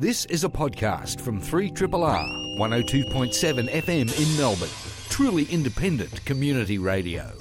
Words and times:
This 0.00 0.26
is 0.26 0.44
a 0.44 0.48
podcast 0.48 1.20
from 1.20 1.42
3RRR 1.42 2.56
102.7 2.56 3.68
FM 3.68 4.32
in 4.32 4.36
Melbourne. 4.36 4.68
Truly 5.08 5.46
independent 5.46 6.24
community 6.24 6.78
radio. 6.78 7.32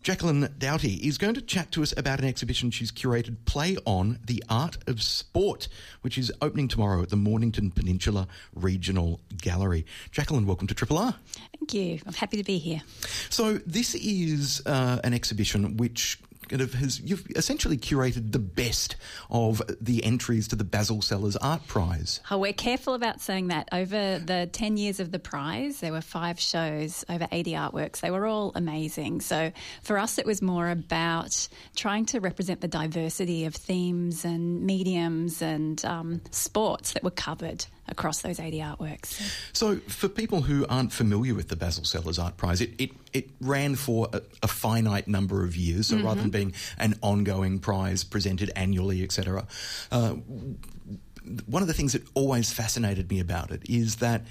Jacqueline 0.00 0.48
Doughty 0.56 0.94
is 1.06 1.18
going 1.18 1.34
to 1.34 1.42
chat 1.42 1.70
to 1.72 1.82
us 1.82 1.92
about 1.94 2.20
an 2.20 2.24
exhibition 2.24 2.70
she's 2.70 2.90
curated, 2.90 3.36
Play 3.44 3.76
On 3.84 4.18
the 4.24 4.42
Art 4.48 4.78
of 4.86 5.02
Sport, 5.02 5.68
which 6.00 6.16
is 6.16 6.32
opening 6.40 6.68
tomorrow 6.68 7.02
at 7.02 7.10
the 7.10 7.16
Mornington 7.16 7.70
Peninsula 7.70 8.26
Regional 8.54 9.20
Gallery. 9.36 9.84
Jacqueline, 10.10 10.46
welcome 10.46 10.66
to 10.68 10.74
Triple 10.74 10.96
R. 10.96 11.16
Thank 11.58 11.74
you. 11.74 11.98
I'm 12.06 12.14
happy 12.14 12.38
to 12.38 12.44
be 12.44 12.56
here. 12.56 12.80
So, 13.28 13.58
this 13.66 13.94
is 13.94 14.62
uh, 14.64 15.00
an 15.04 15.12
exhibition 15.12 15.76
which 15.76 16.18
kind 16.48 16.62
of 16.62 16.74
has 16.74 17.00
you've 17.00 17.26
essentially 17.36 17.76
curated 17.76 18.32
the 18.32 18.38
best 18.38 18.96
of 19.30 19.62
the 19.80 20.04
entries 20.04 20.48
to 20.48 20.56
the 20.56 20.64
Basil 20.64 21.02
Sellers 21.02 21.36
Art 21.36 21.66
Prize. 21.66 22.20
Oh, 22.30 22.38
we're 22.38 22.52
careful 22.52 22.94
about 22.94 23.20
saying 23.20 23.48
that. 23.48 23.68
Over 23.72 24.18
the 24.18 24.48
10 24.52 24.76
years 24.76 25.00
of 25.00 25.12
the 25.12 25.18
prize, 25.18 25.80
there 25.80 25.92
were 25.92 26.00
five 26.00 26.40
shows, 26.40 27.04
over 27.08 27.28
80 27.30 27.52
artworks. 27.52 28.00
They 28.00 28.10
were 28.10 28.26
all 28.26 28.52
amazing. 28.54 29.20
So 29.20 29.52
for 29.82 29.98
us, 29.98 30.18
it 30.18 30.26
was 30.26 30.42
more 30.42 30.68
about 30.70 31.48
trying 31.76 32.06
to 32.06 32.20
represent 32.20 32.60
the 32.60 32.68
diversity 32.68 33.44
of 33.44 33.54
themes 33.54 34.24
and 34.24 34.62
mediums 34.62 35.42
and 35.42 35.84
um, 35.84 36.20
sports 36.30 36.92
that 36.92 37.02
were 37.02 37.10
covered 37.10 37.66
across 37.88 38.22
those 38.22 38.38
80 38.40 38.58
artworks. 38.58 39.20
So, 39.52 39.76
for 39.88 40.08
people 40.08 40.42
who 40.42 40.66
aren't 40.68 40.92
familiar 40.92 41.34
with 41.34 41.48
the 41.48 41.56
Basil 41.56 41.84
Sellers 41.84 42.18
Art 42.18 42.36
Prize, 42.36 42.60
it, 42.60 42.70
it, 42.78 42.90
it 43.12 43.30
ran 43.40 43.74
for 43.74 44.08
a, 44.12 44.22
a, 44.42 44.48
finite 44.48 45.08
number 45.08 45.44
of 45.44 45.56
years. 45.56 45.88
So, 45.88 45.96
mm-hmm. 45.96 46.06
rather 46.06 46.20
than 46.20 46.30
being 46.30 46.54
an 46.78 46.98
ongoing 47.02 47.58
prize 47.58 48.04
presented 48.04 48.50
annually, 48.56 49.02
etc., 49.02 49.46
uh, 49.90 50.14
one 51.46 51.62
of 51.62 51.68
the 51.68 51.74
things 51.74 51.92
that 51.92 52.02
always 52.14 52.52
fascinated 52.52 53.10
me 53.10 53.20
about 53.20 53.50
it 53.50 53.62
is 53.68 53.96
that 53.96 54.22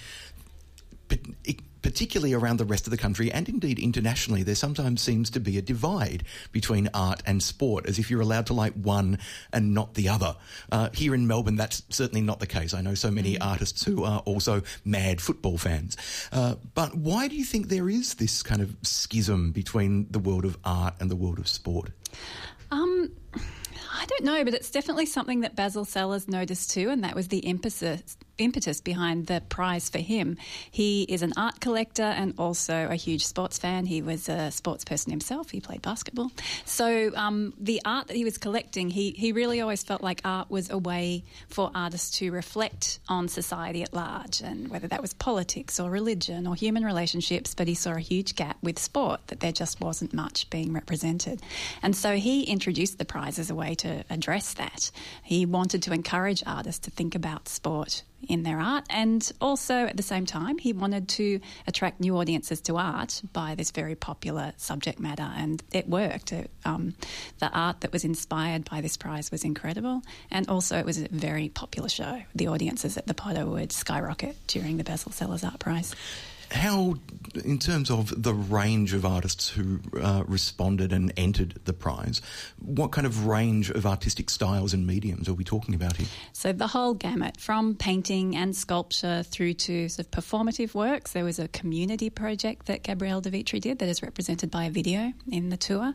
it, 1.44 1.60
particularly 1.82 2.34
around 2.34 2.58
the 2.58 2.66
rest 2.66 2.88
of 2.88 2.92
the 2.92 2.98
country 2.98 3.32
and 3.32 3.48
indeed 3.50 3.80
internationally, 3.80 4.44
there 4.44 4.56
sometimes 4.56 5.02
seems 5.02 5.30
to 5.32 5.40
be 5.40 5.58
a 5.58 5.62
divide 5.62 6.24
between 6.52 6.90
art 6.94 7.22
and 7.26 7.42
sport, 7.42 7.88
as 7.88 8.00
if 8.00 8.10
you're 8.10 8.22
allowed 8.22 8.46
to 8.48 8.54
like 8.54 8.74
one 8.74 9.20
and 9.54 9.74
not 9.74 9.94
the 9.94 10.10
other. 10.10 10.36
Uh, 10.72 10.90
here 10.94 11.14
in 11.14 11.28
Melbourne, 11.28 11.56
that's 11.56 11.84
certainly 11.90 12.22
not 12.22 12.40
the 12.40 12.48
case. 12.48 12.74
I 12.74 12.82
know 12.82 12.96
so 12.96 13.12
many 13.12 13.36
mm. 13.36 13.46
artists 13.46 13.84
who 13.84 14.04
are 14.04 14.20
also 14.20 14.62
mad 14.86 15.22
football 15.22 15.58
fans. 15.58 15.98
Uh, 16.32 16.56
but 16.74 16.96
why 16.96 17.28
do 17.28 17.36
you 17.36 17.46
think 17.46 17.68
there 17.68 17.90
is 17.90 18.16
this 18.16 18.44
kind 18.44 18.62
of 18.62 18.76
schism 18.84 19.52
between 19.52 20.08
the 20.12 20.20
world 20.20 20.46
of 20.46 20.58
art 20.64 20.96
and 21.00 21.10
the 21.10 21.16
world 21.16 21.40
of 21.40 21.48
sport? 21.48 21.92
Um, 22.72 23.12
I 23.94 24.06
don't 24.06 24.24
know, 24.24 24.44
but 24.44 24.54
it's 24.54 24.70
definitely 24.70 25.06
something 25.06 25.42
that 25.42 25.56
Basil 25.56 25.86
Sellers 25.86 26.28
noticed 26.28 26.72
too, 26.72 26.90
and 26.90 27.04
that 27.04 27.16
was 27.16 27.30
the 27.30 27.46
emphasis 27.48 28.18
impetus 28.38 28.82
behind 28.82 29.28
the 29.28 29.42
prize 29.50 29.90
for 29.90 30.00
him. 30.00 30.38
He 30.70 31.04
is 31.04 31.22
an 31.22 31.34
art 31.38 31.60
collector 31.60 32.04
and 32.04 32.34
also 32.38 32.88
a 32.90 32.96
huge 32.96 33.26
sports 33.26 33.58
fan. 33.58 33.86
He 33.86 34.02
was 34.02 34.30
a 34.30 34.52
sports 34.52 34.86
person 34.86 35.12
himself. 35.12 35.50
He 35.50 35.60
played 35.60 35.82
basketball. 35.82 36.32
So 36.66 37.12
um, 37.16 37.54
the 37.60 37.82
art 37.86 38.08
that 38.08 38.16
he 38.16 38.24
was 38.24 38.38
collecting, 38.38 38.90
he, 38.90 39.12
he 39.12 39.32
really 39.32 39.62
always 39.62 39.84
felt 39.84 40.02
like 40.02 40.22
art 40.24 40.50
was 40.50 40.70
a 40.70 40.78
way 40.78 41.24
for 41.50 41.72
artists 41.74 42.18
to 42.20 42.32
reflect 42.32 43.00
on 43.08 43.28
society 43.28 43.84
at 43.84 43.94
large, 43.94 44.42
and 44.42 44.70
whether 44.70 44.88
that 44.88 45.02
was 45.02 45.14
politics 45.14 45.80
or 45.80 45.90
religion 45.90 46.48
or 46.48 46.56
human 46.56 46.84
relationships. 46.84 47.54
But 47.54 47.68
he 47.68 47.76
saw 47.76 47.94
a 47.94 48.00
huge 48.00 48.36
gap 48.36 48.58
with 48.62 48.80
sport 48.80 49.22
that 49.28 49.40
there 49.40 49.52
just 49.52 49.82
wasn't 49.82 50.14
much 50.14 50.50
being 50.50 50.74
represented, 50.74 51.42
and 51.82 51.96
so 51.96 52.16
he 52.16 52.44
introduced 52.44 52.98
the 52.98 53.06
prize 53.06 53.40
as 53.40 53.50
a 53.50 53.56
way 53.56 53.76
to 53.76 54.04
address 54.10 54.54
that. 54.54 54.92
He 55.24 55.46
wanted 55.46 55.82
to 55.84 55.94
encourage 55.94 56.44
artists 56.46 56.80
to 56.86 56.92
think 56.92 57.16
about 57.16 57.48
sport 57.48 58.04
in 58.28 58.44
their 58.44 58.60
art. 58.60 58.86
And 58.90 59.30
also 59.40 59.86
at 59.86 59.98
the 59.98 60.04
same 60.04 60.26
time, 60.26 60.58
he 60.58 60.74
wanted 60.74 61.08
to 61.10 61.40
attract 61.68 62.00
new 62.00 62.18
audiences 62.18 62.62
to 62.62 62.78
art 62.78 63.22
by 63.34 63.56
this 63.56 63.72
very 63.72 63.96
popular 63.96 64.54
subject 64.58 65.00
matter. 65.00 65.30
And 65.36 65.62
it 65.72 65.88
worked. 65.88 66.32
It, 66.32 66.52
um, 66.66 66.96
the 67.40 67.50
art 67.50 67.82
that 67.82 67.92
was 67.92 68.04
inspired 68.04 68.70
by 68.70 68.82
this 68.82 68.98
prize 68.98 69.32
was 69.32 69.44
incredible. 69.44 70.02
And 70.32 70.48
also, 70.50 70.78
it 70.78 70.86
was 70.86 71.02
a 71.02 71.08
very 71.10 71.50
popular 71.50 71.90
show. 71.90 72.22
The 72.36 72.48
audiences 72.48 72.98
at 72.98 73.08
the 73.08 73.14
Potter 73.14 73.46
would 73.46 73.72
skyrocket 73.72 74.36
during 74.48 74.78
the 74.78 74.84
Basil 74.84 75.12
Sellers 75.12 75.44
Art 75.44 75.60
Prize 75.60 75.96
how, 76.52 76.96
in 77.44 77.60
terms 77.60 77.92
of 77.92 78.24
the 78.24 78.34
range 78.34 78.94
of 78.94 79.06
artists 79.06 79.50
who 79.50 79.80
uh, 80.02 80.24
responded 80.28 80.94
and 80.94 81.12
entered 81.18 81.60
the 81.66 81.74
prize, 81.74 82.22
what 82.60 82.92
kind 82.92 83.06
of 83.06 83.28
range 83.28 83.70
of 83.70 83.86
artistic 83.86 84.30
styles 84.30 84.74
and 84.74 84.88
mediums 84.88 85.28
are 85.28 85.34
we 85.34 85.44
talking 85.44 85.76
about 85.76 85.98
here? 85.98 86.08
So, 86.32 86.54
the 86.54 86.68
whole 86.68 86.94
gamut 86.94 87.40
from 87.40 87.76
painting 87.76 88.36
and 88.36 88.56
sculpture 88.56 89.24
through 89.24 89.56
to 89.56 89.90
sort 89.90 90.08
of 90.08 90.12
performative 90.12 90.74
works. 90.74 91.12
There 91.12 91.26
was 91.26 91.40
a 91.40 91.48
community 91.50 92.10
project 92.10 92.68
that 92.68 92.84
Gabrielle 92.84 93.22
de 93.22 93.30
Vietri 93.30 93.60
did 93.60 93.80
that 93.80 93.90
is 93.90 94.02
represented 94.02 94.50
by 94.50 94.66
a 94.66 94.70
video 94.70 95.14
in 95.30 95.50
the 95.50 95.58
tour, 95.58 95.94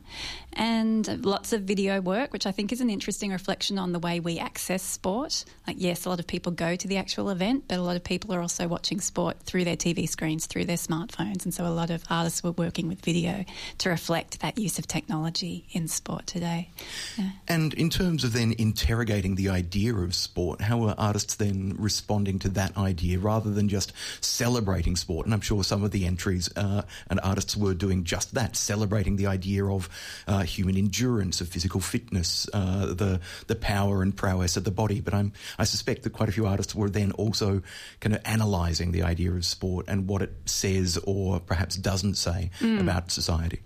and 0.53 1.25
lots 1.25 1.53
of 1.53 1.63
video 1.63 2.01
work, 2.01 2.33
which 2.33 2.47
I 2.47 2.53
think 2.53 2.73
is 2.73 2.81
an 2.81 2.91
interesting 2.91 3.31
reflection 3.31 3.79
on 3.79 3.93
the 3.93 3.99
way 3.99 4.21
we 4.21 4.39
access 4.39 4.83
sport. 4.83 5.45
Like, 5.67 5.77
yes, 5.79 6.05
a 6.05 6.11
lot 6.11 6.21
of 6.21 6.27
people 6.27 6.53
go 6.53 6.77
to 6.77 6.89
the 6.89 6.99
actual 6.99 7.31
event, 7.31 7.65
but 7.69 7.79
a 7.79 7.83
lot 7.83 7.97
of 7.97 8.05
people 8.05 8.35
are 8.35 8.41
also 8.41 8.69
watching 8.69 9.01
sport 9.01 9.41
through 9.43 9.65
their 9.65 9.77
TV 9.77 10.09
screens 10.09 10.42
through 10.47 10.65
their 10.65 10.77
smartphones. 10.77 11.45
And 11.45 11.53
so 11.53 11.67
a 11.67 11.69
lot 11.69 11.91
of 11.91 12.05
artists 12.11 12.43
were 12.43 12.53
working 12.53 12.89
with 12.89 13.01
video 13.01 13.45
to 13.79 13.91
reflect 13.91 14.41
that 14.41 14.59
use 14.59 14.79
of 14.79 14.87
technology 14.87 15.67
in 15.73 15.89
sport 15.89 16.27
today. 16.27 16.71
Yeah. 17.17 17.31
And 17.49 17.75
in 17.75 17.91
terms 17.91 18.25
of 18.25 18.33
then 18.33 18.55
interrogating 18.59 19.35
the 19.35 19.49
idea 19.49 19.95
of 19.95 20.15
sport, 20.15 20.61
how 20.61 20.83
are 20.85 20.95
artists 20.99 21.35
then 21.35 21.75
responding 21.79 22.39
to 22.41 22.49
that 22.51 22.77
idea 22.77 23.19
rather 23.19 23.51
than 23.51 23.69
just 23.69 23.93
celebrating 24.21 24.97
sport? 24.97 25.27
And 25.27 25.35
I'm 25.35 25.41
sure 25.41 25.65
some 25.65 25.85
of 25.85 25.91
the 25.91 26.07
entries 26.07 26.51
uh, 26.57 26.83
and 27.09 27.21
artists 27.23 27.57
were 27.57 27.75
doing 27.75 28.05
just 28.05 28.35
that, 28.35 28.57
celebrating 28.57 29.17
the 29.17 29.27
idea 29.27 29.65
of 29.65 29.89
uh, 30.27 30.43
human 30.43 30.77
endurance, 30.77 31.41
of 31.41 31.49
physical 31.49 31.81
fitness, 31.81 32.49
uh, 32.53 32.87
the 32.87 33.21
the 33.47 33.57
power 33.57 34.03
and 34.03 34.17
prowess 34.17 34.57
of 34.57 34.65
the 34.65 34.71
body. 34.71 35.01
But 35.01 35.15
I'm 35.15 35.33
I 35.59 35.65
suspect 35.65 36.03
that 36.03 36.11
quite 36.11 36.29
a 36.29 36.33
few 36.33 36.47
artists 36.47 36.75
were 36.75 36.91
then 36.91 37.13
also 37.13 37.63
kind 38.01 38.15
of 38.15 38.23
analysing 38.25 38.93
the 38.93 39.03
idea 39.03 39.33
of 39.33 39.45
sport 39.45 39.87
and 39.89 40.09
what 40.09 40.23
it 40.23 40.32
says 40.47 40.99
or 41.05 41.41
perhaps 41.41 41.77
doesn't 41.77 42.15
say 42.15 42.51
mm. 42.61 42.81
about 42.81 43.11
society? 43.11 43.61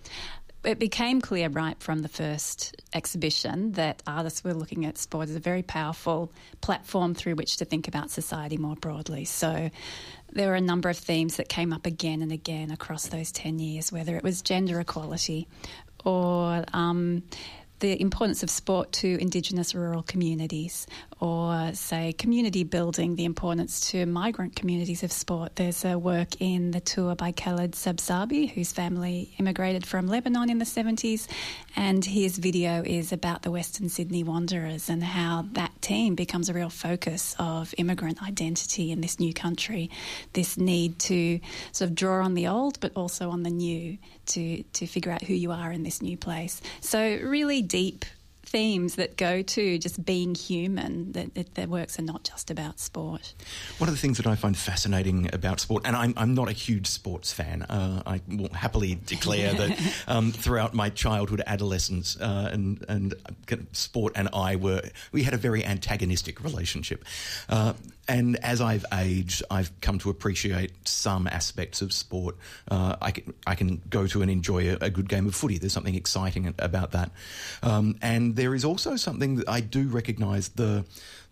It 0.65 0.81
became 0.81 1.21
clear 1.21 1.49
right 1.49 1.81
from 1.81 2.01
the 2.01 2.09
first 2.09 2.83
exhibition 2.93 3.73
that 3.73 4.03
artists 4.05 4.43
were 4.43 4.53
looking 4.53 4.85
at 4.85 4.99
sport 4.99 5.29
as 5.29 5.37
a 5.37 5.41
very 5.41 5.63
powerful 5.63 6.33
platform 6.61 7.15
through 7.15 7.37
which 7.37 7.59
to 7.59 7.65
think 7.65 7.87
about 7.87 8.11
society 8.11 8.57
more 8.57 8.75
broadly. 8.75 9.25
So 9.27 9.71
there 10.33 10.49
were 10.49 10.57
a 10.57 10.61
number 10.61 10.89
of 10.89 10.99
themes 10.99 11.37
that 11.37 11.49
came 11.49 11.73
up 11.73 11.87
again 11.87 12.21
and 12.21 12.33
again 12.33 12.73
across 12.73 13.07
those 13.07 13.31
10 13.31 13.61
years, 13.61 13.93
whether 13.93 14.17
it 14.17 14.25
was 14.25 14.43
gender 14.43 14.81
equality 14.81 15.47
or 16.05 16.65
um, 16.73 17.23
the 17.81 18.01
importance 18.01 18.43
of 18.43 18.51
sport 18.51 18.93
to 18.93 19.21
Indigenous 19.21 19.75
rural 19.75 20.03
communities, 20.03 20.87
or 21.21 21.73
say 21.75 22.13
community 22.13 22.65
building, 22.65 23.17
the 23.17 23.25
importance 23.25 23.91
to 23.91 24.07
migrant 24.07 24.57
communities 24.57 25.03
of 25.03 25.13
sport. 25.13 25.57
There's 25.57 25.85
a 25.85 25.99
work 25.99 26.41
in 26.41 26.71
the 26.71 26.81
tour 26.81 27.15
by 27.15 27.33
Khaled 27.33 27.73
Sabsabi, 27.73 28.51
whose 28.51 28.73
family 28.73 29.35
immigrated 29.39 29.87
from 29.87 30.07
Lebanon 30.07 30.51
in 30.51 30.59
the 30.59 30.65
70s, 30.65 31.27
and 31.75 32.05
his 32.05 32.39
video 32.39 32.83
is 32.85 33.13
about 33.13 33.43
the 33.43 33.51
Western 33.51 33.89
Sydney 33.89 34.23
Wanderers 34.23 34.89
and 34.89 35.03
how 35.03 35.47
that 35.53 35.81
team 35.83 36.15
becomes 36.15 36.49
a 36.49 36.55
real 36.55 36.71
focus 36.71 37.35
of 37.39 37.75
immigrant 37.79 38.23
identity 38.23 38.91
in 38.91 39.01
this 39.01 39.21
new 39.21 39.33
country. 39.33 39.91
This 40.33 40.57
need 40.57 40.99
to 41.01 41.41
sort 41.73 41.91
of 41.91 41.95
draw 41.95 42.25
on 42.25 42.35
the 42.35 42.47
old, 42.47 42.81
but 42.81 42.93
also 42.95 43.31
on 43.31 43.43
the 43.43 43.51
new 43.51 43.99
to 44.27 44.63
to 44.63 44.87
figure 44.87 45.13
out 45.13 45.23
who 45.23 45.35
you 45.35 45.53
are 45.53 45.73
in 45.73 45.83
this 45.83 46.03
new 46.03 46.17
place. 46.17 46.61
So 46.81 47.01
really 47.23 47.63
deep 47.67 48.05
themes 48.47 48.95
that 48.95 49.17
go 49.17 49.43
to 49.43 49.79
just 49.79 50.05
being 50.05 50.35
human, 50.35 51.13
that, 51.13 51.35
that 51.35 51.55
their 51.57 51.67
works 51.67 51.99
are 51.99 52.03
not 52.03 52.23
just 52.23 52.51
about 52.51 52.79
sport. 52.79 53.35
One 53.79 53.89
of 53.89 53.95
the 53.95 54.01
things 54.01 54.17
that 54.19 54.27
I 54.27 54.37
find 54.37 54.57
fascinating 54.57 55.29
about 55.35 55.61
sport, 55.61 55.83
and 55.85 55.97
I'm, 55.97 56.15
I'm 56.17 56.35
not 56.35 56.49
a 56.49 56.53
huge 56.53 56.87
sports 56.87 57.33
fan, 57.33 57.63
uh, 57.63 58.03
I 58.07 58.21
will 58.29 58.53
happily 58.53 58.99
declare 59.05 59.53
that 59.53 59.95
um, 60.07 60.33
throughout 60.33 60.75
my 60.75 60.91
childhood, 60.91 61.43
adolescence, 61.47 62.17
uh, 62.21 62.51
and, 62.53 62.85
and 62.89 63.15
uh, 63.51 63.57
sport 63.73 64.13
and 64.17 64.29
I 64.33 64.57
were, 64.57 64.83
we 65.13 65.25
had 65.25 65.35
a 65.35 65.39
very 65.39 65.65
antagonistic 65.65 66.43
relationship. 66.43 67.05
Uh, 67.49 67.75
and 68.09 68.37
as 68.37 68.61
I've 68.61 68.85
aged, 68.93 69.43
I've 69.51 69.73
come 69.81 69.99
to 70.01 70.11
appreciate 70.11 70.73
some 70.87 71.27
aspects 71.27 71.83
of 71.83 71.93
sport. 71.93 72.37
Uh, 72.71 72.97
I, 73.01 73.11
can, 73.11 73.35
I 73.47 73.55
can 73.55 73.83
go 73.91 74.07
to 74.07 74.23
and 74.23 74.31
enjoy 74.31 74.71
a, 74.71 74.79
a, 74.81 74.91
good 74.91 75.09
game 75.09 75.27
of 75.27 75.35
footy. 75.35 75.59
There's 75.59 75.73
something 75.73 75.95
exciting 75.95 76.55
about 76.59 76.93
that. 76.93 77.11
Um, 77.63 77.97
and 78.03 78.37
there 78.37 78.55
is 78.55 78.65
also 78.65 78.97
something 78.97 79.37
that 79.37 79.49
I 79.49 79.61
do 79.61 79.89
recognise 79.89 80.49
the 80.51 80.85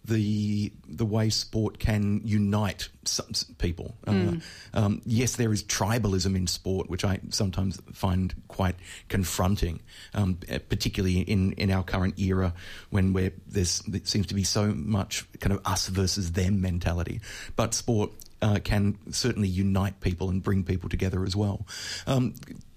the 0.04 0.72
the 0.86 1.04
way 1.04 1.30
sport 1.30 1.78
can 1.78 2.20
unite 2.24 2.88
some, 3.04 3.26
people. 3.58 3.96
Mm. 4.06 4.42
Uh, 4.74 4.78
um, 4.78 5.02
yes, 5.06 5.36
there 5.36 5.52
is 5.52 5.62
tribalism 5.64 6.36
in 6.36 6.46
sport, 6.46 6.90
which 6.90 7.04
I 7.04 7.20
sometimes 7.30 7.80
find 7.92 8.34
quite 8.48 8.76
confronting, 9.08 9.80
um, 10.12 10.38
particularly 10.68 11.20
in, 11.20 11.52
in 11.52 11.70
our 11.70 11.82
current 11.82 12.18
era 12.18 12.52
when 12.90 13.12
where 13.12 13.32
there's 13.46 13.80
there 13.80 14.02
seems 14.04 14.26
to 14.26 14.34
be 14.34 14.44
so 14.44 14.74
much 14.74 15.26
kind 15.40 15.52
of 15.52 15.60
us 15.64 15.88
versus 15.88 16.32
them 16.32 16.60
mentality. 16.60 17.20
But 17.56 17.72
sport 17.72 18.10
uh, 18.42 18.58
can 18.62 18.98
certainly 19.10 19.48
unite 19.48 20.00
people 20.00 20.28
and 20.28 20.42
bring 20.42 20.64
people 20.64 20.88
together 20.88 21.24
as 21.24 21.34
well. 21.34 21.66
Um, 22.06 22.34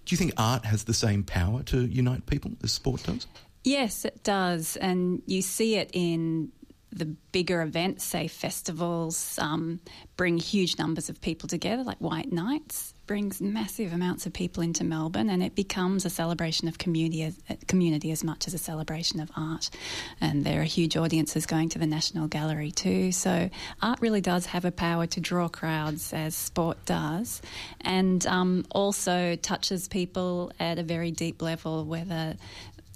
do 0.08 0.14
you 0.14 0.18
think 0.18 0.32
art 0.38 0.64
has 0.64 0.86
the 0.86 0.94
same 0.94 1.24
power 1.24 1.64
to 1.64 1.86
unite 1.86 2.26
people 2.26 2.52
as 2.64 2.72
sport 2.72 3.04
does? 3.04 3.28
Yes, 3.66 4.06
it 4.06 4.24
does. 4.24 4.78
And 4.78 5.22
you 5.26 5.42
see 5.42 5.76
it 5.76 5.90
in 5.92 6.54
the 6.92 7.06
bigger 7.06 7.62
events, 7.62 8.04
say 8.04 8.28
festivals, 8.28 9.38
um, 9.40 9.80
bring 10.16 10.38
huge 10.38 10.78
numbers 10.78 11.10
of 11.10 11.22
people 11.22 11.48
together, 11.50 11.84
like 11.84 11.98
White 12.00 12.32
Nights 12.32 12.94
brings 13.08 13.40
massive 13.40 13.94
amounts 13.94 14.26
of 14.26 14.34
people 14.34 14.62
into 14.62 14.84
Melbourne, 14.84 15.30
and 15.30 15.42
it 15.42 15.56
becomes 15.56 16.06
a 16.06 16.10
celebration 16.10 16.68
of 16.68 16.78
community 16.78 17.24
as, 17.24 17.40
community 17.68 18.12
as 18.12 18.24
much 18.24 18.48
as 18.48 18.54
a 18.54 18.58
celebration 18.58 19.22
of 19.22 19.32
art. 19.36 19.70
And 20.20 20.44
there 20.44 20.62
are 20.62 20.66
huge 20.66 20.98
audiences 20.98 21.46
going 21.46 21.70
to 21.70 21.80
the 21.80 21.88
National 21.88 22.28
Gallery 22.28 22.70
too. 22.70 23.14
So 23.14 23.50
art 23.82 24.02
really 24.02 24.22
does 24.22 24.48
have 24.48 24.66
a 24.66 24.72
power 24.72 25.08
to 25.08 25.22
draw 25.22 25.48
crowds, 25.48 26.14
as 26.14 26.36
sport 26.36 26.86
does, 26.86 27.42
and 27.82 28.28
um, 28.28 28.66
also 28.72 29.38
touches 29.38 29.88
people 29.88 30.52
at 30.60 30.78
a 30.78 30.84
very 30.84 31.12
deep 31.12 31.42
level, 31.42 31.86
whether 31.86 32.36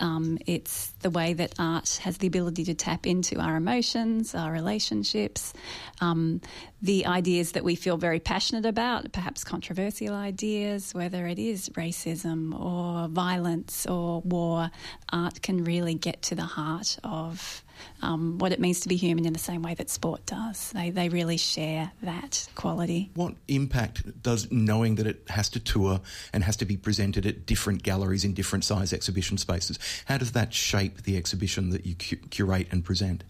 um, 0.02 0.38
it's 0.46 0.90
the 1.02 1.10
way 1.10 1.34
that 1.34 1.54
art 1.60 2.02
has 2.04 2.18
the 2.18 2.28
ability 2.28 2.66
to 2.66 2.74
tap 2.74 3.06
into 3.06 3.40
our 3.40 3.56
emotions, 3.56 4.36
our 4.36 4.52
relationships, 4.52 5.54
um, 6.02 6.42
the 6.82 7.06
ideas 7.06 7.54
that 7.54 7.64
we 7.64 7.76
feel 7.76 7.98
very 7.98 8.20
passionate 8.20 8.66
about, 8.66 9.12
perhaps 9.14 9.44
controversial 9.44 10.14
ideas, 10.14 10.94
whether 10.94 11.28
it 11.28 11.38
is 11.38 11.70
racism 11.70 12.60
or 12.60 13.08
violence 13.08 13.86
or 13.86 14.22
war. 14.22 14.72
Art 15.14 15.42
can 15.42 15.64
really 15.64 15.94
get 15.94 16.24
to 16.24 16.36
the 16.36 16.42
heart 16.42 16.98
of 17.04 17.64
um, 18.02 18.38
what 18.38 18.52
it 18.52 18.60
means 18.60 18.82
to 18.82 18.90
be 18.90 18.96
human 18.96 19.26
in 19.26 19.34
the 19.34 19.40
same 19.40 19.62
way 19.62 19.74
that 19.76 19.90
sport 19.90 20.26
does. 20.26 20.72
They, 20.72 20.90
they 20.90 21.10
really 21.10 21.38
share 21.38 21.92
that 22.02 22.48
quality. 22.56 23.12
What 23.16 23.36
impact 23.48 24.22
does 24.22 24.52
knowing 24.52 24.96
that 24.96 25.08
it 25.08 25.24
has 25.30 25.50
to 25.50 25.60
tour 25.60 26.02
and 26.34 26.44
has 26.44 26.56
to 26.58 26.66
be 26.66 26.78
presented 26.78 27.26
at 27.26 27.46
different 27.46 27.84
galleries 27.84 28.24
in 28.24 28.34
different 28.34 28.64
size 28.66 28.94
exhibition 28.94 29.38
spaces, 29.38 29.80
how 30.06 30.18
does 30.18 30.32
that 30.34 30.54
shape 30.54 31.04
the 31.04 31.18
exhibition 31.18 31.70
that 31.72 31.86
you 31.86 31.96
cu- 31.96 32.28
curate 32.30 32.68
and 32.72 32.84
present? 32.84 33.24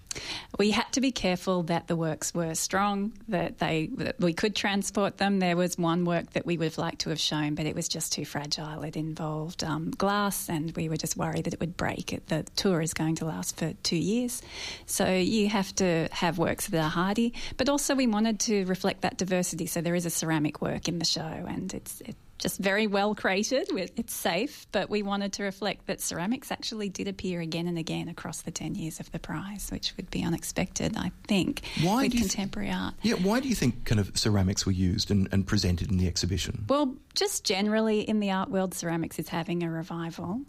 We 0.57 0.71
had 0.71 0.91
to 0.93 1.01
be 1.01 1.11
careful 1.11 1.63
that 1.63 1.87
the 1.87 1.95
works 1.95 2.33
were 2.33 2.53
strong, 2.55 3.13
that 3.29 3.59
they 3.59 3.89
that 3.93 4.19
we 4.19 4.33
could 4.33 4.55
transport 4.55 5.17
them. 5.17 5.39
There 5.39 5.55
was 5.55 5.77
one 5.77 6.05
work 6.05 6.31
that 6.33 6.45
we 6.45 6.57
would 6.57 6.65
have 6.65 6.77
liked 6.77 6.99
to 7.01 7.09
have 7.09 7.19
shown, 7.19 7.55
but 7.55 7.65
it 7.65 7.75
was 7.75 7.87
just 7.87 8.13
too 8.13 8.25
fragile. 8.25 8.83
It 8.83 8.95
involved 8.95 9.63
um, 9.63 9.91
glass, 9.91 10.49
and 10.49 10.75
we 10.75 10.89
were 10.89 10.97
just 10.97 11.17
worried 11.17 11.45
that 11.45 11.53
it 11.53 11.59
would 11.59 11.77
break. 11.77 12.19
The 12.27 12.43
tour 12.55 12.81
is 12.81 12.93
going 12.93 13.15
to 13.15 13.25
last 13.25 13.57
for 13.57 13.73
two 13.83 13.97
years, 13.97 14.41
so 14.85 15.11
you 15.11 15.49
have 15.49 15.73
to 15.75 16.09
have 16.11 16.37
works 16.37 16.67
that 16.67 16.81
are 16.81 16.89
hardy. 16.89 17.33
But 17.57 17.69
also, 17.69 17.95
we 17.95 18.07
wanted 18.07 18.39
to 18.41 18.65
reflect 18.65 19.01
that 19.01 19.17
diversity. 19.17 19.65
So 19.65 19.81
there 19.81 19.95
is 19.95 20.05
a 20.05 20.09
ceramic 20.09 20.61
work 20.61 20.87
in 20.87 20.99
the 20.99 21.05
show, 21.05 21.21
and 21.21 21.73
it's 21.73 22.01
it, 22.01 22.15
just 22.41 22.59
very 22.59 22.87
well 22.87 23.15
created. 23.15 23.69
It's 23.95 24.13
safe, 24.13 24.67
but 24.71 24.89
we 24.89 25.03
wanted 25.03 25.33
to 25.33 25.43
reflect 25.43 25.85
that 25.87 26.01
ceramics 26.01 26.51
actually 26.51 26.89
did 26.89 27.07
appear 27.07 27.39
again 27.39 27.67
and 27.67 27.77
again 27.77 28.09
across 28.09 28.41
the 28.41 28.51
10 28.51 28.75
years 28.75 28.99
of 28.99 29.11
the 29.11 29.19
prize, 29.19 29.69
which 29.71 29.95
would 29.95 30.09
be 30.09 30.23
unexpected, 30.23 30.97
I 30.97 31.11
think, 31.27 31.61
why 31.81 32.03
with 32.03 32.17
contemporary 32.17 32.69
th- 32.69 32.79
art. 32.79 32.93
Yeah, 33.03 33.13
why 33.15 33.39
do 33.39 33.47
you 33.47 33.55
think 33.55 33.85
kind 33.85 34.01
of 34.01 34.17
ceramics 34.17 34.65
were 34.65 34.71
used 34.71 35.11
and, 35.11 35.29
and 35.31 35.45
presented 35.45 35.91
in 35.91 35.97
the 35.97 36.07
exhibition? 36.07 36.65
Well, 36.67 36.95
just 37.13 37.45
generally 37.45 38.01
in 38.01 38.19
the 38.19 38.31
art 38.31 38.49
world, 38.49 38.73
ceramics 38.73 39.19
is 39.19 39.29
having 39.29 39.63
a 39.63 39.69
revival. 39.69 40.41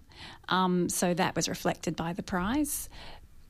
Um, 0.49 0.89
so 0.89 1.13
that 1.15 1.37
was 1.37 1.49
reflected 1.49 1.95
by 1.95 2.15
the 2.15 2.23
prize. 2.23 2.89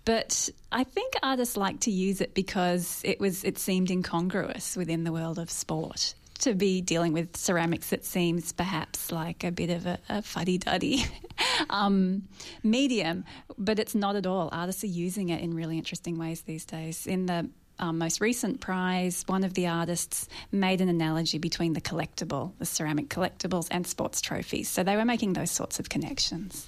But 0.05 0.51
I 0.73 0.83
think 0.83 1.15
artists 1.23 1.57
like 1.57 1.81
to 1.81 1.93
use 1.93 2.21
it 2.21 2.35
because 2.35 3.01
it 3.05 3.21
was 3.21 3.45
it 3.45 3.57
seemed 3.57 3.89
incongruous 3.89 4.77
within 4.77 5.05
the 5.05 5.13
world 5.13 5.39
of 5.39 5.49
sport 5.49 6.15
to 6.43 6.55
be 6.55 6.81
dealing 6.81 7.13
with 7.13 7.37
ceramics 7.37 7.91
that 7.91 8.05
seems 8.05 8.53
perhaps 8.53 9.13
like 9.13 9.45
a 9.45 9.51
bit 9.53 9.71
of 9.71 9.87
a, 9.87 9.99
a 10.09 10.23
fuddy 10.23 10.59
duddy 10.59 11.05
um, 11.71 12.23
medium, 12.63 13.25
but 13.59 13.79
it's 13.79 13.95
not 13.95 14.17
at 14.17 14.27
all. 14.27 14.49
Artists 14.53 14.85
are 14.85 14.89
using 14.89 15.29
it 15.29 15.41
in 15.41 15.55
really 15.55 15.79
interesting 15.79 16.19
ways 16.19 16.43
these 16.43 16.65
days. 16.65 17.07
In 17.07 17.27
the 17.27 17.49
um, 17.83 17.99
most 17.99 18.21
recent 18.21 18.61
prize, 18.61 19.25
one 19.27 19.43
of 19.43 19.55
the 19.55 19.67
artists 19.67 20.29
made 20.53 20.81
an 20.81 20.89
analogy 20.89 21.39
between 21.39 21.73
the 21.73 21.81
collectible, 21.81 22.53
the 22.61 22.65
ceramic 22.65 23.09
collectibles, 23.09 23.67
and 23.73 23.85
sports 23.85 24.21
trophies. 24.21 24.69
So 24.69 24.85
they 24.85 24.95
were 24.95 25.05
making 25.05 25.33
those 25.33 25.51
sorts 25.51 25.81
of 25.81 25.89
connections. 25.89 26.65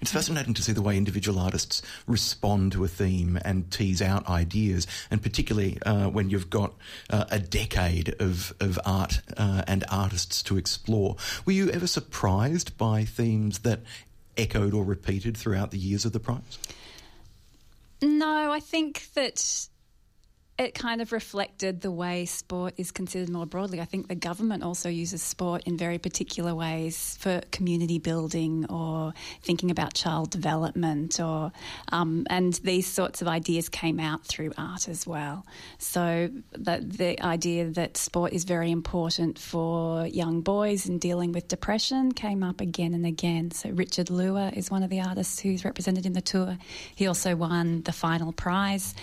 It's 0.00 0.12
fascinating 0.12 0.54
to 0.54 0.62
see 0.62 0.72
the 0.72 0.80
way 0.80 0.96
individual 0.96 1.40
artists 1.40 1.82
respond 2.06 2.72
to 2.72 2.84
a 2.84 2.88
theme 2.88 3.40
and 3.44 3.70
tease 3.72 4.00
out 4.00 4.28
ideas, 4.28 4.86
and 5.10 5.20
particularly 5.20 5.82
uh, 5.82 6.08
when 6.08 6.30
you've 6.30 6.48
got 6.48 6.74
uh, 7.10 7.24
a 7.30 7.40
decade 7.40 8.14
of, 8.20 8.54
of 8.60 8.78
art 8.84 9.20
uh, 9.36 9.64
and 9.66 9.84
artists 9.90 10.44
to 10.44 10.58
explore. 10.58 11.16
Were 11.44 11.52
you 11.52 11.70
ever 11.70 11.88
surprised 11.88 12.78
by 12.78 13.04
themes 13.04 13.60
that 13.60 13.80
echoed 14.36 14.74
or 14.74 14.84
repeated 14.84 15.36
throughout 15.36 15.72
the 15.72 15.78
years 15.78 16.04
of 16.04 16.12
the 16.12 16.20
prize? 16.20 16.58
No, 18.00 18.52
I 18.52 18.60
think 18.60 19.08
that 19.14 19.68
it 20.58 20.74
kind 20.74 21.00
of 21.00 21.12
reflected 21.12 21.80
the 21.80 21.90
way 21.90 22.26
sport 22.26 22.74
is 22.76 22.90
considered 22.90 23.30
more 23.30 23.46
broadly. 23.46 23.80
I 23.80 23.86
think 23.86 24.08
the 24.08 24.14
government 24.14 24.62
also 24.62 24.90
uses 24.90 25.22
sport 25.22 25.62
in 25.64 25.78
very 25.78 25.98
particular 25.98 26.54
ways 26.54 27.16
for 27.20 27.40
community 27.50 27.98
building 27.98 28.66
or 28.68 29.14
thinking 29.42 29.70
about 29.70 29.94
child 29.94 30.30
development, 30.30 31.18
or 31.18 31.52
um, 31.90 32.26
and 32.28 32.52
these 32.64 32.86
sorts 32.86 33.22
of 33.22 33.28
ideas 33.28 33.70
came 33.70 33.98
out 33.98 34.26
through 34.26 34.52
art 34.58 34.88
as 34.88 35.06
well. 35.06 35.46
So 35.78 36.28
the, 36.52 36.84
the 36.86 37.20
idea 37.22 37.70
that 37.70 37.96
sport 37.96 38.34
is 38.34 38.44
very 38.44 38.70
important 38.70 39.38
for 39.38 40.06
young 40.06 40.42
boys 40.42 40.86
in 40.86 40.98
dealing 40.98 41.32
with 41.32 41.48
depression 41.48 42.12
came 42.12 42.42
up 42.42 42.60
again 42.60 42.92
and 42.92 43.06
again. 43.06 43.52
So 43.52 43.70
Richard 43.70 44.10
Lewer 44.10 44.50
is 44.54 44.70
one 44.70 44.82
of 44.82 44.90
the 44.90 45.00
artists 45.00 45.40
who's 45.40 45.64
represented 45.64 46.04
in 46.04 46.12
the 46.12 46.20
tour. 46.20 46.58
He 46.94 47.06
also 47.06 47.36
won 47.36 47.82
the 47.82 47.92
final 47.92 48.32
prize, 48.32 48.94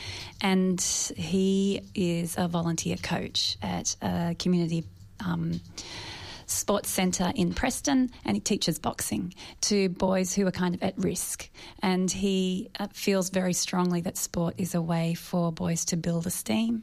and 0.41 0.79
he 1.17 1.38
he 1.39 1.81
is 1.95 2.35
a 2.37 2.49
volunteer 2.49 2.97
coach 2.97 3.57
at 3.61 3.95
a 4.01 4.35
community. 4.37 4.83
Um, 5.25 5.61
sports 6.45 6.89
centre 6.89 7.31
in 7.35 7.53
Preston 7.53 8.09
and 8.25 8.35
he 8.35 8.41
teaches 8.41 8.79
boxing 8.79 9.35
to 9.61 9.87
boys 9.87 10.33
who 10.33 10.47
are 10.47 10.51
kind 10.51 10.73
of 10.73 10.81
at 10.81 10.97
risk. 10.97 11.47
And 11.83 12.09
he 12.09 12.71
uh, 12.79 12.87
feels 12.91 13.29
very 13.29 13.53
strongly 13.53 14.01
that 14.01 14.17
sport 14.17 14.55
is 14.57 14.73
a 14.73 14.81
way 14.81 15.13
for 15.13 15.51
boys 15.51 15.85
to 15.85 15.95
build 15.95 16.25
esteem 16.25 16.81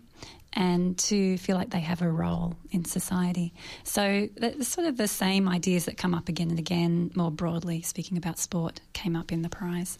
and 0.56 0.96
to 0.96 1.36
feel 1.36 1.54
like 1.54 1.70
they 1.70 1.80
have 1.80 2.00
a 2.00 2.10
role 2.10 2.56
in 2.70 2.84
society. 2.86 3.52
So, 3.84 4.28
the, 4.36 4.64
sort 4.64 4.86
of 4.86 4.96
the 4.96 5.06
same 5.06 5.48
ideas 5.48 5.84
that 5.84 5.98
come 5.98 6.14
up 6.14 6.30
again 6.30 6.48
and 6.48 6.58
again, 6.58 7.12
more 7.14 7.30
broadly 7.30 7.82
speaking 7.82 8.16
about 8.16 8.38
sport, 8.38 8.80
came 8.94 9.14
up 9.14 9.30
in 9.30 9.42
the 9.42 9.50
prize. 9.50 9.98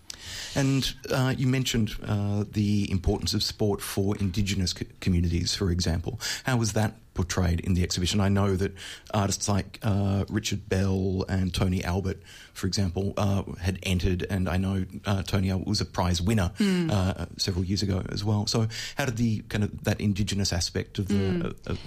And 0.54 0.92
uh, 1.10 1.34
you 1.36 1.46
mentioned 1.46 1.94
uh, 2.02 2.44
the 2.50 2.90
importance 2.90 3.34
of 3.34 3.42
sport 3.42 3.82
for 3.82 4.16
Indigenous 4.16 4.72
co- 4.72 4.86
communities, 5.00 5.54
for 5.54 5.70
example. 5.70 6.18
How 6.44 6.56
was 6.56 6.72
that 6.72 6.94
portrayed 7.16 7.61
in 7.61 7.75
the 7.75 7.82
exhibition? 7.82 8.20
I 8.20 8.28
know 8.28 8.54
that 8.54 8.73
artists 9.12 9.49
like 9.49 9.80
uh, 9.82 10.25
Richard 10.28 10.68
Bell 10.68 11.25
and 11.28 11.52
Tony 11.52 11.82
Albert, 11.82 12.23
for 12.52 12.66
example, 12.66 13.14
uh, 13.16 13.42
had 13.61 13.78
entered, 13.82 14.26
and 14.30 14.49
I 14.49 14.58
know 14.58 14.85
uh, 15.04 15.23
Tony 15.23 15.50
Albert 15.50 15.66
was 15.66 15.80
a 15.80 15.85
prize 15.85 16.23
winner 16.23 16.52
mm. 16.58 17.40
several 17.40 17.64
years 17.64 17.82
ago 17.82 18.04
as 18.11 18.23
well. 18.23 18.46
So, 18.46 18.68
how 18.96 19.06
did 19.06 19.16
the 19.16 19.40
kind 19.49 19.64
of 19.64 19.85
that 19.85 20.00
Indigenous 20.00 20.52
aspect 20.52 20.99
of 20.99 21.08
the 21.08 21.14
mm. 21.14 21.78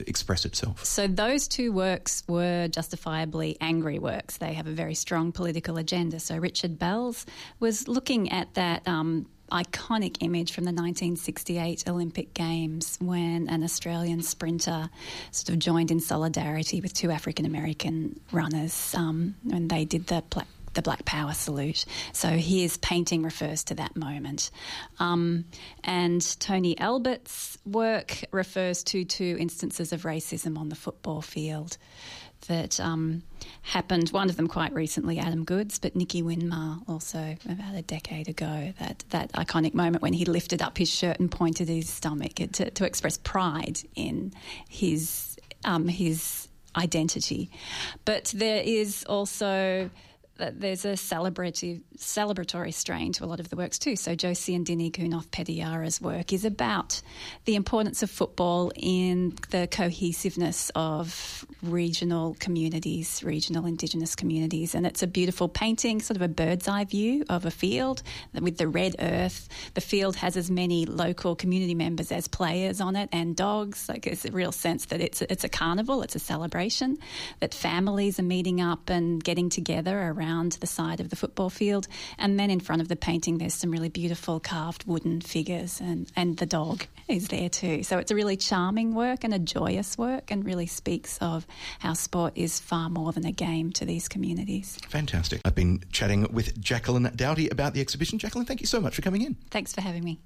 express 0.00 0.44
itself? 0.44 0.84
So, 0.84 1.06
those 1.06 1.46
two 1.46 1.70
works 1.70 2.24
were 2.26 2.68
justifiably 2.68 3.56
angry 3.60 3.98
works. 3.98 4.38
They 4.38 4.54
have 4.54 4.66
a 4.66 4.72
very 4.72 4.94
strong 4.94 5.32
political 5.32 5.76
agenda. 5.76 6.18
So, 6.18 6.36
Richard 6.38 6.78
Bell's 6.78 7.26
was 7.60 7.86
looking 7.86 8.32
at 8.32 8.54
that 8.54 8.88
um, 8.88 9.26
iconic 9.50 10.18
image 10.20 10.52
from 10.52 10.64
the 10.64 10.72
1968 10.72 11.84
Olympic 11.88 12.34
Games 12.34 12.98
when 13.00 13.48
an 13.48 13.62
Australian 13.62 14.22
sprinter 14.22 14.90
sort 15.30 15.50
of 15.50 15.58
joined 15.58 15.90
in 15.90 16.00
solidarity 16.00 16.80
with 16.80 16.92
two 16.92 17.10
African 17.10 17.46
American 17.46 18.20
runners 18.32 18.94
um, 18.94 19.34
and 19.52 19.70
they 19.70 19.84
did 19.84 20.06
the 20.06 20.22
black, 20.30 20.46
the 20.74 20.82
Black 20.82 21.04
Power 21.04 21.32
salute. 21.32 21.84
So 22.12 22.28
his 22.28 22.76
painting 22.76 23.22
refers 23.22 23.64
to 23.64 23.74
that 23.74 23.96
moment. 23.96 24.50
Um, 25.00 25.46
and 25.82 26.22
Tony 26.40 26.78
Albert's 26.78 27.58
work 27.66 28.24
refers 28.30 28.84
to 28.84 29.04
two 29.04 29.36
instances 29.40 29.92
of 29.92 30.02
racism 30.02 30.56
on 30.58 30.68
the 30.68 30.76
football 30.76 31.20
field 31.20 31.78
that 32.42 32.78
um, 32.80 33.22
happened. 33.62 34.10
One 34.10 34.30
of 34.30 34.36
them 34.36 34.48
quite 34.48 34.72
recently, 34.72 35.18
Adam 35.18 35.44
Goodes, 35.44 35.78
but 35.78 35.96
Nicky 35.96 36.22
Winmar 36.22 36.82
also 36.88 37.36
about 37.44 37.74
a 37.74 37.82
decade 37.82 38.28
ago. 38.28 38.72
That 38.78 39.04
that 39.10 39.32
iconic 39.32 39.74
moment 39.74 40.02
when 40.02 40.12
he 40.12 40.24
lifted 40.24 40.62
up 40.62 40.78
his 40.78 40.90
shirt 40.90 41.20
and 41.20 41.30
pointed 41.30 41.68
his 41.68 41.88
stomach 41.88 42.34
to, 42.34 42.70
to 42.70 42.84
express 42.84 43.18
pride 43.18 43.80
in 43.94 44.32
his 44.68 45.36
um, 45.64 45.88
his 45.88 46.48
identity. 46.76 47.50
But 48.04 48.32
there 48.36 48.62
is 48.64 49.04
also 49.04 49.90
there's 50.38 50.84
a 50.84 50.92
celebratory, 50.92 51.82
celebratory 51.96 52.72
strain 52.72 53.12
to 53.12 53.24
a 53.24 53.26
lot 53.26 53.40
of 53.40 53.48
the 53.48 53.56
works 53.56 53.78
too. 53.78 53.96
So 53.96 54.14
Josie 54.14 54.54
and 54.54 54.64
Dini 54.64 54.92
Kunoth 54.92 55.28
Petyarre's 55.30 56.00
work 56.00 56.32
is 56.32 56.44
about 56.44 57.02
the 57.44 57.56
importance 57.56 58.02
of 58.02 58.10
football 58.10 58.70
in 58.76 59.36
the 59.50 59.66
cohesiveness 59.66 60.70
of 60.74 61.44
regional 61.62 62.36
communities, 62.38 63.22
regional 63.24 63.66
Indigenous 63.66 64.14
communities. 64.14 64.74
And 64.74 64.86
it's 64.86 65.02
a 65.02 65.06
beautiful 65.06 65.48
painting, 65.48 66.00
sort 66.00 66.16
of 66.16 66.22
a 66.22 66.28
bird's 66.28 66.68
eye 66.68 66.84
view 66.84 67.24
of 67.28 67.44
a 67.46 67.50
field 67.50 68.02
with 68.32 68.58
the 68.58 68.68
red 68.68 68.96
earth. 68.98 69.48
The 69.74 69.80
field 69.80 70.16
has 70.16 70.36
as 70.36 70.50
many 70.50 70.86
local 70.86 71.34
community 71.34 71.74
members 71.74 72.12
as 72.12 72.28
players 72.28 72.80
on 72.80 72.96
it 72.96 73.08
and 73.12 73.34
dogs. 73.34 73.88
Like 73.88 74.06
it's 74.06 74.24
a 74.24 74.30
real 74.30 74.52
sense 74.52 74.86
that 74.86 75.00
it's 75.00 75.22
a, 75.22 75.32
it's 75.32 75.44
a 75.44 75.48
carnival, 75.48 76.02
it's 76.02 76.14
a 76.14 76.20
celebration, 76.20 76.98
that 77.40 77.54
families 77.54 78.20
are 78.20 78.24
meeting 78.24 78.60
up 78.60 78.88
and 78.88 79.22
getting 79.22 79.50
together 79.50 79.98
around 79.98 80.52
the 80.52 80.66
side 80.66 81.00
of 81.00 81.08
the 81.08 81.16
football 81.16 81.50
field. 81.50 81.88
And 82.18 82.38
then 82.38 82.50
in 82.50 82.60
front 82.60 82.82
of 82.82 82.88
the 82.88 82.96
painting, 82.96 83.38
there's 83.38 83.54
some 83.54 83.70
really 83.72 83.88
beautiful 83.88 84.38
carved 84.38 84.84
wooden 84.86 85.20
figures, 85.20 85.80
and, 85.80 86.10
and 86.14 86.36
the 86.36 86.46
dog 86.46 86.84
is 87.08 87.28
there 87.28 87.48
too. 87.48 87.82
So 87.82 87.98
it's 87.98 88.10
a 88.10 88.14
really 88.14 88.36
charming 88.36 88.94
work 88.94 89.24
and 89.24 89.34
a 89.34 89.38
joyous 89.38 89.98
work, 89.98 90.30
and 90.30 90.44
really 90.44 90.66
speaks 90.66 91.18
of 91.18 91.46
how 91.80 91.92
sport 91.92 92.32
is 92.36 92.58
far 92.58 92.88
more 92.88 93.12
than 93.12 93.24
a 93.24 93.32
game 93.32 93.72
to 93.72 93.84
these 93.84 94.08
communities. 94.08 94.78
Fantastic. 94.88 95.40
I've 95.44 95.54
been 95.54 95.82
chatting 95.92 96.26
with 96.32 96.60
Jacqueline 96.60 97.10
Doughty 97.14 97.48
about 97.48 97.74
the 97.74 97.80
exhibition. 97.80 98.18
Jacqueline, 98.18 98.46
thank 98.46 98.60
you 98.60 98.66
so 98.66 98.80
much 98.80 98.94
for 98.94 99.02
coming 99.02 99.22
in. 99.22 99.36
Thanks 99.50 99.72
for 99.72 99.80
having 99.80 100.04
me. 100.04 100.18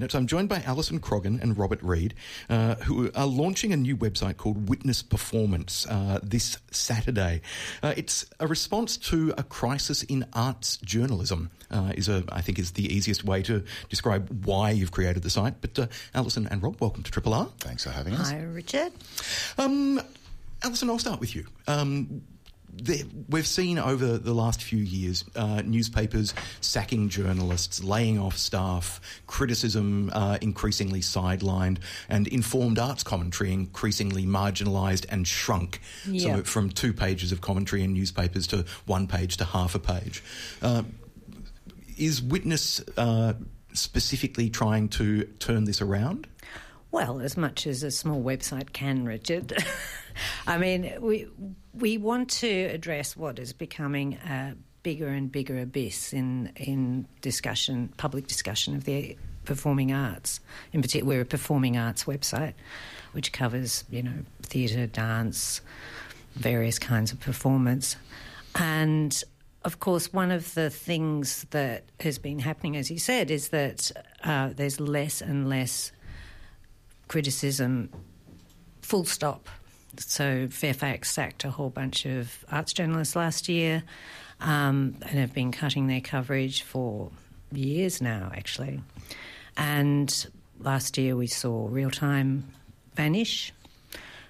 Minutes. 0.00 0.14
I'm 0.14 0.26
joined 0.26 0.48
by 0.48 0.62
Alison 0.62 0.98
Croggon 0.98 1.42
and 1.42 1.58
Robert 1.58 1.82
Reid, 1.82 2.14
uh, 2.48 2.76
who 2.76 3.10
are 3.14 3.26
launching 3.26 3.70
a 3.70 3.76
new 3.76 3.98
website 3.98 4.38
called 4.38 4.66
Witness 4.66 5.02
Performance 5.02 5.86
uh, 5.90 6.20
this 6.22 6.56
Saturday. 6.70 7.42
Uh, 7.82 7.92
it's 7.98 8.24
a 8.40 8.46
response 8.46 8.96
to 8.96 9.34
a 9.36 9.42
crisis 9.42 10.02
in 10.04 10.24
arts 10.32 10.78
journalism. 10.78 11.50
Uh, 11.70 11.92
is 11.94 12.08
a, 12.08 12.24
I 12.30 12.40
think, 12.40 12.58
is 12.58 12.70
the 12.72 12.86
easiest 12.86 13.24
way 13.24 13.42
to 13.42 13.62
describe 13.90 14.46
why 14.46 14.70
you've 14.70 14.90
created 14.90 15.22
the 15.22 15.28
site. 15.28 15.60
But 15.60 15.78
uh, 15.78 15.86
Alison 16.14 16.48
and 16.50 16.62
Rob, 16.62 16.80
welcome 16.80 17.02
to 17.02 17.10
Triple 17.10 17.34
R. 17.34 17.50
Thanks 17.58 17.84
for 17.84 17.90
having 17.90 18.14
us. 18.14 18.30
Hi, 18.30 18.40
Richard. 18.40 18.92
Um, 19.58 20.00
Alison, 20.62 20.88
I'll 20.88 20.98
start 20.98 21.20
with 21.20 21.36
you. 21.36 21.44
Um, 21.68 22.22
we've 23.28 23.46
seen 23.46 23.78
over 23.78 24.18
the 24.18 24.34
last 24.34 24.62
few 24.62 24.82
years 24.82 25.24
uh, 25.36 25.62
newspapers 25.64 26.34
sacking 26.60 27.08
journalists, 27.08 27.82
laying 27.82 28.18
off 28.18 28.36
staff, 28.36 29.00
criticism 29.26 30.10
uh, 30.12 30.38
increasingly 30.40 31.00
sidelined, 31.00 31.78
and 32.08 32.26
informed 32.28 32.78
arts 32.78 33.02
commentary 33.02 33.52
increasingly 33.52 34.24
marginalised 34.24 35.06
and 35.10 35.26
shrunk. 35.26 35.80
Yeah. 36.06 36.36
So 36.36 36.42
from 36.44 36.70
two 36.70 36.92
pages 36.92 37.32
of 37.32 37.40
commentary 37.40 37.82
in 37.82 37.92
newspapers 37.92 38.46
to 38.48 38.64
one 38.86 39.06
page 39.06 39.36
to 39.38 39.44
half 39.44 39.74
a 39.74 39.78
page. 39.78 40.22
Uh, 40.62 40.82
is 41.96 42.22
Witness 42.22 42.80
uh, 42.96 43.34
specifically 43.74 44.48
trying 44.48 44.88
to 44.88 45.24
turn 45.38 45.64
this 45.64 45.82
around? 45.82 46.26
Well, 46.92 47.20
as 47.20 47.36
much 47.36 47.66
as 47.66 47.82
a 47.82 47.90
small 47.90 48.20
website 48.20 48.72
can, 48.72 49.04
Richard. 49.04 49.56
I 50.46 50.58
mean, 50.58 50.94
we 51.00 51.26
we 51.74 51.98
want 51.98 52.30
to 52.30 52.48
address 52.48 53.16
what 53.16 53.38
is 53.38 53.52
becoming 53.52 54.14
a 54.14 54.54
bigger 54.82 55.08
and 55.08 55.30
bigger 55.30 55.58
abyss 55.60 56.12
in 56.12 56.52
in 56.56 57.06
discussion, 57.20 57.92
public 57.96 58.26
discussion 58.26 58.74
of 58.74 58.84
the 58.84 59.16
performing 59.44 59.92
arts. 59.92 60.40
In 60.72 60.82
particular, 60.82 61.14
we're 61.14 61.22
a 61.22 61.26
performing 61.26 61.76
arts 61.76 62.04
website, 62.04 62.54
which 63.12 63.32
covers 63.32 63.84
you 63.90 64.02
know 64.02 64.18
theatre, 64.42 64.86
dance, 64.86 65.60
various 66.34 66.78
kinds 66.78 67.12
of 67.12 67.20
performance, 67.20 67.96
and 68.54 69.22
of 69.62 69.78
course, 69.78 70.12
one 70.12 70.30
of 70.30 70.54
the 70.54 70.70
things 70.70 71.46
that 71.50 71.84
has 72.00 72.18
been 72.18 72.38
happening, 72.38 72.76
as 72.76 72.90
you 72.90 72.98
said, 72.98 73.30
is 73.30 73.48
that 73.48 73.90
uh, 74.24 74.50
there's 74.54 74.80
less 74.80 75.20
and 75.20 75.48
less 75.48 75.92
criticism, 77.08 77.90
full 78.80 79.04
stop, 79.04 79.48
so 79.96 80.48
Fairfax 80.48 81.10
sacked 81.10 81.44
a 81.44 81.50
whole 81.50 81.70
bunch 81.70 82.06
of 82.06 82.44
arts 82.50 82.72
journalists 82.72 83.16
last 83.16 83.48
year 83.48 83.82
um, 84.40 84.96
and 85.02 85.18
have 85.18 85.32
been 85.32 85.52
cutting 85.52 85.86
their 85.86 86.00
coverage 86.00 86.62
for 86.62 87.10
years 87.52 88.00
now, 88.00 88.30
actually. 88.34 88.80
And 89.56 90.26
last 90.58 90.96
year 90.98 91.16
we 91.16 91.26
saw 91.26 91.68
Real 91.68 91.90
Time 91.90 92.44
vanish, 92.94 93.52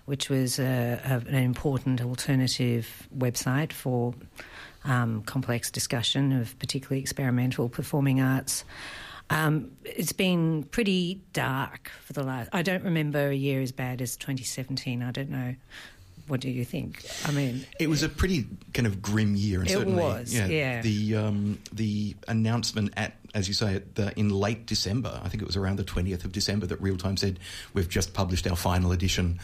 which 0.07 0.29
was 0.29 0.59
a, 0.59 1.01
a, 1.05 1.29
an 1.29 1.35
important 1.35 2.01
alternative 2.03 3.09
website 3.17 3.73
for 3.73 4.15
um, 4.85 5.23
complex 5.23 5.71
discussion 5.71 6.33
of 6.33 6.59
particularly 6.59 7.01
experimental 7.01 7.69
performing 7.69 8.21
arts. 8.21 8.65
Um, 9.31 9.71
it's 9.85 10.13
been 10.13 10.65
pretty 10.65 11.23
dark 11.33 11.91
for 12.03 12.13
the 12.13 12.25
last. 12.25 12.51
I 12.53 12.63
don't 12.63 12.83
remember 12.83 13.29
a 13.29 13.35
year 13.35 13.63
as 13.63 13.71
bad 13.71 14.03
as 14.03 14.17
2017. 14.17 15.03
I 15.03 15.11
don't 15.13 15.31
know. 15.31 15.55
What 16.27 16.41
do 16.41 16.51
you 16.51 16.65
think? 16.65 17.05
I 17.25 17.33
mean, 17.33 17.65
it 17.79 17.89
was 17.89 18.03
a 18.03 18.09
pretty 18.09 18.47
kind 18.75 18.87
of 18.87 19.01
grim 19.01 19.35
year, 19.35 19.61
and 19.61 19.69
it 19.69 19.73
certainly, 19.73 20.03
was. 20.03 20.33
Yeah, 20.33 20.47
yeah. 20.47 20.83
the 20.83 21.17
um, 21.17 21.59
the 21.73 22.15
announcement 22.29 22.93
at, 22.97 23.17
as 23.35 23.49
you 23.49 23.55
say, 23.55 23.83
the, 23.95 24.17
in 24.17 24.31
late 24.31 24.67
December. 24.67 25.21
I 25.25 25.29
think 25.29 25.43
it 25.43 25.47
was 25.47 25.57
around 25.57 25.77
the 25.77 25.85
20th 25.85 26.25
of 26.25 26.31
December 26.31 26.67
that 26.67 26.81
Real 26.81 26.97
Time 26.97 27.17
said 27.17 27.41
we've 27.75 27.89
just 27.89 28.15
published 28.15 28.49
our 28.49 28.57
final 28.57 28.93
edition. 28.93 29.41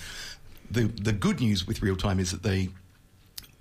The 0.70 0.82
the 0.82 1.12
good 1.12 1.40
news 1.40 1.66
with 1.66 1.82
Real 1.82 1.96
Time 1.96 2.20
is 2.20 2.30
that 2.30 2.44
they 2.44 2.68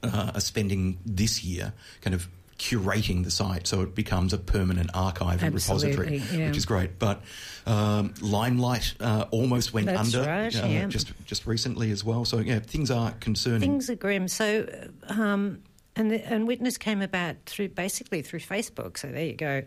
uh, 0.03 0.31
are 0.35 0.41
spending 0.41 0.99
this 1.05 1.43
year 1.43 1.73
kind 2.01 2.13
of 2.13 2.27
curating 2.57 3.23
the 3.23 3.31
site 3.31 3.67
so 3.67 3.81
it 3.81 3.93
becomes 3.93 4.31
a 4.31 4.37
permanent 4.37 4.89
archive 4.93 5.43
and 5.43 5.53
Absolutely, 5.53 5.89
repository, 5.91 6.39
yeah. 6.39 6.47
which 6.47 6.57
is 6.57 6.65
great. 6.65 6.97
But 6.99 7.21
um, 7.65 8.13
Limelight 8.21 8.93
uh, 8.99 9.25
almost 9.31 9.73
went 9.73 9.87
That's 9.87 10.15
under 10.15 10.29
right, 10.29 10.55
uh, 10.63 10.67
yeah. 10.67 10.85
just 10.87 11.11
just 11.25 11.45
recently 11.45 11.91
as 11.91 12.03
well. 12.03 12.25
So 12.25 12.39
yeah, 12.39 12.59
things 12.59 12.91
are 12.91 13.11
concerning. 13.19 13.61
Things 13.61 13.89
are 13.89 13.95
grim. 13.95 14.27
So. 14.27 14.67
Um, 15.09 15.63
and, 15.97 16.11
the, 16.11 16.29
and 16.29 16.45
Witness 16.45 16.77
came 16.77 17.01
about 17.01 17.37
through 17.45 17.69
basically 17.69 18.21
through 18.21 18.41
Facebook. 18.41 18.97
So 18.97 19.07
there 19.07 19.23
you 19.23 19.33
go. 19.33 19.63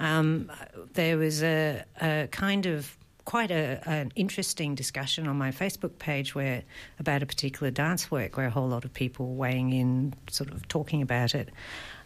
Um, 0.00 0.50
there 0.94 1.16
was 1.16 1.44
a, 1.44 1.84
a 2.00 2.28
kind 2.32 2.66
of 2.66 2.98
quite 3.24 3.52
a, 3.52 3.80
an 3.88 4.10
interesting 4.16 4.74
discussion 4.74 5.28
on 5.28 5.38
my 5.38 5.52
Facebook 5.52 5.98
page 5.98 6.34
where 6.34 6.64
about 6.98 7.22
a 7.22 7.26
particular 7.26 7.70
dance 7.70 8.10
work 8.10 8.36
where 8.36 8.46
a 8.46 8.50
whole 8.50 8.66
lot 8.66 8.84
of 8.84 8.92
people 8.92 9.34
weighing 9.34 9.72
in, 9.72 10.12
sort 10.28 10.50
of 10.50 10.66
talking 10.66 11.02
about 11.02 11.34
it. 11.34 11.50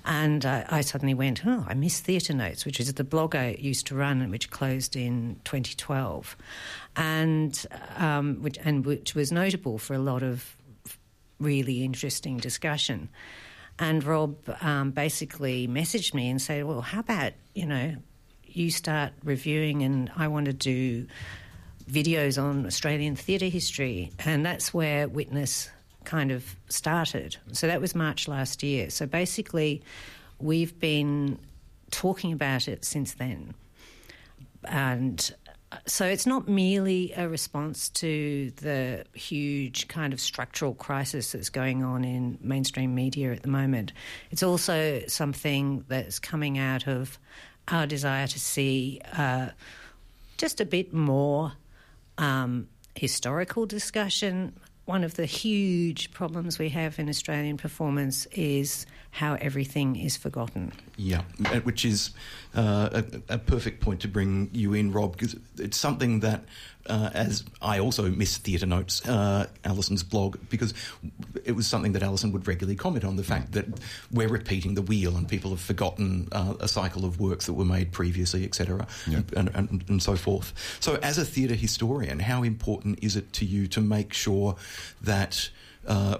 And 0.04 0.44
uh, 0.44 0.64
I 0.68 0.82
suddenly 0.82 1.14
went, 1.14 1.46
oh, 1.46 1.64
I 1.66 1.74
miss 1.74 2.00
Theatre 2.00 2.34
Notes, 2.34 2.66
which 2.66 2.78
is 2.78 2.92
the 2.92 3.04
blog 3.04 3.34
I 3.34 3.56
used 3.58 3.86
to 3.86 3.94
run, 3.94 4.30
which 4.30 4.50
closed 4.50 4.96
in 4.96 5.40
2012, 5.44 6.36
and 6.96 7.66
um, 7.96 8.42
which, 8.42 8.58
and 8.62 8.84
which 8.84 9.14
was 9.14 9.32
notable 9.32 9.78
for 9.78 9.94
a 9.94 9.98
lot 9.98 10.22
of 10.22 10.56
really 11.40 11.84
interesting 11.84 12.36
discussion. 12.36 13.08
And 13.78 14.04
Rob 14.04 14.36
um, 14.60 14.90
basically 14.90 15.66
messaged 15.66 16.12
me 16.12 16.28
and 16.28 16.40
said, 16.40 16.64
well, 16.64 16.82
how 16.82 17.00
about 17.00 17.32
you 17.54 17.66
know, 17.66 17.94
you 18.44 18.70
start 18.70 19.12
reviewing, 19.22 19.82
and 19.82 20.10
I 20.16 20.28
want 20.28 20.46
to 20.46 20.52
do 20.52 21.06
videos 21.90 22.42
on 22.42 22.66
Australian 22.66 23.16
theatre 23.16 23.46
history, 23.46 24.10
and 24.18 24.44
that's 24.44 24.74
where 24.74 25.08
Witness 25.08 25.70
kind 26.04 26.30
of 26.30 26.56
started. 26.68 27.36
So 27.52 27.66
that 27.66 27.80
was 27.80 27.94
March 27.94 28.28
last 28.28 28.62
year. 28.62 28.90
So 28.90 29.06
basically, 29.06 29.82
we've 30.38 30.78
been 30.78 31.38
talking 31.90 32.32
about 32.32 32.68
it 32.68 32.84
since 32.84 33.14
then. 33.14 33.54
And 34.64 35.34
so 35.86 36.06
it's 36.06 36.26
not 36.26 36.48
merely 36.48 37.12
a 37.16 37.28
response 37.28 37.88
to 37.90 38.52
the 38.56 39.04
huge 39.14 39.88
kind 39.88 40.12
of 40.12 40.20
structural 40.20 40.74
crisis 40.74 41.32
that's 41.32 41.50
going 41.50 41.82
on 41.82 42.04
in 42.04 42.38
mainstream 42.40 42.94
media 42.94 43.32
at 43.32 43.42
the 43.42 43.48
moment. 43.48 43.92
It's 44.30 44.42
also 44.42 45.02
something 45.08 45.84
that's 45.88 46.18
coming 46.18 46.58
out 46.58 46.86
of 46.86 47.18
our 47.68 47.86
desire 47.86 48.26
to 48.26 48.38
see 48.38 49.00
uh, 49.16 49.48
just 50.36 50.60
a 50.60 50.64
bit 50.64 50.92
more 50.92 51.52
um, 52.18 52.68
historical 52.94 53.66
discussion. 53.66 54.58
One 54.86 55.02
of 55.02 55.14
the 55.14 55.24
huge 55.24 56.12
problems 56.12 56.58
we 56.58 56.68
have 56.70 56.98
in 56.98 57.08
Australian 57.08 57.56
performance 57.56 58.26
is 58.32 58.84
how 59.12 59.34
everything 59.34 59.96
is 59.96 60.16
forgotten. 60.16 60.72
Yeah, 60.96 61.22
uh, 61.46 61.60
which 61.60 61.84
is 61.84 62.10
uh, 62.54 62.90
a, 62.92 63.34
a, 63.34 63.38
perfect 63.38 63.80
point 63.80 64.00
to 64.00 64.08
bring 64.08 64.50
you 64.52 64.74
in, 64.74 64.92
Rob, 64.92 65.12
because 65.12 65.36
it's 65.56 65.78
something 65.78 66.20
that, 66.20 66.44
uh, 66.86 67.10
as 67.14 67.44
I 67.62 67.78
also 67.78 68.10
miss 68.10 68.36
Theatre 68.36 68.66
Notes, 68.66 69.06
uh, 69.08 69.46
Alison's 69.64 70.02
blog, 70.02 70.36
because 70.50 70.74
it 71.44 71.52
was 71.52 71.66
something 71.66 71.92
that 71.92 72.02
Alison 72.02 72.32
would 72.32 72.46
regularly 72.46 72.76
comment 72.76 73.04
on 73.04 73.16
the 73.16 73.24
fact 73.24 73.52
that 73.52 73.66
we're 74.12 74.28
repeating 74.28 74.74
the 74.74 74.82
wheel 74.82 75.16
and 75.16 75.28
people 75.28 75.50
have 75.50 75.60
forgotten 75.60 76.28
uh, 76.32 76.54
a 76.60 76.68
cycle 76.68 77.04
of 77.04 77.20
works 77.20 77.46
that 77.46 77.54
were 77.54 77.64
made 77.64 77.92
previously, 77.92 78.44
etc., 78.44 78.86
yeah. 79.08 79.20
and, 79.36 79.50
and, 79.54 79.84
and 79.88 80.02
so 80.02 80.16
forth. 80.16 80.52
So, 80.80 80.96
as 80.96 81.18
a 81.18 81.24
theatre 81.24 81.54
historian, 81.54 82.18
how 82.18 82.42
important 82.42 82.98
is 83.02 83.16
it 83.16 83.32
to 83.34 83.44
you 83.44 83.66
to 83.68 83.80
make 83.80 84.12
sure 84.12 84.56
that 85.02 85.48
uh, 85.86 86.18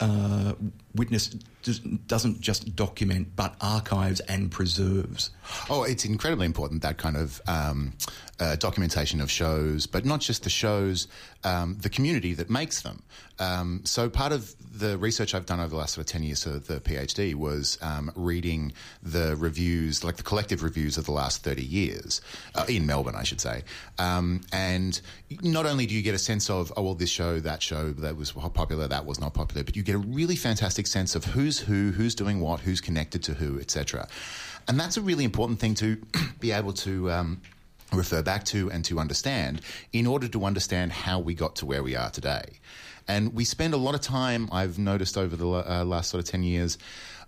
uh, 0.00 0.54
witness 0.94 1.28
doesn't 2.06 2.40
just 2.40 2.74
document 2.74 3.28
but 3.36 3.54
archives 3.60 4.20
and 4.20 4.50
preserves. 4.50 5.30
Oh, 5.68 5.82
it's 5.82 6.04
incredibly 6.04 6.46
important 6.46 6.82
that 6.82 6.96
kind 6.96 7.16
of 7.16 7.40
um, 7.46 7.92
uh, 8.38 8.56
documentation 8.56 9.20
of 9.20 9.30
shows, 9.30 9.86
but 9.86 10.04
not 10.04 10.20
just 10.20 10.44
the 10.44 10.50
shows, 10.50 11.06
um, 11.44 11.76
the 11.80 11.90
community 11.90 12.32
that 12.34 12.48
makes 12.48 12.82
them. 12.82 13.02
Um, 13.38 13.80
so 13.84 14.08
part 14.08 14.32
of 14.32 14.54
the 14.78 14.98
research 14.98 15.34
I've 15.34 15.46
done 15.46 15.60
over 15.60 15.70
the 15.70 15.76
last 15.76 15.94
sort 15.94 16.06
of 16.06 16.12
10 16.12 16.22
years 16.22 16.46
of 16.46 16.66
the 16.66 16.80
PhD 16.80 17.34
was 17.34 17.78
um, 17.80 18.10
reading 18.14 18.72
the 19.02 19.34
reviews, 19.36 20.04
like 20.04 20.16
the 20.16 20.22
collective 20.22 20.62
reviews 20.62 20.98
of 20.98 21.06
the 21.06 21.12
last 21.12 21.42
30 21.42 21.62
years, 21.62 22.20
uh, 22.54 22.64
in 22.68 22.86
Melbourne, 22.86 23.16
I 23.16 23.22
should 23.22 23.40
say. 23.40 23.62
Um, 23.98 24.42
and 24.52 25.00
not 25.42 25.66
only 25.66 25.86
do 25.86 25.94
you 25.94 26.02
get 26.02 26.14
a 26.14 26.18
sense 26.18 26.50
of, 26.50 26.72
oh, 26.76 26.82
well, 26.82 26.94
this 26.94 27.10
show, 27.10 27.40
that 27.40 27.62
show, 27.62 27.92
that 27.92 28.16
was 28.16 28.32
popular, 28.32 28.88
that 28.88 29.06
was 29.06 29.20
not 29.20 29.32
popular, 29.34 29.64
but 29.64 29.74
you 29.74 29.82
get 29.82 29.94
a 29.94 29.98
really 29.98 30.36
fantastic 30.36 30.79
sense 30.86 31.14
of 31.14 31.24
who's 31.24 31.60
who, 31.60 31.92
who's 31.92 32.14
doing 32.14 32.40
what, 32.40 32.60
who's 32.60 32.80
connected 32.80 33.22
to 33.24 33.34
who, 33.34 33.58
etc. 33.60 34.08
And 34.68 34.78
that's 34.78 34.96
a 34.96 35.02
really 35.02 35.24
important 35.24 35.58
thing 35.58 35.74
to 35.76 35.96
be 36.40 36.52
able 36.52 36.72
to 36.74 37.10
um, 37.10 37.40
refer 37.92 38.22
back 38.22 38.44
to 38.46 38.70
and 38.70 38.84
to 38.84 38.98
understand 38.98 39.60
in 39.92 40.06
order 40.06 40.28
to 40.28 40.44
understand 40.44 40.92
how 40.92 41.18
we 41.18 41.34
got 41.34 41.56
to 41.56 41.66
where 41.66 41.82
we 41.82 41.96
are 41.96 42.10
today. 42.10 42.44
And 43.08 43.34
we 43.34 43.44
spend 43.44 43.74
a 43.74 43.76
lot 43.76 43.94
of 43.94 44.00
time, 44.00 44.48
I've 44.52 44.78
noticed 44.78 45.18
over 45.18 45.34
the 45.34 45.48
uh, 45.48 45.84
last 45.84 46.10
sort 46.10 46.22
of 46.22 46.30
10 46.30 46.42
years, 46.44 46.78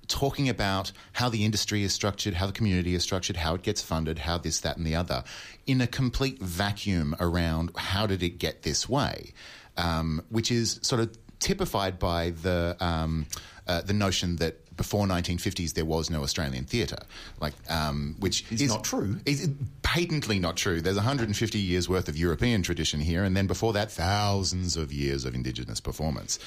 talking 0.09 0.49
about 0.49 0.93
how 1.13 1.29
the 1.29 1.45
industry 1.45 1.83
is 1.83 1.93
structured, 1.93 2.35
how 2.35 2.47
the 2.47 2.53
community 2.53 2.95
is 2.95 3.03
structured, 3.03 3.37
how 3.37 3.55
it 3.55 3.63
gets 3.63 3.83
funded, 3.83 4.21
how 4.21 4.39
this, 4.39 4.61
that, 4.61 4.77
and 4.77 4.87
the 4.87 4.95
other, 4.95 5.25
in 5.67 5.81
a 5.81 5.87
complete 5.87 6.41
vacuum 6.41 7.17
around 7.19 7.71
how 7.77 8.07
did 8.07 8.23
it 8.23 8.39
get 8.39 8.63
this 8.63 8.89
way, 8.89 9.33
um, 9.77 10.23
which 10.29 10.51
is 10.51 10.79
sort 10.83 11.01
of 11.01 11.17
typified 11.43 11.99
by 11.99 12.31
the 12.31 12.77
um, 12.81 13.27
uh, 13.67 13.83
the 13.83 13.93
notion 13.93 14.37
that 14.37 14.59
before 14.77 15.07
1950s 15.07 15.75
there 15.75 15.85
was 15.85 16.09
no 16.09 16.23
Australian 16.23 16.65
theatre, 16.65 17.03
like 17.41 17.53
um, 17.69 18.17
which 18.19 18.51
is, 18.51 18.63
is 18.63 18.71
not 18.71 18.85
true. 18.85 19.19
Is 19.27 19.51
patently 19.83 20.39
not 20.39 20.57
true. 20.57 20.81
There's 20.81 20.97
150 20.97 21.59
years 21.59 21.89
worth 21.89 22.09
of 22.09 22.17
European 22.17 22.63
tradition 22.63 23.01
here, 23.01 23.25
and 23.25 23.37
then 23.37 23.47
before 23.47 23.73
that, 23.75 23.91
thousands 23.91 24.77
of 24.77 24.93
years 24.93 25.25
of 25.25 25.35
Indigenous 25.35 25.81
performance. 25.81 26.39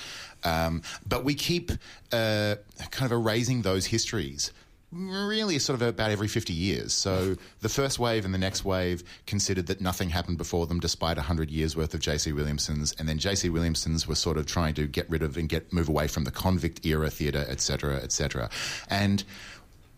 Um, 0.43 0.81
but 1.07 1.23
we 1.23 1.35
keep 1.35 1.71
uh, 2.11 2.55
kind 2.91 3.11
of 3.11 3.11
erasing 3.11 3.61
those 3.61 3.85
histories 3.87 4.51
really 4.95 5.59
sort 5.59 5.81
of 5.81 5.87
about 5.87 6.11
every 6.11 6.27
50 6.27 6.53
years. 6.53 6.93
So 6.93 7.35
the 7.61 7.69
first 7.69 7.99
wave 7.99 8.25
and 8.25 8.33
the 8.33 8.39
next 8.39 8.63
wave 8.63 9.03
considered 9.27 9.67
that 9.67 9.81
nothing 9.81 10.09
happened 10.09 10.37
before 10.37 10.67
them 10.67 10.79
despite 10.79 11.17
100 11.17 11.51
years 11.51 11.75
worth 11.75 11.93
of 11.93 11.99
J.C. 11.99 12.31
Williamson's. 12.31 12.93
And 12.93 13.07
then 13.07 13.17
J.C. 13.17 13.49
Williamson's 13.49 14.07
were 14.07 14.15
sort 14.15 14.37
of 14.37 14.45
trying 14.45 14.73
to 14.75 14.87
get 14.87 15.09
rid 15.09 15.21
of 15.21 15.37
and 15.37 15.49
get 15.49 15.71
move 15.73 15.89
away 15.89 16.07
from 16.07 16.23
the 16.23 16.31
convict 16.31 16.85
era 16.85 17.09
theatre, 17.09 17.45
etc., 17.47 17.97
etc. 17.97 18.49
And 18.89 19.23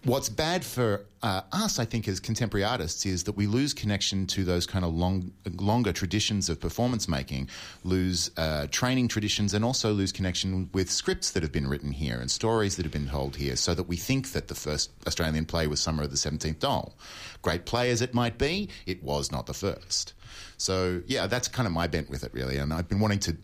What's 0.07 0.29
bad 0.29 0.63
for 0.63 1.05
uh, 1.21 1.41
us, 1.51 1.79
I 1.79 1.83
think, 1.83 2.07
as 2.07 2.21
contemporary 2.21 2.63
artists, 2.63 3.05
is 3.05 3.25
that 3.25 3.33
we 3.33 3.45
lose 3.45 3.73
connection 3.73 4.25
to 4.27 4.45
those 4.45 4.65
kind 4.65 4.85
of 4.85 4.95
long, 4.95 5.33
longer 5.59 5.91
traditions 5.91 6.47
of 6.47 6.61
performance 6.61 7.09
making, 7.09 7.49
lose 7.83 8.31
uh, 8.37 8.67
training 8.71 9.09
traditions, 9.09 9.53
and 9.53 9.65
also 9.65 9.91
lose 9.91 10.13
connection 10.13 10.69
with 10.71 10.89
scripts 10.89 11.31
that 11.31 11.43
have 11.43 11.51
been 11.51 11.67
written 11.67 11.91
here 11.91 12.17
and 12.21 12.31
stories 12.31 12.77
that 12.77 12.85
have 12.85 12.93
been 12.93 13.09
told 13.09 13.35
here, 13.35 13.57
so 13.57 13.73
that 13.73 13.83
we 13.83 13.97
think 13.97 14.31
that 14.31 14.47
the 14.47 14.55
first 14.55 14.91
Australian 15.05 15.43
play 15.43 15.67
was 15.67 15.81
Summer 15.81 16.03
of 16.03 16.11
the 16.11 16.15
Seventeenth 16.15 16.61
Doll. 16.61 16.95
Great 17.41 17.65
play 17.65 17.91
as 17.91 18.01
it 18.01 18.13
might 18.13 18.37
be, 18.37 18.69
it 18.85 19.03
was 19.03 19.29
not 19.29 19.45
the 19.45 19.53
first. 19.53 20.13
So, 20.55 21.01
yeah, 21.05 21.27
that's 21.27 21.49
kind 21.49 21.67
of 21.67 21.73
my 21.73 21.87
bent 21.87 22.09
with 22.09 22.23
it, 22.23 22.33
really. 22.33 22.55
And 22.57 22.73
I've 22.73 22.87
been 22.87 23.01
wanting 23.01 23.19
to 23.19 23.35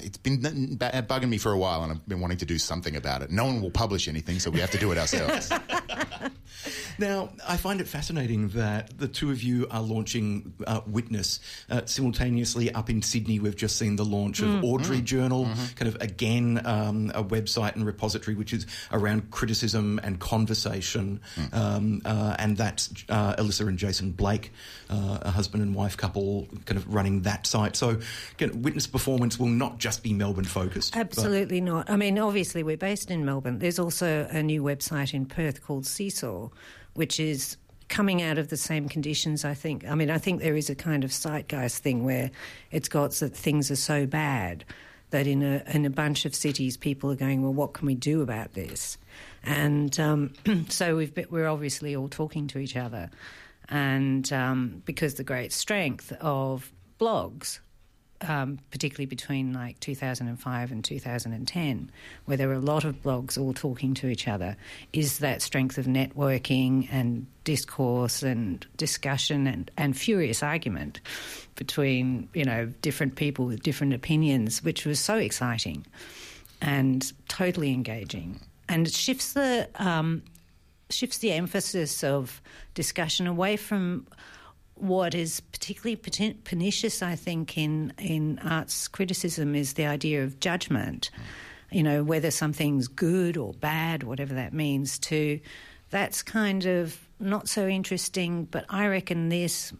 it's 0.00 0.18
been 0.18 0.40
bugging 0.40 1.28
me 1.28 1.38
for 1.38 1.52
a 1.52 1.58
while, 1.58 1.82
and 1.82 1.92
I've 1.92 2.08
been 2.08 2.20
wanting 2.20 2.38
to 2.38 2.46
do 2.46 2.58
something 2.58 2.96
about 2.96 3.22
it. 3.22 3.30
No 3.30 3.44
one 3.44 3.60
will 3.60 3.70
publish 3.70 4.08
anything, 4.08 4.38
so 4.38 4.50
we 4.50 4.60
have 4.60 4.70
to 4.70 4.78
do 4.78 4.92
it 4.92 4.98
ourselves. 4.98 5.50
now, 6.98 7.30
I 7.46 7.56
find 7.56 7.80
it 7.80 7.88
fascinating 7.88 8.48
that 8.50 8.96
the 8.98 9.08
two 9.08 9.30
of 9.30 9.42
you 9.42 9.66
are 9.70 9.82
launching 9.82 10.54
uh, 10.66 10.80
Witness 10.86 11.40
uh, 11.70 11.82
simultaneously 11.86 12.72
up 12.72 12.90
in 12.90 13.02
Sydney. 13.02 13.38
We've 13.40 13.56
just 13.56 13.76
seen 13.76 13.96
the 13.96 14.04
launch 14.04 14.40
of 14.40 14.48
mm. 14.48 14.64
Audrey 14.64 14.98
mm. 14.98 15.04
Journal, 15.04 15.46
mm-hmm. 15.46 15.74
kind 15.74 15.88
of 15.88 16.00
again 16.00 16.60
um, 16.64 17.10
a 17.14 17.24
website 17.24 17.74
and 17.74 17.84
repository 17.84 18.36
which 18.36 18.52
is 18.52 18.66
around 18.92 19.30
criticism 19.30 20.00
and 20.02 20.20
conversation, 20.20 21.20
mm. 21.34 21.54
um, 21.54 22.02
uh, 22.04 22.36
and 22.38 22.56
that's 22.56 22.92
uh, 23.08 23.34
Elissa 23.38 23.66
and 23.66 23.78
Jason 23.78 24.12
Blake, 24.12 24.52
uh, 24.90 25.18
a 25.22 25.30
husband 25.30 25.62
and 25.62 25.74
wife 25.74 25.96
couple, 25.96 26.46
kind 26.66 26.78
of 26.78 26.92
running 26.92 27.22
that 27.22 27.46
site. 27.46 27.74
So, 27.74 27.98
again, 28.34 28.62
Witness 28.62 28.86
performance 28.86 29.38
will 29.38 29.46
not 29.46 29.72
not 29.72 29.78
just 29.78 30.02
be 30.02 30.12
Melbourne 30.12 30.44
focused. 30.44 30.96
Absolutely 30.96 31.60
but. 31.60 31.66
not. 31.66 31.90
I 31.90 31.96
mean, 31.96 32.18
obviously, 32.18 32.62
we're 32.62 32.76
based 32.76 33.10
in 33.10 33.24
Melbourne. 33.24 33.58
There's 33.58 33.78
also 33.78 34.26
a 34.30 34.42
new 34.42 34.62
website 34.62 35.14
in 35.14 35.26
Perth 35.26 35.62
called 35.62 35.86
Seesaw, 35.86 36.48
which 36.94 37.18
is 37.20 37.56
coming 37.88 38.22
out 38.22 38.38
of 38.38 38.48
the 38.48 38.56
same 38.56 38.88
conditions, 38.88 39.44
I 39.44 39.54
think. 39.54 39.86
I 39.86 39.94
mean, 39.94 40.10
I 40.10 40.18
think 40.18 40.40
there 40.40 40.56
is 40.56 40.70
a 40.70 40.74
kind 40.74 41.04
of 41.04 41.12
zeitgeist 41.12 41.82
thing 41.82 42.04
where 42.04 42.30
it's 42.70 42.88
got 42.88 43.12
that 43.12 43.36
things 43.36 43.70
are 43.70 43.76
so 43.76 44.06
bad 44.06 44.64
that 45.10 45.26
in 45.26 45.42
a, 45.42 45.62
in 45.66 45.84
a 45.84 45.90
bunch 45.90 46.24
of 46.24 46.34
cities, 46.34 46.76
people 46.76 47.10
are 47.12 47.16
going, 47.16 47.42
well, 47.42 47.52
what 47.52 47.74
can 47.74 47.86
we 47.86 47.94
do 47.94 48.22
about 48.22 48.54
this? 48.54 48.96
And 49.42 49.98
um, 50.00 50.32
so 50.68 50.96
we've 50.96 51.14
been, 51.14 51.26
we're 51.30 51.48
obviously 51.48 51.94
all 51.94 52.08
talking 52.08 52.46
to 52.48 52.58
each 52.58 52.76
other. 52.76 53.10
And 53.68 54.32
um, 54.32 54.82
because 54.86 55.14
the 55.14 55.24
great 55.24 55.52
strength 55.52 56.12
of 56.20 56.72
blogs 56.98 57.60
um, 58.28 58.58
particularly 58.70 59.06
between 59.06 59.52
like 59.52 59.78
2005 59.80 60.72
and 60.72 60.84
2010, 60.84 61.90
where 62.24 62.36
there 62.36 62.48
were 62.48 62.54
a 62.54 62.60
lot 62.60 62.84
of 62.84 63.02
blogs 63.02 63.38
all 63.38 63.52
talking 63.52 63.94
to 63.94 64.08
each 64.08 64.28
other, 64.28 64.56
is 64.92 65.18
that 65.18 65.42
strength 65.42 65.78
of 65.78 65.86
networking 65.86 66.88
and 66.90 67.26
discourse 67.44 68.22
and 68.22 68.66
discussion 68.76 69.46
and, 69.46 69.70
and 69.76 69.96
furious 69.96 70.42
argument 70.42 71.00
between 71.56 72.28
you 72.34 72.44
know 72.44 72.66
different 72.82 73.16
people 73.16 73.46
with 73.46 73.62
different 73.62 73.92
opinions, 73.92 74.62
which 74.62 74.86
was 74.86 74.98
so 74.98 75.16
exciting 75.16 75.84
and 76.60 77.12
totally 77.28 77.72
engaging, 77.72 78.40
and 78.68 78.86
it 78.86 78.94
shifts 78.94 79.32
the 79.32 79.68
um, 79.76 80.22
shifts 80.90 81.18
the 81.18 81.32
emphasis 81.32 82.04
of 82.04 82.40
discussion 82.74 83.26
away 83.26 83.56
from 83.56 84.06
what 84.82 85.14
is 85.14 85.38
particularly 85.38 85.94
pernicious, 85.94 87.02
I 87.02 87.14
think, 87.14 87.56
in, 87.56 87.92
in 87.98 88.40
arts 88.40 88.88
criticism 88.88 89.54
is 89.54 89.74
the 89.74 89.86
idea 89.86 90.24
of 90.24 90.40
judgment. 90.40 91.10
You 91.70 91.84
know, 91.84 92.02
whether 92.02 92.32
something's 92.32 92.88
good 92.88 93.36
or 93.36 93.54
bad, 93.54 94.02
whatever 94.02 94.34
that 94.34 94.52
means, 94.52 94.98
to 95.00 95.38
that's 95.90 96.22
kind 96.22 96.66
of 96.66 96.98
not 97.20 97.48
so 97.48 97.68
interesting, 97.68 98.44
but 98.46 98.64
I 98.68 98.88
reckon 98.88 99.28
this 99.28 99.72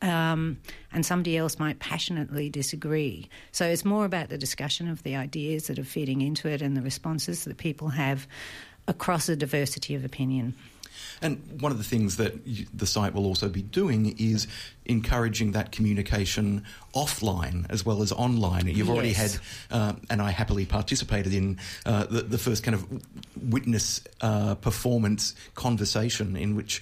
um, 0.00 0.58
and 0.92 1.04
somebody 1.04 1.36
else 1.36 1.58
might 1.58 1.78
passionately 1.78 2.48
disagree. 2.48 3.28
So 3.52 3.66
it's 3.66 3.84
more 3.84 4.06
about 4.06 4.30
the 4.30 4.38
discussion 4.38 4.88
of 4.88 5.02
the 5.02 5.16
ideas 5.16 5.66
that 5.66 5.78
are 5.78 5.84
feeding 5.84 6.22
into 6.22 6.48
it 6.48 6.62
and 6.62 6.74
the 6.76 6.82
responses 6.82 7.44
that 7.44 7.58
people 7.58 7.88
have 7.88 8.26
across 8.86 9.28
a 9.28 9.36
diversity 9.36 9.94
of 9.94 10.04
opinion. 10.04 10.54
And 11.22 11.60
one 11.60 11.72
of 11.72 11.78
the 11.78 11.84
things 11.84 12.16
that 12.16 12.34
the 12.76 12.86
site 12.86 13.14
will 13.14 13.26
also 13.26 13.48
be 13.48 13.62
doing 13.62 14.16
is 14.18 14.46
encouraging 14.86 15.52
that 15.52 15.72
communication 15.72 16.64
offline 16.94 17.66
as 17.70 17.84
well 17.84 18.02
as 18.02 18.12
online. 18.12 18.66
You've 18.66 18.78
yes. 18.78 18.88
already 18.88 19.12
had, 19.12 19.36
uh, 19.70 19.92
and 20.10 20.22
I 20.22 20.30
happily 20.30 20.64
participated 20.64 21.34
in 21.34 21.58
uh, 21.84 22.06
the, 22.06 22.22
the, 22.22 22.38
first 22.38 22.62
kind 22.62 22.74
of 22.74 22.86
witness 23.50 24.00
uh, 24.20 24.54
performance 24.54 25.34
conversation 25.54 26.36
in 26.36 26.56
which 26.56 26.80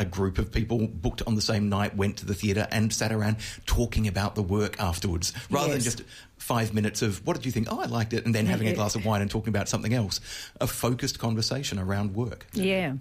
a 0.00 0.04
group 0.04 0.38
of 0.38 0.50
people 0.50 0.86
booked 0.86 1.22
on 1.26 1.34
the 1.34 1.42
same 1.42 1.68
night 1.68 1.94
went 1.96 2.16
to 2.16 2.26
the 2.26 2.34
theatre 2.34 2.66
and 2.70 2.92
sat 2.92 3.12
around 3.12 3.36
talking 3.66 4.08
about 4.08 4.34
the 4.34 4.42
work 4.42 4.80
afterwards, 4.80 5.32
rather 5.50 5.68
yes. 5.68 5.74
than 5.74 5.82
just 5.82 6.02
five 6.38 6.72
minutes 6.72 7.02
of 7.02 7.24
what 7.26 7.36
did 7.36 7.44
you 7.44 7.52
think? 7.52 7.68
Oh, 7.70 7.80
I 7.80 7.84
liked 7.84 8.14
it, 8.14 8.24
and 8.24 8.34
then 8.34 8.46
having 8.46 8.66
a 8.68 8.74
glass 8.74 8.94
of 8.94 9.04
wine 9.04 9.20
and 9.20 9.30
talking 9.30 9.50
about 9.50 9.68
something 9.68 9.92
else. 9.92 10.20
A 10.60 10.66
focused 10.66 11.18
conversation 11.18 11.78
around 11.78 12.14
work. 12.14 12.46
Yeah. 12.54 12.94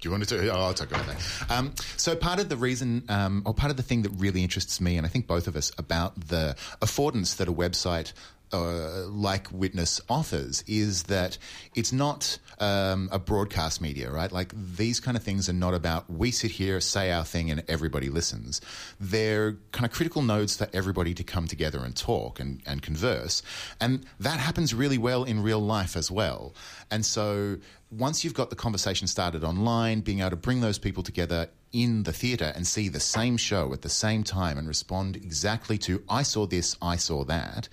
Do 0.00 0.08
you 0.08 0.12
want 0.12 0.28
to? 0.28 0.48
Oh, 0.50 0.60
I'll 0.60 0.74
talk 0.74 0.90
about 0.90 1.06
that. 1.06 1.50
Um, 1.50 1.72
so 1.96 2.14
part 2.14 2.38
of 2.38 2.48
the 2.48 2.56
reason, 2.56 3.04
um, 3.08 3.42
or 3.46 3.54
part 3.54 3.70
of 3.70 3.76
the 3.76 3.82
thing 3.82 4.02
that 4.02 4.10
really 4.10 4.42
interests 4.42 4.80
me, 4.80 4.96
and 4.98 5.06
I 5.06 5.08
think 5.08 5.26
both 5.26 5.46
of 5.46 5.56
us, 5.56 5.72
about 5.78 6.28
the 6.28 6.54
affordance 6.82 7.36
that 7.36 7.48
a 7.48 7.52
website 7.52 8.12
uh, 8.52 9.06
like 9.08 9.48
Witness 9.52 10.00
offers 10.08 10.62
is 10.66 11.04
that 11.04 11.38
it's 11.74 11.92
not 11.92 12.38
um, 12.58 13.08
a 13.12 13.18
broadcast 13.18 13.80
media, 13.80 14.10
right? 14.10 14.30
Like 14.30 14.52
these 14.54 15.00
kind 15.00 15.16
of 15.16 15.22
things 15.22 15.48
are 15.48 15.54
not 15.54 15.74
about 15.74 16.10
we 16.10 16.30
sit 16.30 16.52
here, 16.52 16.80
say 16.80 17.10
our 17.10 17.24
thing, 17.24 17.50
and 17.50 17.62
everybody 17.68 18.08
listens. 18.08 18.60
They're 19.00 19.56
kind 19.72 19.84
of 19.84 19.92
critical 19.92 20.22
nodes 20.22 20.56
for 20.56 20.68
everybody 20.72 21.14
to 21.14 21.24
come 21.24 21.46
together 21.46 21.80
and 21.80 21.96
talk 21.96 22.40
and, 22.40 22.62
and 22.66 22.82
converse. 22.82 23.42
And 23.80 24.06
that 24.20 24.38
happens 24.38 24.74
really 24.74 24.98
well 24.98 25.24
in 25.24 25.42
real 25.42 25.60
life 25.60 25.96
as 25.96 26.10
well. 26.10 26.54
And 26.90 27.04
so 27.04 27.58
once 27.90 28.24
you've 28.24 28.34
got 28.34 28.50
the 28.50 28.56
conversation 28.56 29.06
started 29.06 29.44
online, 29.44 30.00
being 30.00 30.20
able 30.20 30.30
to 30.30 30.36
bring 30.36 30.60
those 30.60 30.78
people 30.78 31.02
together 31.02 31.48
in 31.82 32.04
the 32.04 32.12
theatre 32.12 32.52
and 32.56 32.66
see 32.66 32.88
the 32.88 33.00
same 33.00 33.36
show 33.36 33.72
at 33.72 33.82
the 33.82 33.88
same 33.88 34.24
time 34.24 34.56
and 34.56 34.66
respond 34.66 35.14
exactly 35.14 35.76
to, 35.78 36.02
I 36.08 36.22
saw 36.22 36.46
this, 36.46 36.76
I 36.80 36.96
saw 36.96 37.24
that, 37.24 37.68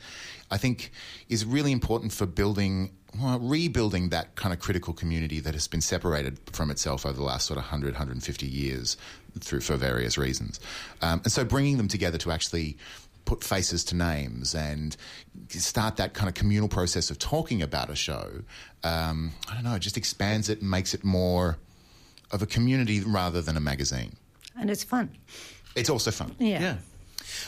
I 0.51 0.57
think 0.57 0.91
is 1.29 1.45
really 1.45 1.71
important 1.71 2.11
for 2.11 2.25
building, 2.25 2.91
well, 3.19 3.39
rebuilding 3.39 4.09
that 4.09 4.35
kind 4.35 4.53
of 4.53 4.59
critical 4.59 4.93
community 4.93 5.39
that 5.39 5.53
has 5.53 5.67
been 5.67 5.81
separated 5.81 6.37
from 6.51 6.69
itself 6.69 7.05
over 7.05 7.15
the 7.15 7.23
last 7.23 7.47
sort 7.47 7.57
of 7.57 7.63
100, 7.63 7.93
150 7.93 8.45
years 8.45 8.97
through 9.39 9.61
for 9.61 9.77
various 9.77 10.17
reasons. 10.17 10.59
Um, 11.01 11.21
and 11.23 11.31
so 11.31 11.45
bringing 11.45 11.77
them 11.77 11.87
together 11.87 12.17
to 12.19 12.31
actually 12.31 12.77
put 13.25 13.41
faces 13.41 13.85
to 13.85 13.95
names 13.95 14.53
and 14.53 14.97
start 15.47 15.95
that 15.95 16.13
kind 16.13 16.27
of 16.27 16.35
communal 16.35 16.67
process 16.67 17.09
of 17.09 17.17
talking 17.19 17.61
about 17.61 17.89
a 17.89 17.95
show, 17.95 18.41
um, 18.83 19.31
I 19.49 19.53
don't 19.53 19.63
know, 19.63 19.75
it 19.75 19.79
just 19.79 19.95
expands 19.97 20.49
it 20.49 20.59
and 20.59 20.69
makes 20.69 20.93
it 20.93 21.05
more 21.05 21.57
of 22.31 22.41
a 22.41 22.45
community 22.45 23.01
rather 23.01 23.41
than 23.41 23.57
a 23.57 23.59
magazine. 23.59 24.15
And 24.59 24.69
it's 24.69 24.83
fun. 24.83 25.09
It's 25.75 25.89
also 25.89 26.11
fun. 26.11 26.35
Yeah. 26.39 26.61
Yeah. 26.61 26.77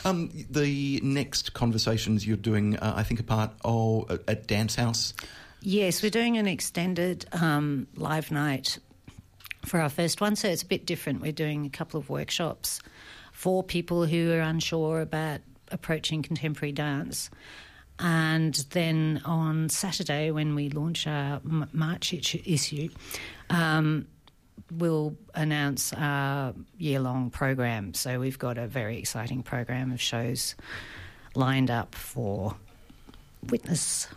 Um, 0.04 0.30
the 0.50 1.00
next 1.02 1.52
conversations 1.54 2.26
you're 2.26 2.36
doing, 2.36 2.76
uh, 2.76 2.94
I 2.96 3.02
think, 3.02 3.20
a 3.20 3.22
part 3.22 3.52
of, 3.64 4.10
uh, 4.10 4.18
at 4.28 4.46
Dance 4.46 4.74
House. 4.74 5.14
Yes, 5.60 6.02
we're 6.02 6.10
doing 6.10 6.36
an 6.38 6.46
extended 6.46 7.26
um, 7.32 7.86
live 7.96 8.30
night 8.30 8.78
for 9.64 9.80
our 9.80 9.88
first 9.88 10.20
one, 10.20 10.36
so 10.36 10.48
it's 10.48 10.62
a 10.62 10.66
bit 10.66 10.86
different. 10.86 11.20
We're 11.20 11.32
doing 11.32 11.66
a 11.66 11.70
couple 11.70 11.98
of 11.98 12.08
workshops 12.08 12.80
for 13.32 13.62
people 13.62 14.06
who 14.06 14.32
are 14.32 14.40
unsure 14.40 15.00
about 15.00 15.40
approaching 15.70 16.22
contemporary 16.22 16.72
dance. 16.72 17.30
And 17.98 18.54
then 18.70 19.22
on 19.24 19.68
Saturday, 19.68 20.30
when 20.30 20.54
we 20.54 20.68
launch 20.68 21.06
our 21.06 21.40
M- 21.44 21.68
March 21.72 22.12
issue, 22.12 22.88
um, 23.50 24.06
we'll 24.70 25.16
announce 25.34 25.92
our 25.92 26.54
year 26.78 27.00
long 27.00 27.30
program. 27.30 27.94
So 27.94 28.20
we've 28.20 28.38
got 28.38 28.58
a 28.58 28.66
very 28.66 28.98
exciting 28.98 29.42
program 29.42 29.92
of 29.92 30.00
shows 30.00 30.54
lined 31.34 31.70
up 31.70 31.94
for 31.94 32.56
Witness. 33.48 34.08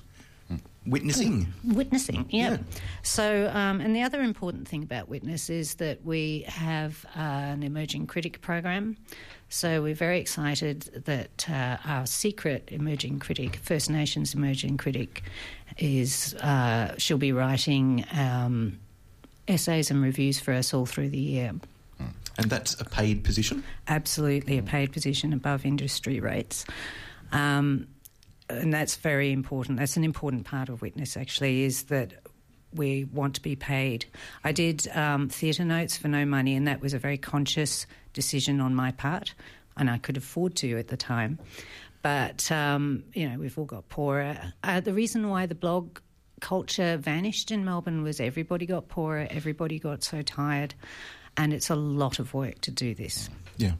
Witnessing. 0.86 1.54
Witnessing, 1.64 2.26
yeah. 2.30 2.52
Yeah. 2.52 2.58
So, 3.04 3.52
um, 3.54 3.80
and 3.80 3.96
the 3.96 4.02
other 4.02 4.22
important 4.22 4.68
thing 4.68 4.82
about 4.82 5.08
Witness 5.08 5.50
is 5.50 5.76
that 5.76 6.04
we 6.04 6.46
have 6.48 7.06
uh, 7.16 7.20
an 7.20 7.64
emerging 7.64 8.08
critic 8.08 8.42
program. 8.42 8.98
So 9.50 9.84
we're 9.84 9.94
very 9.94 10.20
excited 10.20 11.04
that 11.06 11.48
uh, 11.50 11.78
our 11.86 12.08
secret 12.08 12.70
emerging 12.72 13.20
critic, 13.20 13.58
First 13.58 13.90
Nations 13.90 14.34
emerging 14.34 14.78
critic, 14.78 15.24
is 15.78 16.34
uh, 16.36 16.96
she'll 16.98 17.18
be 17.18 17.34
writing 17.34 18.06
um, 18.14 18.80
essays 19.50 19.92
and 19.92 20.02
reviews 20.02 20.40
for 20.40 20.54
us 20.54 20.74
all 20.74 20.86
through 20.86 21.10
the 21.10 21.18
year. 21.18 21.54
And 22.38 22.50
that's 22.50 22.80
a 22.80 22.86
paid 22.86 23.26
position. 23.26 23.66
Absolutely, 23.90 24.58
a 24.58 24.64
paid 24.64 24.94
position 24.94 25.34
above 25.34 25.66
industry 25.66 26.22
rates. 26.22 26.64
Um, 27.34 27.88
and 28.50 28.74
that's 28.74 28.96
very 28.96 29.34
important. 29.34 29.78
That's 29.78 29.98
an 29.98 30.06
important 30.06 30.46
part 30.46 30.70
of 30.70 30.82
Witness, 30.82 31.18
actually, 31.18 31.64
is 31.64 31.84
that 31.84 32.14
we 32.74 33.04
want 33.04 33.36
to 33.36 33.42
be 33.42 33.58
paid. 33.58 34.06
I 34.44 34.54
did 34.54 34.88
um, 34.96 35.28
theatre 35.28 35.66
notes 35.66 35.98
for 35.98 36.08
no 36.08 36.26
money, 36.26 36.56
and 36.56 36.66
that 36.68 36.82
was 36.82 36.94
a 36.94 37.00
very 37.00 37.18
conscious 37.18 37.86
decision 38.14 38.62
on 38.62 38.74
my 38.74 38.92
part, 38.92 39.34
and 39.76 39.90
I 39.90 39.98
could 39.98 40.16
afford 40.16 40.56
to 40.58 40.78
at 40.78 40.88
the 40.88 40.98
time. 40.98 41.40
But, 42.02 42.50
um, 42.52 43.04
you 43.14 43.28
know, 43.28 43.38
we've 43.38 43.58
all 43.58 43.66
got 43.66 43.90
poorer. 43.90 44.54
Uh, 44.64 44.80
the 44.80 44.94
reason 44.94 45.30
why 45.30 45.46
the 45.46 45.56
blog 45.56 46.00
culture 46.40 46.98
vanished 46.98 47.52
in 47.52 47.64
Melbourne 47.66 48.04
was 48.04 48.20
everybody 48.20 48.66
got 48.66 48.88
poorer, 48.88 49.28
everybody 49.30 49.80
got 49.80 50.04
so 50.04 50.22
tired, 50.22 50.74
and 51.38 51.54
it's 51.54 51.70
a 51.70 51.76
lot 51.76 52.20
of 52.20 52.34
work 52.34 52.62
to 52.62 52.72
do 52.72 52.94
this. 52.96 53.30
Yeah. 53.58 53.74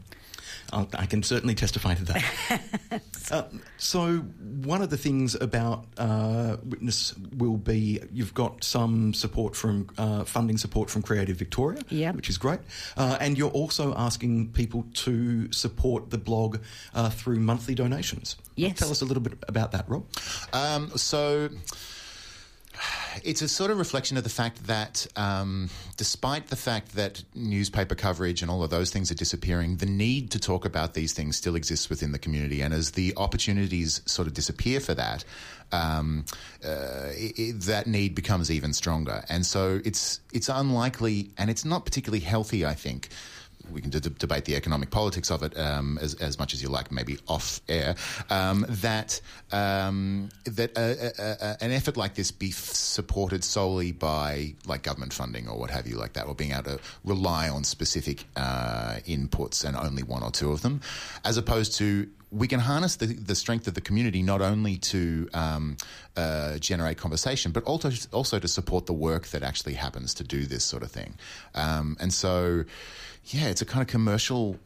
I'll, 0.72 0.88
I 0.94 1.06
can 1.06 1.22
certainly 1.22 1.54
testify 1.54 1.94
to 1.94 2.04
that. 2.04 3.02
uh, 3.30 3.44
so, 3.76 4.18
one 4.18 4.82
of 4.82 4.90
the 4.90 4.96
things 4.96 5.34
about 5.34 5.84
uh, 5.98 6.56
Witness 6.64 7.14
will 7.36 7.56
be 7.56 8.00
you've 8.12 8.34
got 8.34 8.62
some 8.62 9.12
support 9.14 9.56
from 9.56 9.88
uh, 9.98 10.24
funding 10.24 10.58
support 10.58 10.88
from 10.90 11.02
Creative 11.02 11.36
Victoria, 11.36 11.82
Yep. 11.88 12.14
which 12.14 12.28
is 12.30 12.38
great, 12.38 12.60
uh, 12.96 13.16
and 13.20 13.36
you're 13.36 13.50
also 13.50 13.94
asking 13.96 14.52
people 14.52 14.84
to 14.94 15.50
support 15.52 16.10
the 16.10 16.18
blog 16.18 16.58
uh, 16.94 17.10
through 17.10 17.40
monthly 17.40 17.74
donations. 17.74 18.36
Yes. 18.54 18.78
Tell 18.78 18.90
us 18.90 19.02
a 19.02 19.04
little 19.04 19.22
bit 19.22 19.34
about 19.48 19.72
that, 19.72 19.88
Rob. 19.88 20.04
Um, 20.52 20.90
so 20.96 21.48
it's 23.24 23.42
a 23.42 23.48
sort 23.48 23.70
of 23.70 23.78
reflection 23.78 24.16
of 24.16 24.24
the 24.24 24.30
fact 24.30 24.66
that, 24.66 25.06
um, 25.16 25.68
despite 25.96 26.48
the 26.48 26.56
fact 26.56 26.94
that 26.94 27.22
newspaper 27.34 27.94
coverage 27.94 28.42
and 28.42 28.50
all 28.50 28.62
of 28.62 28.70
those 28.70 28.90
things 28.90 29.10
are 29.10 29.14
disappearing, 29.14 29.76
the 29.76 29.86
need 29.86 30.30
to 30.30 30.38
talk 30.38 30.64
about 30.64 30.94
these 30.94 31.12
things 31.12 31.36
still 31.36 31.54
exists 31.54 31.90
within 31.90 32.12
the 32.12 32.18
community. 32.18 32.60
And 32.62 32.72
as 32.72 32.92
the 32.92 33.14
opportunities 33.16 34.02
sort 34.06 34.28
of 34.28 34.34
disappear 34.34 34.80
for 34.80 34.94
that, 34.94 35.24
um, 35.72 36.24
uh, 36.64 37.10
i 37.10 37.32
i 37.38 37.52
that 37.54 37.86
need 37.86 38.14
becomes 38.14 38.50
even 38.50 38.72
stronger. 38.72 39.24
And 39.28 39.46
so 39.46 39.80
it's 39.84 40.20
it's 40.32 40.48
unlikely, 40.48 41.30
and 41.38 41.50
it's 41.50 41.64
not 41.64 41.84
particularly 41.84 42.20
healthy, 42.20 42.64
I 42.64 42.74
think 42.74 43.08
we 43.72 43.80
can 43.80 43.90
d- 43.90 44.00
debate 44.18 44.44
the 44.44 44.56
economic 44.56 44.90
politics 44.90 45.30
of 45.30 45.42
it 45.42 45.56
um, 45.58 45.98
as, 46.00 46.14
as 46.14 46.38
much 46.38 46.54
as 46.54 46.62
you 46.62 46.68
like, 46.68 46.90
maybe 46.92 47.18
off 47.28 47.60
air. 47.68 47.94
Um, 48.28 48.66
that 48.68 49.20
um, 49.52 50.30
that 50.44 50.76
uh, 50.76 51.22
uh, 51.22 51.44
uh, 51.44 51.56
an 51.60 51.72
effort 51.72 51.96
like 51.96 52.14
this 52.14 52.30
be 52.30 52.50
f- 52.50 52.54
supported 52.56 53.44
solely 53.44 53.92
by 53.92 54.54
like 54.66 54.82
government 54.82 55.12
funding 55.12 55.48
or 55.48 55.58
what 55.58 55.70
have 55.70 55.86
you, 55.86 55.96
like 55.96 56.14
that, 56.14 56.26
or 56.26 56.34
being 56.34 56.52
able 56.52 56.64
to 56.64 56.80
rely 57.04 57.48
on 57.48 57.64
specific 57.64 58.24
uh, 58.36 58.96
inputs 59.06 59.64
and 59.64 59.76
only 59.76 60.02
one 60.02 60.22
or 60.22 60.30
two 60.30 60.52
of 60.52 60.62
them, 60.62 60.80
as 61.24 61.36
opposed 61.36 61.76
to 61.78 62.08
we 62.30 62.46
can 62.46 62.60
harness 62.60 62.96
the, 62.96 63.06
the 63.06 63.34
strength 63.34 63.66
of 63.66 63.74
the 63.74 63.80
community 63.80 64.22
not 64.22 64.40
only 64.40 64.76
to 64.76 65.28
um, 65.34 65.76
uh, 66.16 66.58
generate 66.58 66.96
conversation, 66.96 67.50
but 67.52 67.64
also 67.64 67.90
also 68.12 68.38
to 68.38 68.48
support 68.48 68.86
the 68.86 68.92
work 68.92 69.26
that 69.28 69.42
actually 69.42 69.74
happens 69.74 70.14
to 70.14 70.24
do 70.24 70.46
this 70.46 70.64
sort 70.64 70.82
of 70.82 70.90
thing. 70.90 71.14
Um, 71.54 71.96
and 72.00 72.12
so, 72.12 72.64
yeah, 73.26 73.48
it's 73.48 73.62
a 73.62 73.66
kind 73.66 73.82
of 73.82 73.88
commercial 73.88 74.58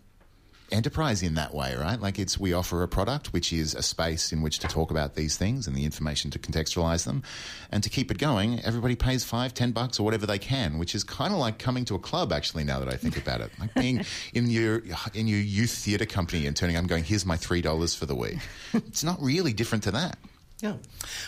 enterprise 0.72 1.22
in 1.22 1.34
that 1.34 1.54
way, 1.54 1.74
right? 1.76 2.00
Like 2.00 2.18
it's 2.18 2.38
we 2.38 2.52
offer 2.52 2.82
a 2.82 2.88
product 2.88 3.32
which 3.32 3.52
is 3.52 3.74
a 3.74 3.82
space 3.82 4.32
in 4.32 4.42
which 4.42 4.58
to 4.60 4.68
talk 4.68 4.90
about 4.90 5.14
these 5.14 5.36
things 5.36 5.66
and 5.66 5.76
the 5.76 5.84
information 5.84 6.30
to 6.32 6.38
contextualize 6.38 7.04
them, 7.04 7.22
and 7.70 7.82
to 7.82 7.90
keep 7.90 8.10
it 8.10 8.18
going, 8.18 8.60
everybody 8.64 8.96
pays 8.96 9.24
five, 9.24 9.54
ten 9.54 9.72
bucks 9.72 9.98
or 9.98 10.02
whatever 10.02 10.26
they 10.26 10.38
can, 10.38 10.78
which 10.78 10.94
is 10.94 11.04
kind 11.04 11.32
of 11.32 11.38
like 11.38 11.58
coming 11.58 11.84
to 11.86 11.94
a 11.94 11.98
club. 11.98 12.32
Actually, 12.32 12.64
now 12.64 12.78
that 12.80 12.88
I 12.88 12.96
think 12.96 13.16
about 13.16 13.40
it, 13.40 13.50
like 13.58 13.72
being 13.74 14.04
in 14.34 14.50
your 14.50 14.82
in 15.14 15.26
your 15.26 15.40
youth 15.40 15.70
theatre 15.70 16.06
company 16.06 16.46
and 16.46 16.56
turning 16.56 16.76
up 16.76 16.80
and 16.80 16.88
going, 16.88 17.04
"Here's 17.04 17.26
my 17.26 17.36
three 17.36 17.60
dollars 17.60 17.94
for 17.94 18.06
the 18.06 18.14
week." 18.14 18.38
It's 18.72 19.04
not 19.04 19.22
really 19.22 19.52
different 19.52 19.84
to 19.84 19.90
that. 19.92 20.18
Yeah, 20.64 20.76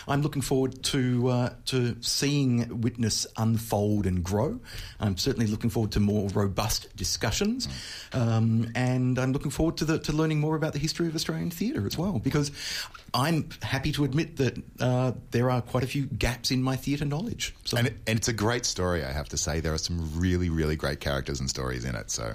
I'm 0.07 0.23
looking 0.23 0.41
forward 0.41 0.81
to 0.85 1.27
uh, 1.29 1.49
to 1.67 1.95
seeing 2.01 2.81
Witness 2.81 3.27
unfold 3.37 4.07
and 4.07 4.23
grow. 4.23 4.59
I'm 4.99 5.15
certainly 5.15 5.45
looking 5.45 5.69
forward 5.69 5.91
to 5.91 5.99
more 5.99 6.27
robust 6.29 6.87
discussions, 6.95 7.67
um, 8.13 8.71
and 8.73 9.19
I'm 9.19 9.33
looking 9.33 9.51
forward 9.51 9.77
to 9.77 9.85
the, 9.85 9.99
to 9.99 10.11
learning 10.11 10.39
more 10.39 10.55
about 10.55 10.73
the 10.73 10.79
history 10.79 11.05
of 11.05 11.13
Australian 11.13 11.51
theatre 11.51 11.85
as 11.85 11.99
well. 11.99 12.17
Because 12.17 12.51
I'm 13.13 13.49
happy 13.61 13.91
to 13.91 14.05
admit 14.05 14.37
that 14.37 14.57
uh, 14.79 15.11
there 15.29 15.51
are 15.51 15.61
quite 15.61 15.83
a 15.83 15.87
few 15.87 16.07
gaps 16.07 16.49
in 16.49 16.63
my 16.63 16.75
theatre 16.75 17.05
knowledge. 17.05 17.53
So 17.63 17.77
And, 17.77 17.89
it, 17.89 17.97
and 18.07 18.17
it's 18.17 18.27
a 18.27 18.33
great 18.33 18.65
story, 18.65 19.05
I 19.05 19.11
have 19.11 19.29
to 19.29 19.37
say. 19.37 19.59
There 19.59 19.73
are 19.73 19.77
some 19.77 20.19
really, 20.19 20.49
really 20.49 20.75
great 20.75 20.99
characters 20.99 21.39
and 21.39 21.47
stories 21.47 21.85
in 21.85 21.93
it. 21.93 22.09
So 22.09 22.33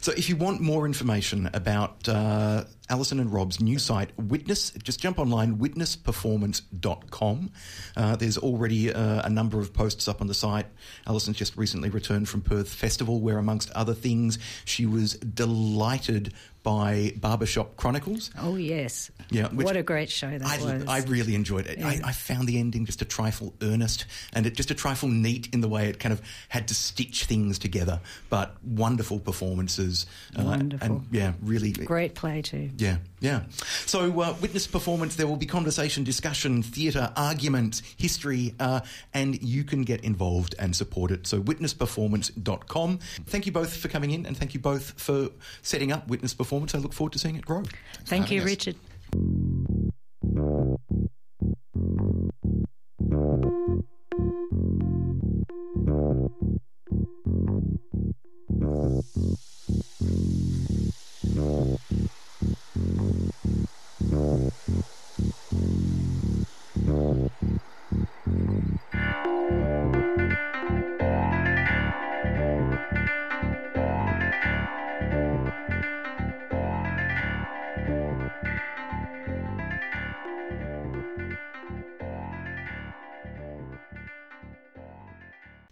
So, 0.00 0.12
if 0.12 0.28
you 0.28 0.36
want 0.36 0.60
more 0.60 0.86
information 0.86 1.50
about 1.52 2.08
uh, 2.08 2.64
Alison 2.92 3.18
and 3.20 3.32
Rob's 3.32 3.58
new 3.58 3.78
site, 3.78 4.10
Witness. 4.18 4.70
Just 4.72 5.00
jump 5.00 5.18
online, 5.18 5.56
witnessperformance.com. 5.56 7.50
Uh, 7.96 8.16
there's 8.16 8.36
already 8.36 8.92
uh, 8.92 9.22
a 9.24 9.30
number 9.30 9.58
of 9.58 9.72
posts 9.72 10.08
up 10.08 10.20
on 10.20 10.26
the 10.26 10.34
site. 10.34 10.66
Alison's 11.06 11.38
just 11.38 11.56
recently 11.56 11.88
returned 11.88 12.28
from 12.28 12.42
Perth 12.42 12.68
Festival, 12.68 13.20
where, 13.20 13.38
amongst 13.38 13.70
other 13.70 13.94
things, 13.94 14.38
she 14.66 14.84
was 14.84 15.14
delighted 15.14 16.34
by 16.62 17.12
Barbershop 17.16 17.76
Chronicles. 17.76 18.30
Oh 18.38 18.54
yes, 18.54 19.10
Yeah, 19.30 19.48
which 19.48 19.64
what 19.64 19.76
a 19.76 19.82
great 19.82 20.08
show 20.10 20.30
that 20.38 20.46
I, 20.46 20.58
was. 20.62 20.86
I 20.86 21.00
really 21.10 21.34
enjoyed 21.34 21.66
it. 21.66 21.82
I, 21.82 22.00
I 22.04 22.12
found 22.12 22.46
the 22.46 22.60
ending 22.60 22.86
just 22.86 23.02
a 23.02 23.04
trifle 23.04 23.52
earnest 23.62 24.04
and 24.32 24.46
it 24.46 24.54
just 24.54 24.70
a 24.70 24.74
trifle 24.74 25.08
neat 25.08 25.48
in 25.52 25.60
the 25.60 25.68
way 25.68 25.88
it 25.88 25.98
kind 25.98 26.12
of 26.12 26.22
had 26.48 26.68
to 26.68 26.74
stitch 26.74 27.24
things 27.24 27.58
together. 27.58 28.00
But 28.30 28.54
wonderful 28.64 29.18
performances. 29.18 30.06
uh, 30.38 30.44
Wonderful. 30.44 30.86
and 30.86 31.06
yeah, 31.10 31.32
really. 31.42 31.72
great 31.72 32.14
play 32.14 32.42
too. 32.42 32.70
Yeah, 32.82 32.96
yeah. 33.20 33.42
So, 33.86 34.20
uh, 34.20 34.34
witness 34.40 34.66
performance, 34.66 35.14
there 35.14 35.28
will 35.28 35.36
be 35.36 35.46
conversation, 35.46 36.02
discussion, 36.02 36.62
theatre, 36.62 37.12
argument, 37.16 37.82
history, 37.96 38.54
uh, 38.58 38.80
and 39.14 39.40
you 39.40 39.62
can 39.62 39.82
get 39.82 40.02
involved 40.02 40.56
and 40.58 40.74
support 40.74 41.12
it. 41.12 41.26
So, 41.26 41.40
witnessperformance.com. 41.40 42.98
Thank 43.26 43.46
you 43.46 43.52
both 43.52 43.76
for 43.76 43.88
coming 43.88 44.10
in 44.10 44.26
and 44.26 44.36
thank 44.36 44.52
you 44.54 44.60
both 44.60 45.00
for 45.00 45.28
setting 45.62 45.92
up 45.92 46.08
Witness 46.08 46.34
Performance. 46.34 46.74
I 46.74 46.78
look 46.78 46.92
forward 46.92 47.12
to 47.12 47.20
seeing 47.20 47.36
it 47.36 47.46
grow. 47.46 47.62
Thank 48.04 48.30
you, 48.32 48.40
us. 48.40 48.46
Richard. 48.46 48.76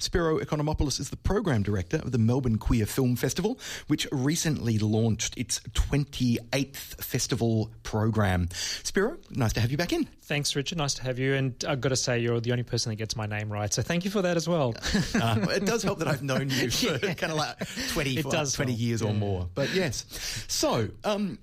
Spiro 0.00 0.38
Economopoulos 0.38 0.98
is 0.98 1.10
the 1.10 1.16
program 1.16 1.62
director 1.62 1.98
of 1.98 2.10
the 2.12 2.18
Melbourne 2.18 2.58
Queer 2.58 2.86
Film 2.86 3.16
Festival, 3.16 3.58
which 3.86 4.06
recently 4.10 4.78
launched 4.78 5.36
its 5.36 5.60
28th 5.74 7.02
festival 7.02 7.70
program. 7.82 8.48
Spiro, 8.82 9.18
nice 9.30 9.52
to 9.52 9.60
have 9.60 9.70
you 9.70 9.76
back 9.76 9.92
in. 9.92 10.04
Thanks, 10.22 10.56
Richard. 10.56 10.78
Nice 10.78 10.94
to 10.94 11.02
have 11.02 11.18
you. 11.18 11.34
And 11.34 11.62
I've 11.68 11.80
got 11.80 11.90
to 11.90 11.96
say, 11.96 12.18
you're 12.18 12.40
the 12.40 12.52
only 12.52 12.62
person 12.62 12.90
that 12.90 12.96
gets 12.96 13.14
my 13.14 13.26
name 13.26 13.52
right. 13.52 13.72
So 13.72 13.82
thank 13.82 14.04
you 14.04 14.10
for 14.10 14.22
that 14.22 14.36
as 14.36 14.48
well. 14.48 14.74
Uh, 15.20 15.46
it 15.50 15.66
does 15.66 15.82
help 15.82 15.98
that 15.98 16.08
I've 16.08 16.22
known 16.22 16.48
you 16.48 16.70
for 16.70 16.98
kind 16.98 17.32
of 17.32 17.34
like 17.34 17.56
20, 17.92 18.18
It 18.18 18.30
does 18.30 18.52
20 18.54 18.72
help, 18.72 18.80
years 18.80 19.02
or 19.02 19.12
more. 19.12 19.48
But 19.54 19.74
yes. 19.74 20.06
So, 20.48 20.88
um, 21.04 21.38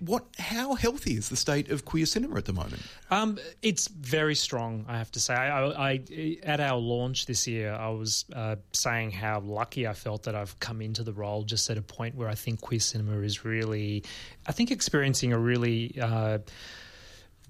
what? 0.00 0.24
How 0.38 0.74
healthy 0.74 1.16
is 1.16 1.28
the 1.28 1.36
state 1.36 1.70
of 1.70 1.84
queer 1.84 2.06
cinema 2.06 2.36
at 2.36 2.44
the 2.44 2.52
moment? 2.52 2.82
Um, 3.10 3.38
it's 3.62 3.88
very 3.88 4.34
strong, 4.34 4.84
I 4.88 4.98
have 4.98 5.10
to 5.12 5.20
say. 5.20 5.34
I, 5.34 5.66
I, 5.66 5.92
I, 5.92 6.38
at 6.42 6.60
our 6.60 6.78
launch 6.78 7.26
this 7.26 7.46
year, 7.46 7.72
I 7.72 7.88
was 7.90 8.24
uh, 8.34 8.56
saying 8.72 9.12
how 9.12 9.40
lucky 9.40 9.86
I 9.86 9.92
felt 9.92 10.24
that 10.24 10.34
I've 10.34 10.58
come 10.60 10.80
into 10.80 11.02
the 11.02 11.12
role 11.12 11.42
just 11.42 11.68
at 11.70 11.78
a 11.78 11.82
point 11.82 12.14
where 12.14 12.28
I 12.28 12.34
think 12.34 12.60
queer 12.60 12.80
cinema 12.80 13.20
is 13.20 13.44
really, 13.44 14.04
I 14.46 14.52
think, 14.52 14.70
experiencing 14.70 15.32
a 15.32 15.38
really. 15.38 15.98
Uh, 16.00 16.38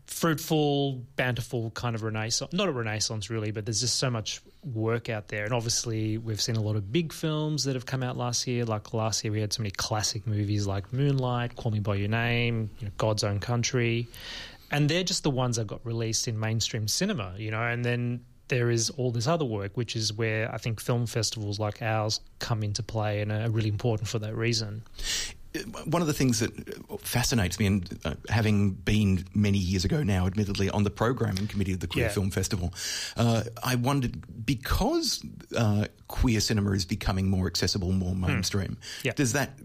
fruitful, 0.06 1.04
banterful 1.14 1.70
kind 1.70 1.94
of 1.94 2.02
renaissance. 2.02 2.52
Not 2.52 2.68
a 2.68 2.72
renaissance, 2.72 3.30
really, 3.30 3.52
but 3.52 3.64
there's 3.64 3.80
just 3.80 3.96
so 3.96 4.10
much 4.10 4.40
work 4.64 5.08
out 5.08 5.28
there. 5.28 5.44
And 5.44 5.54
obviously, 5.54 6.18
we've 6.18 6.40
seen 6.40 6.56
a 6.56 6.60
lot 6.60 6.76
of 6.76 6.92
big 6.92 7.12
films 7.12 7.64
that 7.64 7.74
have 7.74 7.86
come 7.86 8.02
out 8.02 8.16
last 8.16 8.46
year. 8.46 8.64
Like 8.64 8.92
last 8.92 9.24
year, 9.24 9.32
we 9.32 9.40
had 9.40 9.52
so 9.52 9.62
many 9.62 9.70
classic 9.70 10.26
movies 10.26 10.66
like 10.66 10.92
Moonlight, 10.92 11.56
Call 11.56 11.72
Me 11.72 11.80
By 11.80 11.96
Your 11.96 12.08
Name, 12.08 12.70
you 12.78 12.86
know, 12.86 12.92
God's 12.98 13.24
Own 13.24 13.38
Country. 13.38 14.08
And 14.70 14.88
they're 14.88 15.04
just 15.04 15.22
the 15.22 15.30
ones 15.30 15.56
that 15.56 15.66
got 15.66 15.84
released 15.84 16.28
in 16.28 16.38
mainstream 16.38 16.86
cinema, 16.86 17.34
you 17.36 17.50
know, 17.50 17.62
and 17.62 17.84
then 17.84 18.24
there 18.48 18.70
is 18.70 18.90
all 18.90 19.10
this 19.10 19.26
other 19.26 19.44
work, 19.44 19.76
which 19.76 19.96
is 19.96 20.12
where 20.12 20.52
I 20.52 20.58
think 20.58 20.80
film 20.80 21.06
festivals 21.06 21.58
like 21.58 21.82
ours 21.82 22.20
come 22.40 22.62
into 22.62 22.82
play 22.82 23.20
and 23.20 23.32
are 23.32 23.48
really 23.48 23.68
important 23.68 24.08
for 24.08 24.18
that 24.18 24.36
reason. 24.36 24.82
One 25.84 26.00
of 26.00 26.06
the 26.06 26.14
things 26.14 26.38
that 26.40 26.52
fascinates 27.00 27.58
me, 27.58 27.66
and 27.66 27.98
uh, 28.04 28.14
having 28.28 28.70
been 28.70 29.24
many 29.34 29.58
years 29.58 29.84
ago 29.84 30.02
now, 30.02 30.26
admittedly, 30.26 30.70
on 30.70 30.84
the 30.84 30.90
programming 30.90 31.46
committee 31.48 31.72
of 31.72 31.80
the 31.80 31.86
Queer 31.88 32.06
Yeah. 32.06 32.12
Film 32.12 32.30
Festival, 32.30 32.72
uh, 33.16 33.42
I 33.64 33.74
wondered 33.74 34.46
because 34.46 35.24
uh, 35.56 35.86
queer 36.08 36.40
cinema 36.40 36.70
is 36.72 36.84
becoming 36.84 37.28
more 37.28 37.46
accessible, 37.46 37.90
more 37.92 38.14
mainstream, 38.14 38.78
Yeah. 39.02 39.12
does 39.12 39.32
that 39.32 39.58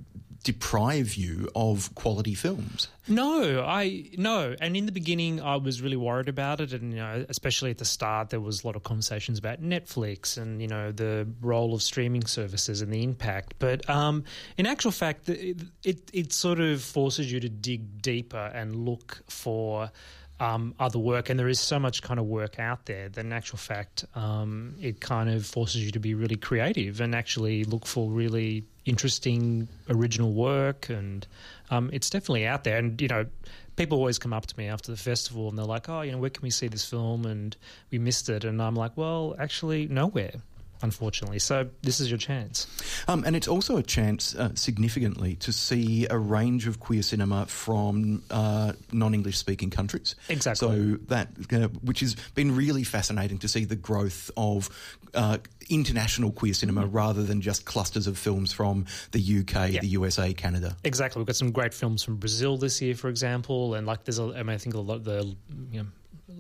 deprive 0.46 1.16
you 1.16 1.50
of 1.56 1.94
quality 1.96 2.36
films? 2.36 2.88
No, 3.08 3.64
I 3.66 4.10
no. 4.18 4.56
And 4.62 4.78
in 4.78 4.86
the 4.86 4.92
beginning, 4.92 5.42
I 5.42 5.58
was 5.58 5.82
really 5.82 5.98
worried 5.98 6.30
about 6.30 6.62
it, 6.62 6.72
and 6.72 6.94
you 6.94 7.00
know, 7.00 7.26
especially 7.28 7.72
at 7.72 7.80
the 7.80 7.86
start, 7.86 8.30
there 8.30 8.40
was 8.40 8.64
a 8.64 8.68
lot 8.68 8.76
of 8.76 8.84
conversations 8.84 9.38
about 9.38 9.62
Netflix 9.62 10.38
and 10.38 10.62
you 10.62 10.68
know 10.68 10.92
the 10.92 11.28
role 11.42 11.74
of 11.74 11.82
streaming 11.82 12.26
services 12.26 12.82
and 12.82 12.94
the 12.94 13.04
impact. 13.04 13.56
But 13.60 13.90
um, 13.90 14.24
in 14.58 14.66
actual 14.66 14.92
fact, 14.92 15.28
it, 15.28 15.62
it 15.84 16.10
it 16.14 16.32
sort 16.32 16.60
of 16.60 16.82
forces 16.82 17.32
you 17.32 17.40
to 17.42 17.50
dig 17.50 18.02
deeper 18.02 18.52
and 18.54 18.86
look 18.86 19.22
for. 19.28 19.92
Um, 20.38 20.76
other 20.82 21.00
work, 21.00 21.30
and 21.30 21.40
there 21.40 21.48
is 21.48 21.62
so 21.62 21.80
much 21.80 22.02
kind 22.02 22.20
of 22.20 22.26
work 22.26 22.60
out 22.60 22.88
there 22.88 23.08
that, 23.08 23.26
in 23.26 23.32
actual 23.32 23.58
fact, 23.58 24.04
um, 24.16 24.76
it 24.82 25.00
kind 25.00 25.30
of 25.30 25.46
forces 25.46 25.82
you 25.86 25.92
to 25.92 26.00
be 26.00 26.14
really 26.14 26.36
creative 26.36 27.00
and 27.00 27.16
actually 27.16 27.64
look 27.64 27.86
for 27.86 28.12
really 28.12 28.66
interesting 28.86 29.68
original 29.90 30.34
work. 30.34 30.90
And 30.90 31.26
um, 31.70 31.90
it's 31.92 32.10
definitely 32.10 32.46
out 32.46 32.64
there. 32.64 32.78
And 32.78 33.00
you 33.02 33.08
know, 33.08 33.26
people 33.76 33.98
always 33.98 34.20
come 34.20 34.34
up 34.34 34.46
to 34.46 34.58
me 34.58 34.68
after 34.68 34.92
the 34.92 34.98
festival 34.98 35.50
and 35.50 35.58
they're 35.58 35.66
like, 35.66 35.90
"Oh, 35.90 36.02
you 36.02 36.12
know, 36.12 36.18
where 36.18 36.30
can 36.30 36.44
we 36.44 36.50
see 36.50 36.68
this 36.68 36.86
film?" 36.86 37.26
And 37.26 37.56
we 37.92 38.00
missed 38.00 38.30
it. 38.30 38.44
And 38.44 38.62
I'm 38.62 38.76
like, 38.76 38.96
"Well, 38.96 39.36
actually, 39.40 39.88
nowhere." 39.88 40.34
Unfortunately, 40.82 41.40
so 41.40 41.70
this 41.84 42.02
is 42.02 42.12
your 42.12 42.18
chance. 42.18 42.68
Um, 43.08 43.24
and 43.26 43.34
it's 43.34 43.48
also 43.48 43.78
a 43.78 43.82
chance, 43.82 44.36
uh, 44.36 44.54
significantly, 44.56 45.36
to 45.38 45.54
see 45.54 46.06
a 46.10 46.18
range 46.18 46.68
of 46.68 46.82
queer 46.82 47.02
cinema 47.02 47.46
from 47.46 48.22
uh, 48.30 48.74
non-English 48.92 49.38
speaking 49.38 49.70
countries. 49.70 50.16
Exactly. 50.28 50.68
So 50.68 50.98
that, 51.08 51.30
uh, 51.54 51.70
which 51.82 52.02
has 52.02 52.16
been 52.36 52.56
really 52.56 52.84
fascinating 52.84 53.38
to 53.40 53.48
see 53.48 53.64
the 53.64 53.78
growth 53.78 54.30
of 54.36 54.70
uh, 55.14 55.38
international 55.70 56.32
queer 56.32 56.54
cinema 56.54 56.86
rather 56.86 57.24
than 57.24 57.42
just 57.42 57.66
clusters 57.66 58.08
of 58.08 58.18
films 58.18 58.52
from 58.54 58.86
the 59.12 59.20
UK, 59.20 59.72
Yeah. 59.72 59.82
the 59.82 59.88
USA, 59.88 60.34
Canada. 60.34 60.76
Exactly. 60.84 61.20
We've 61.20 61.28
got 61.28 61.36
some 61.36 61.52
great 61.52 61.74
films 61.74 62.04
from 62.04 62.18
Brazil 62.18 62.58
this 62.58 62.82
year, 62.82 62.96
for 62.96 63.10
example, 63.10 63.74
and 63.76 63.86
like 63.88 64.04
there's, 64.04 64.20
a, 64.20 64.24
I 64.36 64.44
mean, 64.44 64.50
I 64.50 64.58
think 64.58 64.76
a 64.76 64.80
lot 64.80 64.96
of 64.96 65.04
the 65.04 65.36
you 65.72 65.82
know 65.84 65.88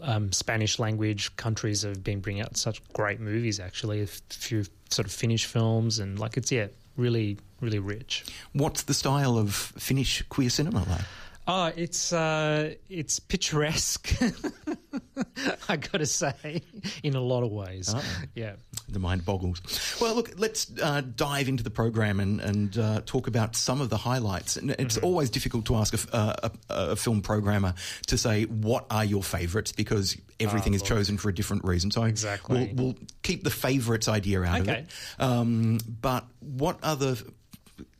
um, 0.01 0.31
Spanish 0.31 0.79
language 0.79 1.35
countries 1.37 1.83
have 1.83 2.03
been 2.03 2.19
bringing 2.19 2.41
out 2.41 2.57
such 2.57 2.81
great 2.93 3.19
movies. 3.19 3.59
Actually, 3.59 4.01
a 4.01 4.07
few 4.07 4.63
sort 4.89 5.05
of 5.07 5.11
Finnish 5.11 5.45
films, 5.45 5.99
and 5.99 6.19
like 6.19 6.37
it's 6.37 6.51
yeah, 6.51 6.67
really, 6.97 7.37
really 7.61 7.79
rich. 7.79 8.25
What's 8.53 8.83
the 8.83 8.93
style 8.93 9.37
of 9.37 9.53
Finnish 9.53 10.21
queer 10.29 10.49
cinema 10.49 10.79
like? 10.89 11.01
Oh, 11.47 11.71
it's 11.75 12.11
uh, 12.11 12.73
it's 12.89 13.19
picturesque. 13.19 14.11
I 15.69 15.77
got 15.77 15.99
to 15.99 16.05
say, 16.05 16.61
in 17.03 17.15
a 17.15 17.21
lot 17.21 17.43
of 17.43 17.51
ways. 17.51 17.93
Yeah. 18.33 18.53
The 18.87 18.99
mind 18.99 19.25
boggles. 19.25 19.61
Well, 19.99 20.13
look, 20.15 20.31
let's 20.37 20.71
uh, 20.81 21.01
dive 21.15 21.47
into 21.47 21.63
the 21.63 21.71
program 21.71 22.19
and, 22.19 22.39
and 22.39 22.77
uh, 22.77 23.01
talk 23.05 23.25
about 23.27 23.55
some 23.55 23.81
of 23.81 23.89
the 23.89 23.97
highlights. 23.97 24.57
And 24.57 24.71
it's 24.71 24.95
Mm-hmm. 24.97 25.05
always 25.05 25.29
difficult 25.31 25.65
to 25.65 25.75
ask 25.75 25.93
a, 25.93 26.15
uh, 26.15 26.35
a, 26.43 26.51
a 26.91 26.95
film 26.95 27.21
programmer 27.21 27.73
to 28.07 28.17
say 28.17 28.43
what 28.45 28.85
are 28.91 29.03
your 29.03 29.23
favourites 29.23 29.71
because 29.71 30.15
everything 30.39 30.73
is 30.75 30.81
chosen 30.83 31.17
for 31.17 31.29
a 31.29 31.33
different 31.33 31.63
reason. 31.63 31.89
So 31.91 32.03
Ah, 32.03 32.05
Exactly. 32.05 32.71
we'll, 32.75 32.85
we'll 32.85 32.95
keep 33.23 33.43
the 33.43 33.49
favourites 33.49 34.07
idea 34.07 34.43
out 34.43 34.59
of 34.61 34.69
it. 34.69 34.85
Um, 35.19 35.79
but 36.01 36.25
what 36.41 36.77
other? 36.83 37.15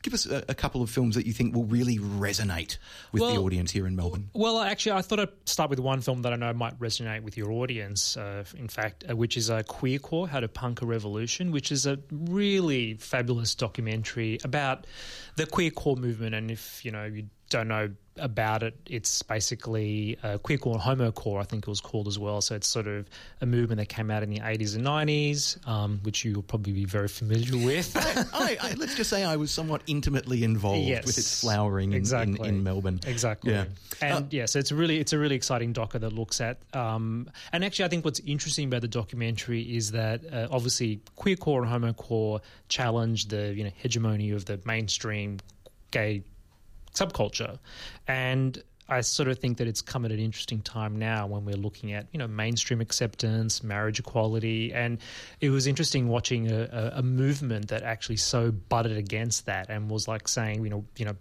Give 0.06 0.14
us 0.14 0.24
a, 0.24 0.44
a 0.48 0.54
couple 0.54 0.82
of 0.82 0.88
films 0.88 1.16
that 1.16 1.26
you 1.26 1.32
think 1.32 1.52
will 1.52 1.64
really 1.64 1.98
resonate 1.98 2.78
with 3.10 3.22
the 3.22 3.38
audience 3.38 3.72
here 3.72 3.88
in 3.88 3.96
Melbourne. 3.96 4.30
Well, 4.34 4.60
actually, 4.60 4.92
I 4.92 5.02
thought 5.02 5.18
I'd 5.18 5.30
start 5.46 5.68
with 5.68 5.80
one 5.80 6.00
film 6.00 6.22
that 6.22 6.32
I 6.32 6.36
know 6.36 6.52
might 6.52 6.78
resonate 6.78 7.24
with 7.24 7.36
your 7.36 7.50
audience. 7.50 8.16
Uh, 8.16 8.44
in 8.56 8.68
fact, 8.68 9.04
uh, 9.10 9.16
which 9.16 9.36
is 9.36 9.50
uh, 9.50 9.64
Queer 9.64 9.98
Core: 9.98 10.28
How 10.28 10.38
to 10.38 10.46
Punk 10.46 10.80
a 10.80 10.86
Revolution, 10.86 11.50
which 11.50 11.72
is 11.72 11.86
a 11.86 11.98
really 12.12 12.94
fabulous 12.94 13.56
documentary 13.56 14.38
about 14.44 14.86
the 15.34 15.44
queer 15.44 15.72
core 15.72 15.96
movement. 15.96 16.36
And 16.36 16.52
if 16.52 16.84
you 16.84 16.92
know 16.92 17.06
you 17.06 17.26
don't 17.50 17.66
know 17.66 17.90
about 18.18 18.62
it, 18.62 18.74
it's 18.86 19.22
basically 19.22 20.18
uh, 20.22 20.38
queercore 20.38 20.74
and 20.74 20.82
homocore, 20.82 21.40
I 21.40 21.44
think 21.44 21.66
it 21.66 21.70
was 21.70 21.80
called 21.80 22.08
as 22.08 22.18
well. 22.18 22.40
So 22.40 22.54
it's 22.54 22.66
sort 22.66 22.86
of 22.86 23.06
a 23.40 23.46
movement 23.46 23.78
that 23.78 23.88
came 23.88 24.10
out 24.10 24.22
in 24.22 24.30
the 24.30 24.40
80s 24.40 24.74
and 24.76 24.84
90s, 24.84 25.66
um, 25.68 26.00
which 26.02 26.24
you'll 26.24 26.42
probably 26.42 26.72
be 26.72 26.84
very 26.84 27.08
familiar 27.08 27.56
with. 27.64 27.92
I, 28.34 28.56
I, 28.60 28.74
let's 28.74 28.94
just 28.94 29.10
say 29.10 29.24
I 29.24 29.36
was 29.36 29.50
somewhat 29.50 29.82
intimately 29.86 30.44
involved 30.44 30.80
Yes. 30.86 31.06
with 31.06 31.18
its 31.18 31.40
flowering 31.40 31.90
in, 31.90 31.94
in, 31.94 32.00
Exactly. 32.00 32.48
in 32.48 32.62
Melbourne. 32.62 33.00
Exactly. 33.06 33.52
Yeah. 33.52 33.64
And 34.00 34.24
Uh, 34.24 34.28
yeah, 34.30 34.46
so 34.46 34.58
it's 34.58 34.70
a 34.70 34.74
really 34.74 34.98
it's 34.98 35.12
a 35.12 35.18
really 35.18 35.36
exciting 35.36 35.72
doco 35.72 36.00
that 36.00 36.12
looks 36.12 36.40
at. 36.40 36.58
Um, 36.74 37.30
and 37.52 37.64
actually, 37.64 37.86
I 37.86 37.88
think 37.88 38.04
what's 38.04 38.20
interesting 38.20 38.68
about 38.68 38.82
the 38.82 38.88
documentary 38.88 39.62
is 39.76 39.92
that 39.92 40.20
uh, 40.32 40.48
obviously 40.50 41.00
queercore 41.16 41.62
and 41.62 41.96
homocore 41.96 42.40
challenge 42.68 43.28
the 43.28 43.54
you 43.54 43.64
know 43.64 43.70
hegemony 43.76 44.30
of 44.32 44.44
the 44.44 44.60
mainstream 44.64 45.38
gay 45.90 46.22
subculture, 46.96 47.58
and 48.08 48.62
I 48.88 49.00
sort 49.00 49.28
of 49.28 49.38
think 49.38 49.58
that 49.58 49.66
it's 49.66 49.82
come 49.82 50.04
at 50.04 50.12
an 50.12 50.20
interesting 50.20 50.60
time 50.60 50.96
now 50.96 51.26
when 51.26 51.44
we're 51.44 51.56
looking 51.56 51.92
at 51.92 52.06
you 52.12 52.18
know 52.18 52.28
mainstream 52.28 52.80
acceptance, 52.80 53.62
marriage 53.62 53.98
equality, 53.98 54.72
and 54.72 54.98
it 55.40 55.50
was 55.50 55.66
interesting 55.66 56.08
watching 56.08 56.50
a, 56.50 56.92
a, 56.94 57.02
movement 57.02 57.68
that 57.68 57.82
actually 57.82 58.16
so 58.16 58.52
butted 58.52 58.96
against 58.96 59.46
that 59.46 59.70
and 59.70 59.90
was 59.90 60.06
like 60.06 60.28
saying 60.28 60.62
you 60.62 60.70
know 60.70 60.84
you 60.96 61.04
know 61.04 61.16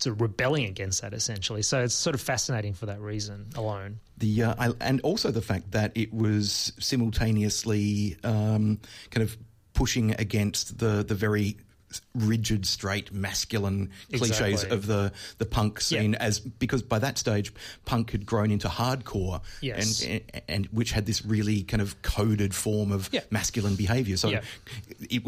sort 0.00 0.16
of 0.16 0.20
rebelling 0.20 0.64
against 0.64 1.02
that 1.02 1.12
essentially. 1.12 1.62
So 1.62 1.82
it's 1.82 1.94
sort 1.94 2.14
of 2.14 2.20
fascinating 2.20 2.72
for 2.72 2.86
that 2.86 3.00
reason 3.00 3.46
alone. 3.54 4.00
The 4.18 4.44
uh, 4.44 4.54
I, 4.58 4.72
and 4.80 5.00
also 5.02 5.30
the 5.30 5.42
fact 5.42 5.72
that 5.72 5.92
it 5.94 6.12
was 6.12 6.72
simultaneously 6.78 8.16
um, 8.24 8.80
kind 9.10 9.22
of 9.22 9.36
pushing 9.74 10.12
against 10.12 10.78
the 10.78 11.04
the 11.04 11.14
very 11.14 11.58
rigid, 12.14 12.66
straight, 12.66 13.12
masculine 13.12 13.90
cliches 14.12 14.40
Exactly. 14.64 14.76
of 14.76 14.86
the 14.86 15.12
the 15.38 15.46
punk 15.46 15.80
scene, 15.80 16.14
as 16.16 16.40
because 16.40 16.82
by 16.82 16.98
that 16.98 17.18
stage 17.18 17.52
punk 17.84 18.10
had 18.12 18.24
grown 18.26 18.50
into 18.50 18.68
hardcore, 18.68 19.40
Yes. 19.60 20.02
and, 20.02 20.20
and 20.32 20.42
and 20.48 20.66
which 20.66 20.92
had 20.92 21.06
this 21.06 21.24
really 21.24 21.62
kind 21.62 21.80
of 21.80 22.00
coded 22.02 22.54
form 22.54 22.92
of 22.92 23.08
Yeah. 23.12 23.20
masculine 23.30 23.74
behaviour. 23.76 24.16
So 24.16 24.28
Yeah. 24.28 24.40
it, 25.10 25.22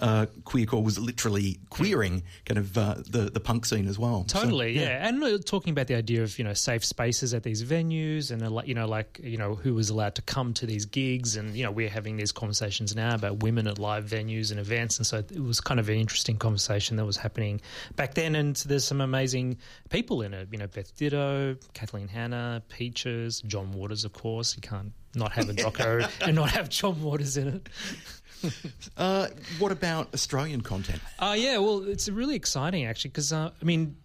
uh, 0.00 0.26
queercore 0.44 0.82
was 0.82 0.98
literally 0.98 1.58
queering 1.70 2.22
kind 2.44 2.58
of 2.58 2.76
uh, 2.76 2.94
the 3.08 3.30
the 3.30 3.40
punk 3.40 3.64
scene 3.66 3.88
as 3.88 3.98
well. 3.98 4.24
So, 4.28 4.42
Totally, 4.42 4.78
yeah. 4.78 5.06
And 5.06 5.22
uh, 5.22 5.38
talking 5.44 5.70
about 5.72 5.86
the 5.86 5.94
idea 5.94 6.22
of 6.22 6.38
you 6.38 6.44
know 6.44 6.52
safe 6.54 6.84
spaces 6.84 7.34
at 7.34 7.42
these 7.42 7.62
venues, 7.64 8.30
and 8.30 8.42
uh, 8.42 8.62
you 8.64 8.74
know 8.74 8.86
like 8.86 9.20
you 9.22 9.36
know 9.38 9.54
who 9.54 9.74
was 9.74 9.90
allowed 9.90 10.14
to 10.16 10.22
come 10.22 10.52
to 10.54 10.66
these 10.66 10.84
gigs, 10.86 11.36
and 11.36 11.56
you 11.56 11.64
know 11.64 11.70
we're 11.70 11.88
having 11.88 12.16
these 12.16 12.32
conversations 12.32 12.94
now 12.94 13.14
about 13.14 13.42
women 13.42 13.66
at 13.66 13.78
live 13.78 14.04
venues 14.06 14.50
and 14.50 14.60
events, 14.60 14.98
and 14.98 15.06
so 15.06 15.18
it 15.18 15.40
was 15.42 15.60
kind 15.60 15.80
of 15.80 15.88
an 15.88 15.96
interesting 16.06 16.36
conversation 16.36 16.96
that 16.96 17.04
was 17.04 17.16
happening 17.16 17.60
back 17.96 18.14
then. 18.14 18.36
And 18.36 18.54
there's 18.54 18.84
some 18.84 19.00
amazing 19.00 19.58
people 19.90 20.22
in 20.22 20.32
it, 20.32 20.46
you 20.52 20.58
know 20.58 20.68
Beth 20.68 20.96
Ditto, 20.96 21.56
Kathleen 21.74 22.06
Hanna, 22.06 22.62
Peaches, 22.68 23.40
John 23.40 23.72
Waters, 23.72 24.04
of 24.04 24.12
course. 24.12 24.54
You 24.54 24.62
can't 24.62 24.92
not 25.16 25.32
have 25.32 25.48
a 25.48 25.52
doco 25.62 26.08
and 26.24 26.36
not 26.36 26.50
have 26.50 26.68
John 26.68 27.02
Waters 27.02 27.36
in 27.36 27.48
it. 27.48 27.68
Uh, 28.96 29.28
what 29.58 29.72
about 29.72 30.12
Australian 30.14 30.60
content? 30.60 31.00
Uh, 31.18 31.34
yeah, 31.36 31.58
well, 31.58 31.82
it's 31.88 32.08
really 32.08 32.36
exciting 32.36 32.84
actually 32.84 33.10
because 33.10 33.32
uh, 33.32 33.50
I 33.60 33.64
mean, 33.64 33.96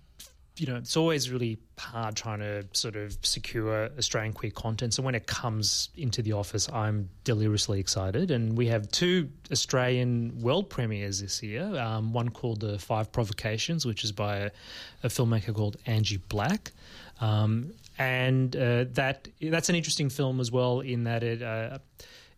you 0.62 0.68
know, 0.68 0.76
it's 0.76 0.96
always 0.96 1.32
really 1.32 1.58
hard 1.80 2.16
trying 2.16 2.38
to 2.38 2.64
sort 2.74 2.96
of 2.96 3.18
secure 3.24 3.90
Australian 3.98 4.32
queer 4.32 4.52
content. 4.52 4.94
So 4.94 5.02
when 5.02 5.16
it 5.16 5.26
comes 5.26 5.90
into 5.98 6.22
the 6.22 6.34
office, 6.34 6.70
I'm 6.72 7.10
deliriously 7.24 7.80
excited, 7.80 8.30
and 8.30 8.56
we 8.56 8.68
have 8.68 8.88
two 8.92 9.32
Australian 9.52 10.40
world 10.40 10.70
premieres 10.70 11.20
this 11.20 11.42
year. 11.42 11.64
Um, 11.64 12.14
one 12.14 12.30
called 12.30 12.60
The 12.60 12.78
Five 12.78 13.12
Provocations, 13.12 13.88
which 13.88 14.04
is 14.04 14.12
by 14.12 14.36
a, 14.36 14.52
a 15.02 15.08
filmmaker 15.08 15.52
called 15.56 15.78
Angie 15.88 16.18
Black. 16.30 16.72
Um, 17.22 17.74
and 17.98 18.56
uh, 18.56 18.86
that 18.92 19.30
that's 19.42 19.70
an 19.70 19.76
interesting 19.76 20.10
film 20.10 20.40
as 20.40 20.52
well 20.52 20.82
in 20.82 21.06
that 21.06 21.24
it 21.24 21.42
uh, 21.42 21.80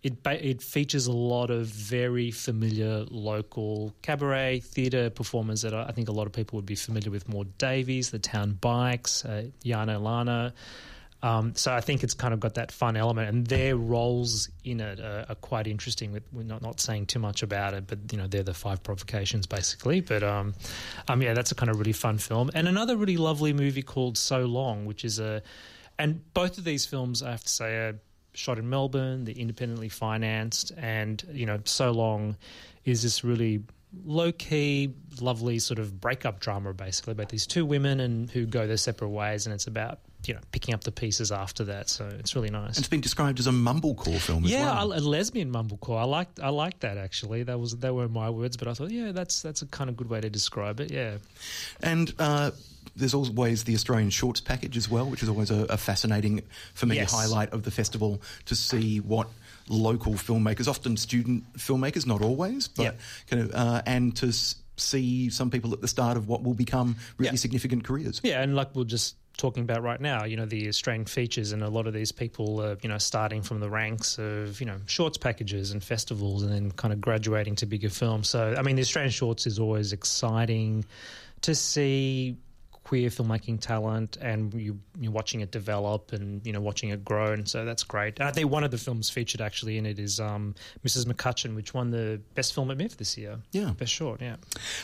it 0.04 0.18
it 0.28 0.62
features 0.62 1.08
a 1.08 1.12
lot 1.14 1.50
of 1.50 1.66
very 1.68 2.30
familiar 2.30 3.06
local 3.10 3.96
cabaret 4.02 4.60
theatre 4.60 5.10
performers 5.10 5.62
that 5.62 5.74
I 5.74 5.92
think 5.92 6.10
a 6.10 6.12
lot 6.12 6.28
of 6.28 6.34
people 6.34 6.58
would 6.58 6.66
be 6.66 6.76
familiar 6.76 7.10
with. 7.10 7.30
Maude 7.30 7.58
Davey, 7.58 8.02
the 8.02 8.20
Town 8.20 8.58
Bikes, 8.60 9.24
uh, 9.24 9.46
Yana 9.64 9.98
Alana. 9.98 10.52
Um, 11.22 11.56
so 11.56 11.72
I 11.72 11.80
think 11.80 12.04
it's 12.04 12.14
kind 12.14 12.34
of 12.34 12.42
got 12.42 12.56
that 12.56 12.70
fun 12.70 12.98
element, 12.98 13.30
and 13.30 13.48
their 13.48 13.78
roles 13.78 14.50
in 14.66 14.82
it 14.82 15.00
are, 15.00 15.26
are 15.30 15.36
quite 15.36 15.68
interesting. 15.68 16.12
With 16.12 16.24
we're 16.34 16.44
not 16.44 16.62
not 16.62 16.82
saying 16.82 17.06
too 17.06 17.20
much 17.20 17.42
about 17.44 17.74
it, 17.74 17.88
but 17.88 18.00
you 18.12 18.18
know 18.18 18.28
they're 18.28 18.44
the 18.44 18.54
five 18.54 18.84
provocations 18.84 19.48
basically. 19.48 20.02
But 20.02 20.22
um, 20.22 20.54
um, 21.08 21.22
yeah, 21.22 21.34
that's 21.34 21.54
a 21.54 21.56
kind 21.56 21.72
of 21.72 21.80
really 21.80 21.94
fun 21.94 22.18
film, 22.18 22.52
and 22.54 22.68
another 22.68 22.98
really 22.98 23.16
lovely 23.16 23.54
movie 23.54 23.84
called 23.84 24.18
So 24.18 24.42
Long, 24.42 24.84
which 24.84 25.06
is 25.06 25.18
a, 25.20 25.42
and 25.98 26.22
both 26.34 26.58
of 26.58 26.66
these 26.66 26.86
films 26.86 27.24
I 27.24 27.32
have 27.32 27.44
to 27.44 27.50
say 27.50 27.74
are 27.78 28.00
shot 28.34 28.60
in 28.60 28.70
Melbourne. 28.70 29.26
They're 29.26 29.36
independently 29.36 29.90
financed, 29.90 30.72
and 30.78 31.24
you 31.32 31.46
know, 31.46 31.60
so 31.66 31.92
long 31.92 32.38
is 32.86 33.04
this 33.04 33.24
really 33.24 33.64
low 34.06 34.32
key, 34.32 34.94
lovely 35.22 35.60
sort 35.60 35.80
of 35.80 36.02
breakup 36.02 36.40
drama, 36.40 36.74
basically 36.74 37.12
about 37.12 37.30
these 37.30 37.46
two 37.46 37.66
women 37.66 38.00
and 38.00 38.30
who 38.30 38.46
go 38.46 38.68
their 38.68 38.78
separate 38.78 39.10
ways, 39.10 39.46
and 39.46 39.54
it's 39.54 39.68
about 39.68 40.00
you 40.26 40.34
know 40.34 40.40
picking 40.52 40.74
up 40.74 40.84
the 40.84 40.92
pieces 40.92 41.32
after 41.32 41.64
that. 41.66 41.90
So 41.90 42.08
it's 42.20 42.36
really 42.36 42.50
nice. 42.50 42.78
It's 42.78 42.88
been 42.88 43.02
described 43.02 43.40
as 43.40 43.48
a 43.48 43.52
mumblecore 43.52 44.20
film 44.20 44.46
as 44.46 44.52
yeah, 44.52 44.66
well. 44.84 44.94
a 44.94 45.00
lesbian 45.00 45.52
mumblecore. 45.52 46.00
I 46.00 46.04
liked 46.06 46.40
I 46.40 46.50
liked 46.50 46.82
that 46.82 46.98
actually. 46.98 47.44
That 47.44 47.60
was 47.60 47.76
they 47.78 47.92
were 47.92 48.08
my 48.08 48.30
words, 48.30 48.58
but 48.58 48.68
I 48.68 48.74
thought 48.74 48.92
yeah, 48.92 49.12
that's 49.12 49.42
that's 49.42 49.62
a 49.62 49.66
kind 49.68 49.90
of 49.90 49.98
good 49.98 50.10
way 50.10 50.22
to 50.22 50.30
describe 50.30 50.80
it. 50.80 50.92
Yeah. 50.92 51.18
And 51.82 52.14
uh, 52.20 52.52
there's 52.96 53.14
always 53.14 53.64
the 53.64 53.74
Australian 53.76 54.10
Shorts 54.10 54.40
package 54.42 54.78
as 54.78 54.90
well, 54.90 55.06
which 55.10 55.24
is 55.24 55.30
always 55.30 55.50
a, 55.52 55.64
a 55.70 55.78
fascinating, 55.78 56.42
for 56.74 56.86
me, 56.86 56.98
Yes. 56.98 57.12
highlight 57.12 57.52
of 57.52 57.64
the 57.64 57.72
festival 57.72 58.22
to 58.46 58.56
see 58.56 59.00
what 59.00 59.28
local 59.68 60.14
filmmakers, 60.14 60.68
often 60.68 60.96
student 60.98 61.52
filmmakers, 61.58 62.06
not 62.06 62.22
always, 62.22 62.68
but 62.68 62.84
Yep. 62.84 63.00
kind 63.30 63.42
of, 63.44 63.52
uh, 63.56 63.82
and 63.86 64.16
to 64.18 64.28
s- 64.28 64.56
see 64.78 65.30
some 65.30 65.50
people 65.50 65.74
at 65.74 65.82
the 65.82 65.88
start 65.88 66.18
of 66.18 66.28
what 66.28 66.44
will 66.44 66.54
become 66.54 66.96
really 67.18 67.32
Yeah. 67.32 67.38
significant 67.38 67.84
careers. 67.84 68.20
Yeah, 68.24 68.42
and 68.42 68.56
like 68.56 68.76
we'll 68.76 68.86
just 68.86 69.16
talking 69.38 69.64
about 69.64 69.82
right 69.82 70.00
now, 70.00 70.26
you 70.26 70.38
know, 70.38 70.46
the 70.46 70.68
Australian 70.68 71.06
features, 71.06 71.52
and 71.52 71.64
a 71.64 71.70
lot 71.70 71.88
of 71.88 71.94
these 71.94 72.12
people 72.12 72.62
are, 72.62 72.78
you 72.82 72.90
know, 72.90 72.98
starting 72.98 73.42
from 73.42 73.60
the 73.60 73.70
ranks 73.70 74.18
of, 74.18 74.60
you 74.60 74.66
know, 74.66 74.78
shorts 74.86 75.18
packages 75.18 75.72
and 75.72 75.84
festivals 75.84 76.44
and 76.44 76.52
then 76.52 76.72
kind 76.72 76.94
of 76.94 77.02
graduating 77.02 77.56
to 77.56 77.66
bigger 77.66 77.90
films. 77.90 78.30
So, 78.30 78.56
I 78.58 78.62
mean, 78.62 78.76
the 78.76 78.82
Australian 78.82 79.12
shorts 79.12 79.48
is 79.48 79.60
always 79.60 79.94
exciting 79.94 80.86
to 81.42 81.56
see 81.56 82.38
queer 82.94 83.10
filmmaking 83.10 83.60
talent 83.60 84.18
and 84.22 84.54
you, 84.54 84.78
you're 85.02 85.12
watching 85.12 85.42
it 85.42 85.50
develop 85.50 86.14
and 86.14 86.46
you 86.46 86.54
know 86.54 86.62
watching 86.62 86.90
it 86.90 87.04
grow 87.04 87.32
and 87.34 87.48
so 87.50 87.66
that's 87.66 87.82
great 87.82 88.22
I 88.22 88.30
think 88.32 88.52
one 88.52 88.64
of 88.64 88.70
the 88.70 88.78
films 88.78 89.10
featured 89.10 89.42
actually 89.42 89.80
in 89.80 89.86
it 89.88 89.98
is 89.98 90.20
um, 90.20 90.54
Mrs 90.86 91.06
McCutcheon 91.06 91.56
which 91.56 91.74
won 91.74 91.90
the 91.90 92.22
best 92.36 92.54
film 92.54 92.70
at 92.70 92.78
MIFF 92.78 92.98
this 92.98 93.18
year 93.18 93.40
Yeah. 93.52 93.72
best 93.72 93.92
short 93.92 94.22
yeah 94.22 94.36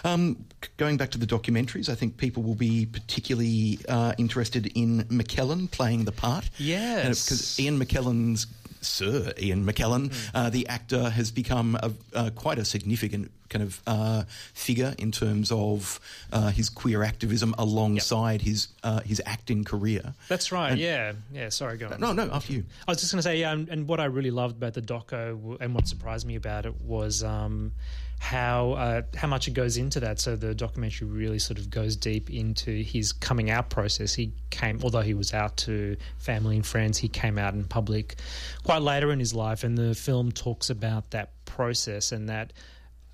Um, 0.04 0.44
going 0.78 0.98
back 0.98 1.12
to 1.12 1.20
the 1.20 1.28
documentaries, 1.28 1.88
I 1.88 1.94
think 1.94 2.18
people 2.18 2.42
will 2.42 2.56
be 2.56 2.88
particularly 2.88 3.78
uh, 3.88 4.14
interested 4.18 4.72
in 4.74 5.04
McKellen 5.20 5.70
playing 5.70 6.06
the 6.06 6.12
part. 6.12 6.50
Yes. 6.58 7.26
Because 7.26 7.60
Ian 7.60 7.78
McKellen's, 7.80 8.48
Sir 8.82 9.34
Ian 9.40 9.66
McKellen, 9.66 10.12
Hmm. 10.14 10.36
uh, 10.38 10.50
the 10.50 10.68
actor, 10.68 11.10
has 11.10 11.32
become 11.32 11.76
a, 11.82 11.92
uh, 12.14 12.30
quite 12.32 12.58
a 12.60 12.66
significant 12.66 13.32
kind 13.50 13.64
of 13.64 13.82
uh, 13.88 14.24
figure 14.54 14.94
in 15.00 15.12
terms 15.12 15.52
of 15.52 16.00
uh, 16.32 16.50
his 16.52 16.70
queer 16.70 17.02
activism 17.04 17.56
alongside 17.58 18.42
his 18.44 18.68
uh, 18.84 19.00
his 19.02 19.20
acting 19.26 19.64
career. 19.64 20.14
that's 20.28 20.52
right 20.52 20.72
And- 20.74 20.80
yeah 20.80 21.14
yeah 21.34 21.50
sorry 21.50 21.78
go 21.78 21.88
on 21.88 22.00
No, 22.00 22.14
no, 22.14 22.30
after 22.32 22.54
you. 22.54 22.64
I 22.88 22.92
was 22.92 23.00
just 23.00 23.12
going 23.12 23.18
to 23.20 23.24
say, 23.24 23.40
yeah, 23.40 23.52
and, 23.52 23.68
and 23.70 23.88
what 23.88 24.00
I 24.00 24.06
really 24.06 24.32
loved 24.32 24.58
about 24.58 24.74
the 24.76 24.82
doco 24.84 25.58
and 25.60 25.74
what 25.74 25.88
surprised 25.88 26.28
me 26.28 26.36
about 26.36 26.66
it 26.68 26.80
was 26.82 27.24
um, 27.24 27.72
how 28.20 28.74
uh, 28.74 29.02
how 29.16 29.28
much 29.28 29.48
it 29.48 29.52
goes 29.52 29.78
into 29.78 30.00
that. 30.02 30.20
So 30.20 30.36
the 30.36 30.54
documentary 30.54 31.08
really 31.08 31.40
sort 31.40 31.58
of 31.58 31.70
goes 31.70 31.96
deep 31.96 32.30
into 32.30 32.84
his 32.84 33.14
coming 33.14 33.50
out 33.50 33.70
process. 33.70 34.14
He 34.14 34.34
came, 34.50 34.80
although 34.84 35.02
he 35.02 35.14
was 35.14 35.34
out 35.34 35.56
to 35.58 35.96
family 36.18 36.58
and 36.58 36.66
friends, 36.66 36.98
he 36.98 37.08
came 37.08 37.38
out 37.38 37.54
in 37.54 37.64
public 37.64 38.18
quite 38.64 38.82
later 38.82 39.12
in 39.12 39.20
his 39.20 39.34
life, 39.34 39.64
and 39.64 39.78
the 39.78 39.96
film 39.96 40.32
talks 40.32 40.70
about 40.70 41.10
that 41.12 41.32
process 41.46 42.12
and 42.12 42.30
that. 42.30 42.54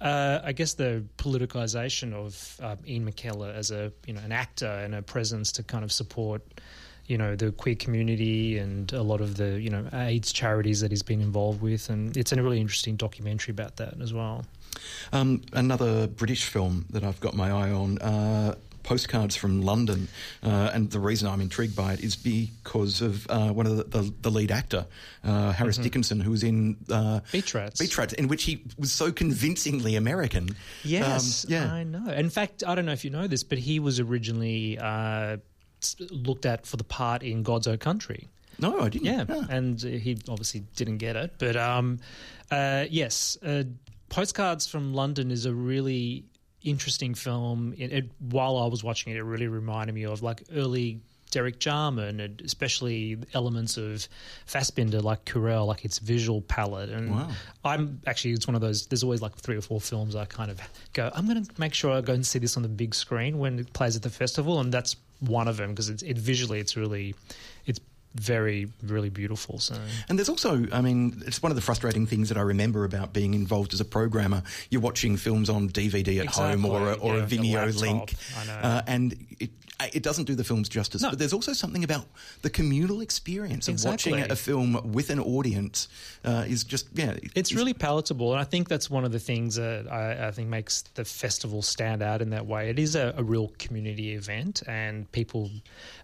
Uh, 0.01 0.41
I 0.43 0.51
guess 0.51 0.73
the 0.73 1.05
politicization 1.17 2.13
of 2.13 2.59
uh, 2.61 2.75
Ian 2.85 3.09
McKellen 3.09 3.55
as 3.55 3.71
a 3.71 3.93
you 4.05 4.13
know 4.13 4.21
an 4.21 4.31
actor 4.31 4.67
and 4.67 4.93
a 4.93 5.01
presence 5.01 5.53
to 5.53 5.63
kind 5.63 5.85
of 5.85 5.91
support 5.91 6.41
you 7.07 7.17
know 7.17 7.35
the 7.35 7.51
queer 7.51 7.75
community 7.75 8.57
and 8.57 8.91
a 8.91 9.01
lot 9.01 9.21
of 9.21 9.37
the 9.37 9.59
you 9.61 9.69
know 9.69 9.87
AIDS 9.93 10.33
charities 10.33 10.81
that 10.81 10.91
he's 10.91 11.03
been 11.03 11.21
involved 11.21 11.61
with, 11.61 11.89
and 11.89 12.17
it's 12.17 12.31
a 12.31 12.41
really 12.41 12.59
interesting 12.59 12.95
documentary 12.95 13.51
about 13.51 13.77
that 13.77 14.01
as 14.01 14.13
well. 14.13 14.43
Um, 15.13 15.41
another 15.53 16.07
British 16.07 16.45
film 16.45 16.85
that 16.91 17.03
I've 17.03 17.19
got 17.19 17.35
my 17.35 17.49
eye 17.51 17.71
on. 17.71 17.97
Uh, 17.99 18.55
Postcards 18.83 19.35
from 19.35 19.63
London, 19.63 20.07
uh, 20.43 20.69
and 20.71 20.91
the 20.91 20.99
reason 20.99 21.27
I'm 21.27 21.41
intrigued 21.41 21.75
by 21.75 21.93
it 21.93 22.01
is 22.01 22.15
because 22.15 23.01
of 23.01 23.27
uh, 23.31 23.49
one 23.49 23.65
of 23.65 23.77
the, 23.77 23.83
the, 23.85 24.13
the 24.21 24.29
lead 24.29 24.51
actor, 24.51 24.85
uh, 25.23 25.53
Harris 25.53 25.79
Dickinson, 25.79 26.19
who 26.19 26.29
was 26.29 26.43
in 26.43 26.77
uh, 26.91 27.21
Beach 27.31 27.55
Rats. 27.55 27.79
Beach 27.79 27.97
Rats, 27.97 28.13
in 28.13 28.27
which 28.27 28.43
he 28.43 28.63
was 28.77 28.91
so 28.91 29.11
convincingly 29.11 29.95
American. 29.95 30.49
Yes, 30.83 31.45
Um, 31.45 31.51
yeah. 31.51 31.73
I 31.73 31.83
know. 31.83 32.11
In 32.11 32.29
fact, 32.29 32.63
I 32.63 32.75
don't 32.75 32.85
know 32.85 32.91
if 32.91 33.03
you 33.03 33.09
know 33.09 33.25
this, 33.25 33.41
but 33.43 33.57
he 33.57 33.79
was 33.79 33.99
originally 33.99 34.77
uh, 34.77 35.37
looked 36.11 36.45
at 36.45 36.67
for 36.67 36.77
the 36.77 36.83
part 36.83 37.23
in 37.23 37.41
God's 37.41 37.65
Own 37.65 37.79
Country. 37.79 38.27
No, 38.59 38.81
I 38.81 38.89
didn't. 38.89 39.05
Yeah, 39.05 39.25
Ah. 39.27 39.47
and 39.49 39.81
he 39.81 40.15
obviously 40.29 40.59
didn't 40.75 40.99
get 40.99 41.15
it. 41.15 41.33
But 41.39 41.55
um, 41.55 41.97
uh, 42.51 42.85
yes, 42.87 43.35
uh, 43.43 43.63
Postcards 44.15 44.65
from 44.65 44.93
London 44.93 45.29
is 45.29 45.45
a 45.45 45.53
really 45.53 46.23
interesting 46.63 47.13
film. 47.15 47.73
It, 47.77 47.91
it, 47.91 48.11
while 48.19 48.55
I 48.55 48.67
was 48.67 48.81
watching 48.81 49.11
it, 49.11 49.17
it 49.17 49.23
really 49.23 49.49
reminded 49.49 49.93
me 49.93 50.05
of 50.05 50.23
like 50.23 50.41
early 50.55 51.01
Derek 51.31 51.59
Jarman, 51.59 52.21
and 52.21 52.39
especially 52.39 53.17
elements 53.33 53.75
of 53.75 54.07
Fassbinder, 54.47 55.03
like 55.03 55.25
Querelle, 55.25 55.67
like 55.67 55.83
its 55.83 55.99
visual 55.99 56.39
palette. 56.39 56.91
And 56.91 57.11
Wow. 57.11 57.29
I'm 57.65 57.99
actually 58.07 58.31
it's 58.31 58.47
one 58.47 58.55
of 58.55 58.61
those. 58.61 58.85
There's 58.87 59.03
always 59.03 59.21
like 59.21 59.35
three 59.35 59.57
or 59.57 59.61
four 59.61 59.81
films 59.81 60.15
I 60.15 60.23
kind 60.23 60.49
of 60.49 60.61
go. 60.93 61.11
I'm 61.13 61.27
going 61.27 61.43
to 61.43 61.59
make 61.59 61.73
sure 61.73 61.91
I 61.91 61.99
go 61.99 62.13
and 62.13 62.25
see 62.25 62.39
this 62.39 62.55
on 62.55 62.63
the 62.63 62.69
big 62.69 62.95
screen 62.95 63.37
when 63.37 63.59
it 63.59 63.73
plays 63.73 63.97
at 63.97 64.01
the 64.01 64.09
festival, 64.09 64.61
and 64.61 64.73
that's 64.73 64.95
one 65.19 65.49
of 65.49 65.57
them 65.57 65.71
because 65.71 65.89
it's 65.89 66.03
it 66.03 66.17
visually 66.17 66.61
it's 66.61 66.77
really 66.77 67.15
it's 67.65 67.81
very 68.15 68.71
really 68.83 69.09
beautiful. 69.09 69.59
So 69.59 69.75
And 70.09 70.17
there's 70.17 70.29
also, 70.29 70.65
I 70.71 70.81
mean, 70.81 71.21
it's 71.25 71.41
one 71.43 71.51
of 71.51 71.55
the 71.55 71.61
frustrating 71.61 72.05
things 72.05 72.29
that 72.29 72.37
I 72.37 72.41
remember 72.41 72.85
about 72.85 73.13
being 73.13 73.33
involved 73.33 73.73
as 73.73 73.81
a 73.81 73.85
programmer. 73.85 74.43
You're 74.69 74.81
watching 74.81 75.17
films 75.17 75.49
on 75.49 75.69
DVD 75.69 76.21
at 76.21 76.27
home 76.27 76.65
or 76.65 76.91
a, 76.91 76.93
or 76.93 77.17
yeah, 77.17 77.23
a 77.23 77.27
Vimeo 77.27 77.53
laptop, 77.53 77.81
link. 77.81 78.13
Uh, 78.49 78.81
and 78.87 79.15
it 79.39 79.51
it 79.93 80.03
doesn't 80.03 80.25
do 80.25 80.35
the 80.35 80.43
films 80.43 80.69
justice. 80.69 81.01
No. 81.01 81.09
But 81.09 81.19
there's 81.19 81.33
also 81.33 81.53
something 81.53 81.83
about 81.83 82.05
the 82.41 82.49
communal 82.49 83.01
experience 83.01 83.67
of 83.67 83.83
watching 83.83 84.19
a 84.19 84.35
film 84.35 84.91
with 84.91 85.09
an 85.09 85.19
audience 85.19 85.87
uh, 86.23 86.45
is 86.47 86.63
just 86.63 86.87
yeah. 86.93 87.15
it's 87.35 87.53
really 87.53 87.73
palatable, 87.73 88.31
and 88.31 88.39
I 88.39 88.45
think 88.45 88.69
that's 88.69 88.89
one 88.89 89.03
of 89.03 89.11
the 89.11 89.19
things 89.19 89.55
that 89.55 89.91
I, 89.91 90.27
I 90.27 90.31
think 90.31 90.49
makes 90.49 90.83
the 90.93 91.03
festival 91.03 91.61
stand 91.61 92.01
out 92.01 92.21
in 92.21 92.29
that 92.29 92.45
way. 92.45 92.69
It 92.69 92.79
is 92.79 92.95
a, 92.95 93.13
a 93.17 93.23
real 93.23 93.51
community 93.59 94.13
event, 94.13 94.63
and 94.67 95.11
people, 95.11 95.51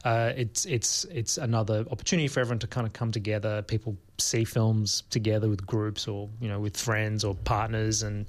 uh, 0.04 0.34
it's 0.36 0.66
it's 0.66 1.06
it's 1.06 1.38
another 1.38 1.86
opportunity 2.02 2.28
for 2.28 2.40
everyone 2.40 2.58
to 2.58 2.66
kind 2.66 2.88
of 2.88 2.94
come 2.94 3.12
together. 3.12 3.62
People 3.62 3.96
see 4.18 4.44
films 4.44 5.04
together 5.12 5.48
with 5.48 5.68
groups, 5.68 6.08
or 6.08 6.30
you 6.40 6.50
know, 6.50 6.60
with 6.60 6.76
friends 6.76 7.24
or 7.24 7.36
partners, 7.36 8.02
and 8.02 8.26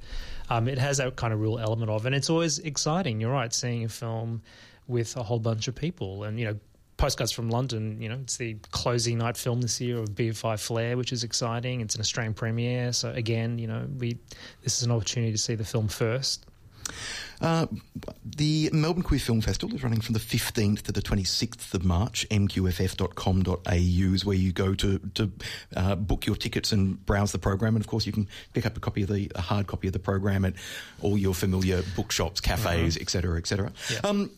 um, 0.50 0.68
it 0.68 0.76
has 0.76 0.98
that 0.98 1.16
kind 1.16 1.32
of 1.32 1.40
real 1.40 1.58
element 1.58 1.90
of, 1.90 2.04
and 2.04 2.14
it's 2.14 2.28
always 2.28 2.58
exciting. 2.58 3.18
You're 3.18 3.32
right, 3.32 3.50
seeing 3.52 3.84
a 3.84 3.88
film 3.88 4.42
with 4.88 5.16
a 5.16 5.22
whole 5.22 5.38
bunch 5.38 5.68
of 5.68 5.74
people, 5.74 6.24
and 6.24 6.38
you 6.38 6.46
know. 6.46 6.58
Postcards 6.98 7.32
from 7.32 7.48
London, 7.48 8.00
you 8.00 8.08
know, 8.08 8.18
it's 8.22 8.36
the 8.36 8.54
closing 8.70 9.18
night 9.18 9.36
film 9.36 9.60
this 9.60 9.80
year 9.80 9.98
of 9.98 10.10
BFI 10.10 10.60
Flare, 10.60 10.96
which 10.96 11.10
is 11.10 11.24
exciting. 11.24 11.80
It's 11.80 11.96
an 11.96 12.00
Australian 12.00 12.32
premiere, 12.32 12.92
so 12.92 13.10
again, 13.10 13.58
you 13.58 13.66
know, 13.66 13.88
we 13.98 14.18
this 14.62 14.76
is 14.76 14.84
an 14.84 14.92
opportunity 14.92 15.32
to 15.32 15.38
see 15.38 15.56
the 15.56 15.64
film 15.64 15.88
first. 15.88 16.46
Uh, 17.40 17.66
the 18.24 18.70
Melbourne 18.72 19.02
Queer 19.02 19.20
Film 19.20 19.40
Festival 19.40 19.74
is 19.74 19.82
running 19.82 20.00
from 20.00 20.12
the 20.12 20.20
15th 20.20 20.82
to 20.82 20.92
the 20.92 21.02
26th 21.02 21.74
of 21.74 21.84
March. 21.84 22.26
mqff.com.au 22.30 24.14
is 24.14 24.24
where 24.24 24.36
you 24.36 24.52
go 24.52 24.74
to, 24.74 24.98
to 25.14 25.30
uh, 25.76 25.94
book 25.96 26.26
your 26.26 26.36
tickets 26.36 26.72
and 26.72 27.04
browse 27.04 27.32
the 27.32 27.38
program. 27.38 27.74
And 27.74 27.84
of 27.84 27.88
course, 27.88 28.06
you 28.06 28.12
can 28.12 28.28
pick 28.52 28.66
up 28.66 28.76
a 28.76 28.80
copy 28.80 29.02
of 29.02 29.08
the 29.08 29.30
a 29.34 29.40
hard 29.40 29.66
copy 29.66 29.86
of 29.86 29.92
the 29.92 29.98
program 29.98 30.44
at 30.44 30.54
all 31.00 31.18
your 31.18 31.34
familiar 31.34 31.82
bookshops, 31.96 32.40
cafes, 32.40 32.96
etc., 32.96 33.38
etc. 33.38 33.72
Yeah. 33.90 34.00
Um, 34.04 34.30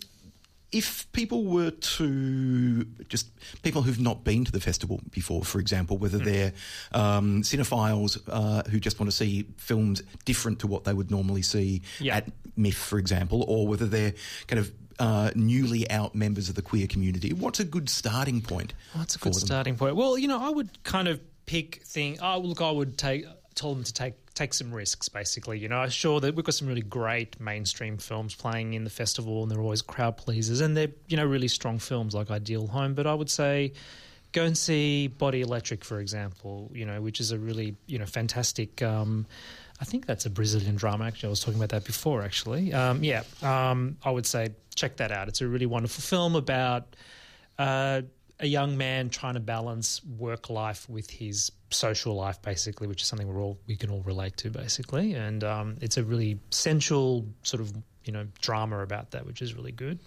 if 0.74 1.10
people 1.12 1.44
were 1.44 1.70
to 1.70 2.84
just 3.08 3.28
people 3.62 3.82
who've 3.82 4.00
not 4.00 4.24
been 4.24 4.44
to 4.44 4.50
the 4.52 4.60
festival 4.60 5.00
before, 5.10 5.42
for 5.44 5.60
example, 5.60 5.96
whether 5.98 6.18
Hmm. 6.18 6.24
they're 6.24 6.52
um, 6.92 7.42
cinephiles 7.42 8.18
uh, 8.28 8.62
who 8.70 8.80
just 8.80 8.98
want 8.98 9.08
to 9.10 9.16
see 9.16 9.46
films 9.56 10.02
different 10.24 10.58
to 10.60 10.66
what 10.66 10.84
they 10.84 10.92
would 10.92 11.10
normally 11.10 11.42
see 11.42 11.82
Yeah. 12.00 12.16
at 12.16 12.28
MIFF, 12.56 12.76
for 12.76 12.98
example, 12.98 13.44
or 13.48 13.66
whether 13.68 13.86
they're 13.86 14.14
kind 14.48 14.58
of 14.58 14.72
uh, 14.98 15.30
newly 15.34 15.88
out 15.90 16.14
members 16.14 16.48
of 16.48 16.54
the 16.54 16.62
queer 16.62 16.86
community, 16.86 17.32
what's 17.32 17.58
a 17.60 17.64
good 17.64 17.88
starting 17.88 18.40
point? 18.40 18.74
What's 18.92 19.16
a 19.16 19.18
good 19.18 19.34
starting 19.34 19.76
point? 19.76 19.96
Well, 19.96 20.16
you 20.18 20.28
know, 20.28 20.40
I 20.40 20.50
would 20.50 20.82
kind 20.84 21.08
of 21.08 21.20
pick 21.46 21.82
thing. 21.84 22.18
Oh, 22.22 22.38
look, 22.38 22.60
I 22.62 22.70
would 22.70 22.96
take 22.98 23.24
tell 23.54 23.74
them 23.74 23.84
to 23.84 23.92
take 23.92 24.14
take 24.34 24.54
some 24.54 24.72
risks. 24.72 25.08
Basically, 25.08 25.58
you 25.58 25.68
know, 25.68 25.88
sure 25.88 26.20
that 26.20 26.34
we've 26.34 26.44
got 26.44 26.54
some 26.54 26.68
really 26.68 26.82
great 26.82 27.40
mainstream 27.40 27.98
films 27.98 28.34
playing 28.34 28.74
in 28.74 28.84
the 28.84 28.90
festival, 28.90 29.42
and 29.42 29.50
they're 29.50 29.60
always 29.60 29.82
crowd 29.82 30.16
pleasers, 30.16 30.60
and 30.60 30.76
they're 30.76 30.92
you 31.08 31.16
know 31.16 31.24
really 31.24 31.48
strong 31.48 31.78
films 31.78 32.14
like 32.14 32.30
Ideal 32.30 32.66
Home. 32.68 32.94
But 32.94 33.06
I 33.06 33.14
would 33.14 33.30
say. 33.30 33.72
Go 34.32 34.42
and 34.42 34.58
see 34.58 35.06
Body 35.06 35.42
Electric, 35.42 35.84
for 35.84 36.00
example. 36.00 36.68
You 36.74 36.86
know, 36.86 37.00
which 37.00 37.20
is 37.20 37.30
a 37.30 37.38
really 37.38 37.76
you 37.86 38.00
know 38.00 38.04
fantastic. 38.04 38.82
Um, 38.82 39.26
I 39.80 39.84
think 39.84 40.06
that's 40.06 40.26
a 40.26 40.30
Brazilian 40.30 40.74
drama. 40.74 41.04
Actually, 41.04 41.28
I 41.28 41.30
was 41.30 41.40
talking 41.40 41.60
about 41.60 41.68
that 41.68 41.84
before. 41.84 42.22
Actually, 42.22 42.72
um, 42.72 43.04
yeah, 43.04 43.22
um, 43.42 43.96
I 44.04 44.10
would 44.10 44.26
say 44.26 44.48
check 44.74 44.96
that 44.96 45.12
out. 45.12 45.28
It's 45.28 45.40
a 45.40 45.46
really 45.46 45.66
wonderful 45.66 46.02
film 46.02 46.34
about 46.34 46.96
uh, 47.58 48.02
a 48.40 48.46
young 48.46 48.76
man 48.76 49.10
trying 49.10 49.34
to 49.34 49.40
balance 49.40 50.02
work 50.04 50.50
life 50.50 50.88
with 50.88 51.10
his 51.10 51.52
social 51.70 52.14
life, 52.14 52.40
basically, 52.42 52.86
which 52.86 53.02
is 53.02 53.08
something 53.08 53.28
we're 53.28 53.40
all 53.40 53.58
we 53.66 53.76
can 53.76 53.90
all 53.90 54.02
relate 54.02 54.36
to, 54.38 54.50
basically. 54.50 55.14
And 55.14 55.44
um, 55.44 55.76
it's 55.80 55.96
a 55.96 56.04
really 56.04 56.40
sensual 56.50 57.26
sort 57.42 57.60
of 57.60 57.72
you 58.04 58.12
know 58.12 58.26
drama 58.40 58.80
about 58.80 59.12
that, 59.12 59.26
which 59.26 59.42
is 59.42 59.54
really 59.54 59.72
good. 59.72 59.98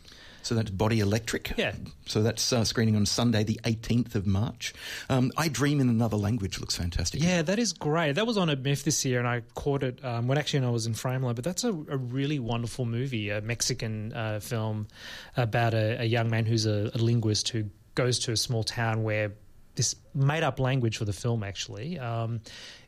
So 0.44 0.56
that's 0.56 0.70
Body 0.70 1.02
Electric. 1.02 1.58
Yeah. 1.58 1.74
So 2.06 2.24
that's 2.24 2.54
uh, 2.54 2.64
screening 2.64 2.96
on 2.96 3.06
Sunday, 3.06 3.44
the 3.44 3.60
18th 3.66 4.16
of 4.16 4.26
March. 4.26 4.74
Um, 5.10 5.30
I 5.36 5.50
Dream 5.50 5.82
in 5.82 5.90
Another 5.90 6.16
Language 6.16 6.62
looks 6.62 6.78
fantastic. 6.78 7.22
Yeah, 7.22 7.42
that 7.42 7.60
is 7.60 7.74
great. 7.74 8.14
That 8.14 8.26
was 8.26 8.38
on 8.38 8.50
a 8.50 8.56
MIFF 8.56 8.84
this 8.84 9.04
year, 9.04 9.20
and 9.20 9.28
I 9.28 9.42
caught 9.56 9.84
it 9.84 10.04
um, 10.06 10.28
when 10.28 10.38
actually 10.38 10.62
when 10.62 10.70
I 10.70 10.72
was 10.72 10.88
in 10.88 10.94
Frameline. 10.94 11.36
But 11.36 11.44
that's 11.44 11.66
a, 11.66 11.72
a 11.72 11.98
really 11.98 12.40
wonderful 12.40 12.86
movie, 12.86 13.30
a 13.30 13.42
Mexican 13.42 14.14
uh, 14.14 14.40
film 14.40 14.88
about 15.36 15.74
a, 15.74 16.02
a 16.02 16.06
young 16.06 16.30
man 16.30 16.46
who's 16.46 16.66
a, 16.66 16.92
a 16.94 16.98
linguist 16.98 17.50
who 17.50 17.66
goes 17.98 18.20
to 18.20 18.32
a 18.32 18.38
small 18.38 18.64
town 18.64 19.04
where 19.04 19.32
this 19.76 19.96
made-up 20.14 20.60
language 20.60 20.98
for 20.98 21.06
the 21.06 21.14
film 21.14 21.44
actually 21.44 21.98
um, 22.00 22.40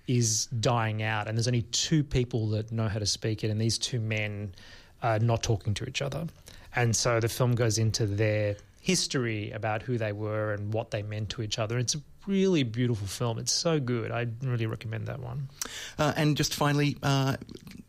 is 0.08 0.46
dying 0.48 1.02
out, 1.04 1.28
and 1.28 1.38
there's 1.38 1.48
only 1.48 1.64
two 1.64 2.04
people 2.04 2.48
that 2.50 2.72
know 2.72 2.88
how 2.88 3.00
to 3.00 3.06
speak 3.06 3.44
it, 3.44 3.50
and 3.50 3.60
these 3.60 3.78
two 3.78 4.00
men 4.00 4.54
are 5.02 5.20
not 5.20 5.44
talking 5.44 5.74
to 5.74 5.86
each 5.86 6.02
other. 6.02 6.26
And 6.76 6.96
so 6.96 7.20
the 7.20 7.28
film 7.30 7.56
goes 7.56 7.78
into 7.78 8.06
their 8.06 8.56
history 8.82 9.52
about 9.52 9.82
who 9.82 9.98
they 9.98 10.12
were 10.14 10.54
and 10.54 10.74
what 10.74 10.92
they 10.92 11.02
meant 11.04 11.30
to 11.32 11.42
each 11.42 11.60
other. 11.60 11.78
It's 11.80 11.96
a 11.96 12.02
really 12.28 12.64
beautiful 12.64 13.08
film. 13.08 13.40
It's 13.40 13.52
so 13.52 13.80
good. 13.80 14.12
I 14.12 14.28
really 14.44 14.68
recommend 14.68 15.08
that 15.08 15.20
one. 15.20 15.50
Uh, 15.98 16.14
and 16.16 16.38
just 16.38 16.54
finally, 16.54 16.98
uh, 17.04 17.36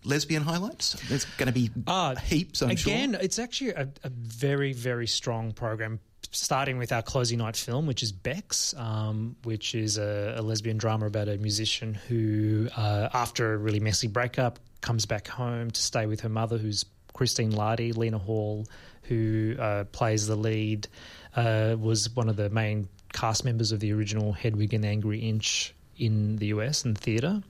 lesbian 0.04 0.42
highlights. 0.42 0.94
There's 1.08 1.26
going 1.36 1.46
to 1.48 1.52
be 1.52 1.70
Ah, 1.86 2.14
heaps, 2.16 2.62
I'm 2.62 2.70
Again, 2.70 3.12
sure. 3.12 3.20
it's 3.22 3.38
actually 3.38 3.70
a, 3.70 3.88
a 4.02 4.08
very, 4.10 4.72
very 4.72 5.06
strong 5.06 5.52
program. 5.52 6.00
Starting 6.32 6.78
with 6.78 6.92
our 6.92 7.02
closing 7.02 7.38
night 7.38 7.56
film, 7.56 7.86
which 7.86 8.02
is 8.02 8.12
Becks, 8.12 8.72
um, 8.74 9.34
which 9.42 9.74
is 9.74 9.98
a, 9.98 10.34
a 10.38 10.42
lesbian 10.42 10.78
drama 10.78 11.06
about 11.06 11.28
a 11.28 11.36
musician 11.38 11.94
who, 11.94 12.68
uh, 12.76 13.08
after 13.12 13.54
a 13.54 13.56
really 13.56 13.80
messy 13.80 14.06
breakup, 14.06 14.58
comes 14.80 15.06
back 15.06 15.26
home 15.26 15.70
to 15.70 15.82
stay 15.82 16.06
with 16.06 16.20
her 16.20 16.28
mother, 16.28 16.56
who's 16.56 16.84
Christine 17.12 17.52
Lahti, 17.52 17.96
Lena 17.96 18.18
Hall, 18.18 18.66
who 19.02 19.56
uh, 19.58 19.84
plays 19.90 20.26
the 20.26 20.36
lead, 20.36 20.86
uh, 21.34 21.76
was 21.78 22.14
one 22.14 22.28
of 22.28 22.36
the 22.36 22.48
main 22.50 22.88
cast 23.12 23.44
members 23.44 23.72
of 23.72 23.80
the 23.80 23.92
original 23.92 24.32
Hedwig 24.32 24.72
and 24.72 24.84
the 24.84 24.88
Angry 24.88 25.18
Inch 25.18 25.74
in 25.98 26.36
the 26.36 26.46
US 26.46 26.84
and 26.84 26.96
theatre. 26.96 27.42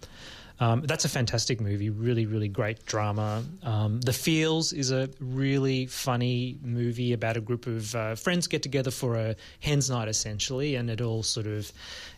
Um, 0.60 0.82
that's 0.82 1.06
a 1.06 1.08
fantastic 1.08 1.58
movie, 1.58 1.88
really, 1.88 2.26
really 2.26 2.48
great 2.48 2.84
drama. 2.84 3.42
Um, 3.62 4.00
the 4.02 4.12
Feels 4.12 4.74
is 4.74 4.90
a 4.90 5.08
really 5.18 5.86
funny 5.86 6.58
movie 6.62 7.14
about 7.14 7.38
a 7.38 7.40
group 7.40 7.66
of 7.66 7.94
uh, 7.94 8.14
friends 8.14 8.46
get 8.46 8.62
together 8.62 8.90
for 8.90 9.16
a 9.16 9.36
hens 9.60 9.88
night, 9.88 10.08
essentially, 10.08 10.74
and 10.74 10.90
it 10.90 11.00
all 11.00 11.22
sort 11.22 11.46
of 11.46 11.72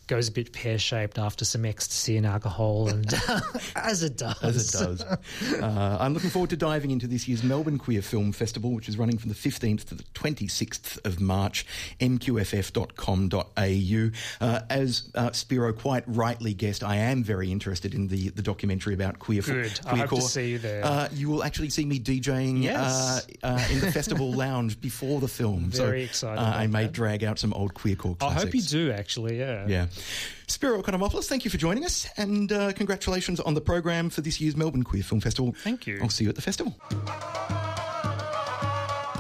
goes 0.09 0.29
a 0.29 0.33
bit 0.33 0.53
pear 0.53 0.79
shaped 0.79 1.19
after 1.19 1.45
some 1.45 1.65
ecstasy 1.65 2.17
and 2.17 2.27
alcohol, 2.27 2.89
and 2.89 3.13
as 3.77 4.03
it 4.03 4.17
does. 4.19 4.43
As 4.43 4.69
it 4.69 4.79
does. 4.79 5.03
uh, 5.63 5.97
I'm 6.01 6.15
looking 6.15 6.31
forward 6.31 6.51
to 6.51 6.57
diving 6.57 6.91
into 6.91 7.07
this 7.07 7.29
year's 7.29 7.43
Melbourne 7.43 7.79
Queer 7.79 8.03
Film 8.03 8.33
Festival, 8.33 8.73
which 8.73 8.89
is 8.89 8.99
running 8.99 9.19
from 9.19 9.29
the 9.29 9.35
15th 9.35 9.85
to 9.87 9.95
the 9.95 10.03
26th 10.15 11.05
of 11.07 11.21
March, 11.21 11.67
mqff.com.au. 12.01 14.11
Uh, 14.41 14.61
as 14.71 15.11
uh, 15.15 15.31
Spiro 15.33 15.73
quite 15.73 16.05
rightly 16.07 16.55
guessed, 16.55 16.83
I 16.83 16.97
am 16.97 17.23
very 17.23 17.51
interested 17.51 17.95
in 17.95 18.09
the, 18.09 18.31
the 18.31 18.43
documentary 18.43 18.95
about 18.95 19.19
queer 19.19 19.43
Good. 19.43 19.81
I 19.87 19.91
queer 19.91 20.07
hope 20.07 20.19
to 20.21 20.25
see 20.27 20.51
you 20.51 20.59
there. 20.59 20.85
Uh, 20.85 21.09
you 21.13 21.29
will 21.29 21.45
actually 21.45 21.71
see 21.71 21.85
me 21.85 21.99
DJing 21.99 22.63
Yes. 22.63 23.27
uh, 23.43 23.47
uh, 23.47 23.65
in 23.71 23.81
the 23.81 23.93
festival 23.93 24.33
lounge 24.33 24.81
before 24.81 25.21
the 25.21 25.29
film. 25.29 25.71
Very 25.71 26.03
so, 26.03 26.05
excited 26.05 26.41
Uh, 26.41 26.45
I 26.45 26.67
may 26.67 26.85
that. 26.85 26.93
drag 26.93 27.25
out 27.25 27.39
some 27.39 27.53
old 27.55 27.75
queercore 27.75 28.15
I 28.17 28.19
classics. 28.19 28.43
I 28.43 28.47
hope 28.47 28.55
you 28.55 28.63
do, 28.63 28.93
actually, 28.93 29.39
yeah. 29.39 29.67
Yeah. 29.67 29.87
Spiro 30.47 30.81
Economopoulos, 30.83 31.27
thank 31.27 31.45
you 31.45 31.51
for 31.51 31.57
joining 31.57 31.85
us, 31.85 32.09
and 32.17 32.53
uh, 32.53 32.73
congratulations 32.73 33.41
on 33.41 33.55
the 33.55 33.61
program 33.61 34.11
for 34.11 34.21
this 34.21 34.41
year's 34.41 34.57
Melbourne 34.57 34.83
Queer 34.83 35.03
Film 35.03 35.21
Festival. 35.21 35.55
Thank 35.63 35.87
you. 35.87 35.99
I'll 36.03 36.09
see 36.09 36.25
you 36.25 36.31
at 36.31 36.37
the 36.37 36.43
festival. 36.43 36.75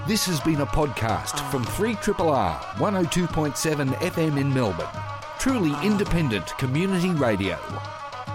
This 0.08 0.26
has 0.26 0.40
been 0.40 0.60
a 0.60 0.66
podcast 0.66 1.38
from 1.50 1.64
3RRR 1.64 2.58
102.7 2.74 3.94
FM 3.94 4.40
in 4.40 4.52
Melbourne. 4.52 4.88
Truly 5.38 5.74
independent 5.86 6.46
community 6.58 7.10
radio. 7.10 7.56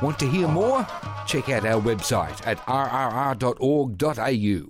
Want 0.02 0.18
to 0.20 0.28
hear 0.28 0.48
more? 0.48 0.88
Check 1.26 1.50
out 1.50 1.66
our 1.66 1.82
website 1.82 2.46
at 2.48 2.58
rrr.org.au. 2.68 4.66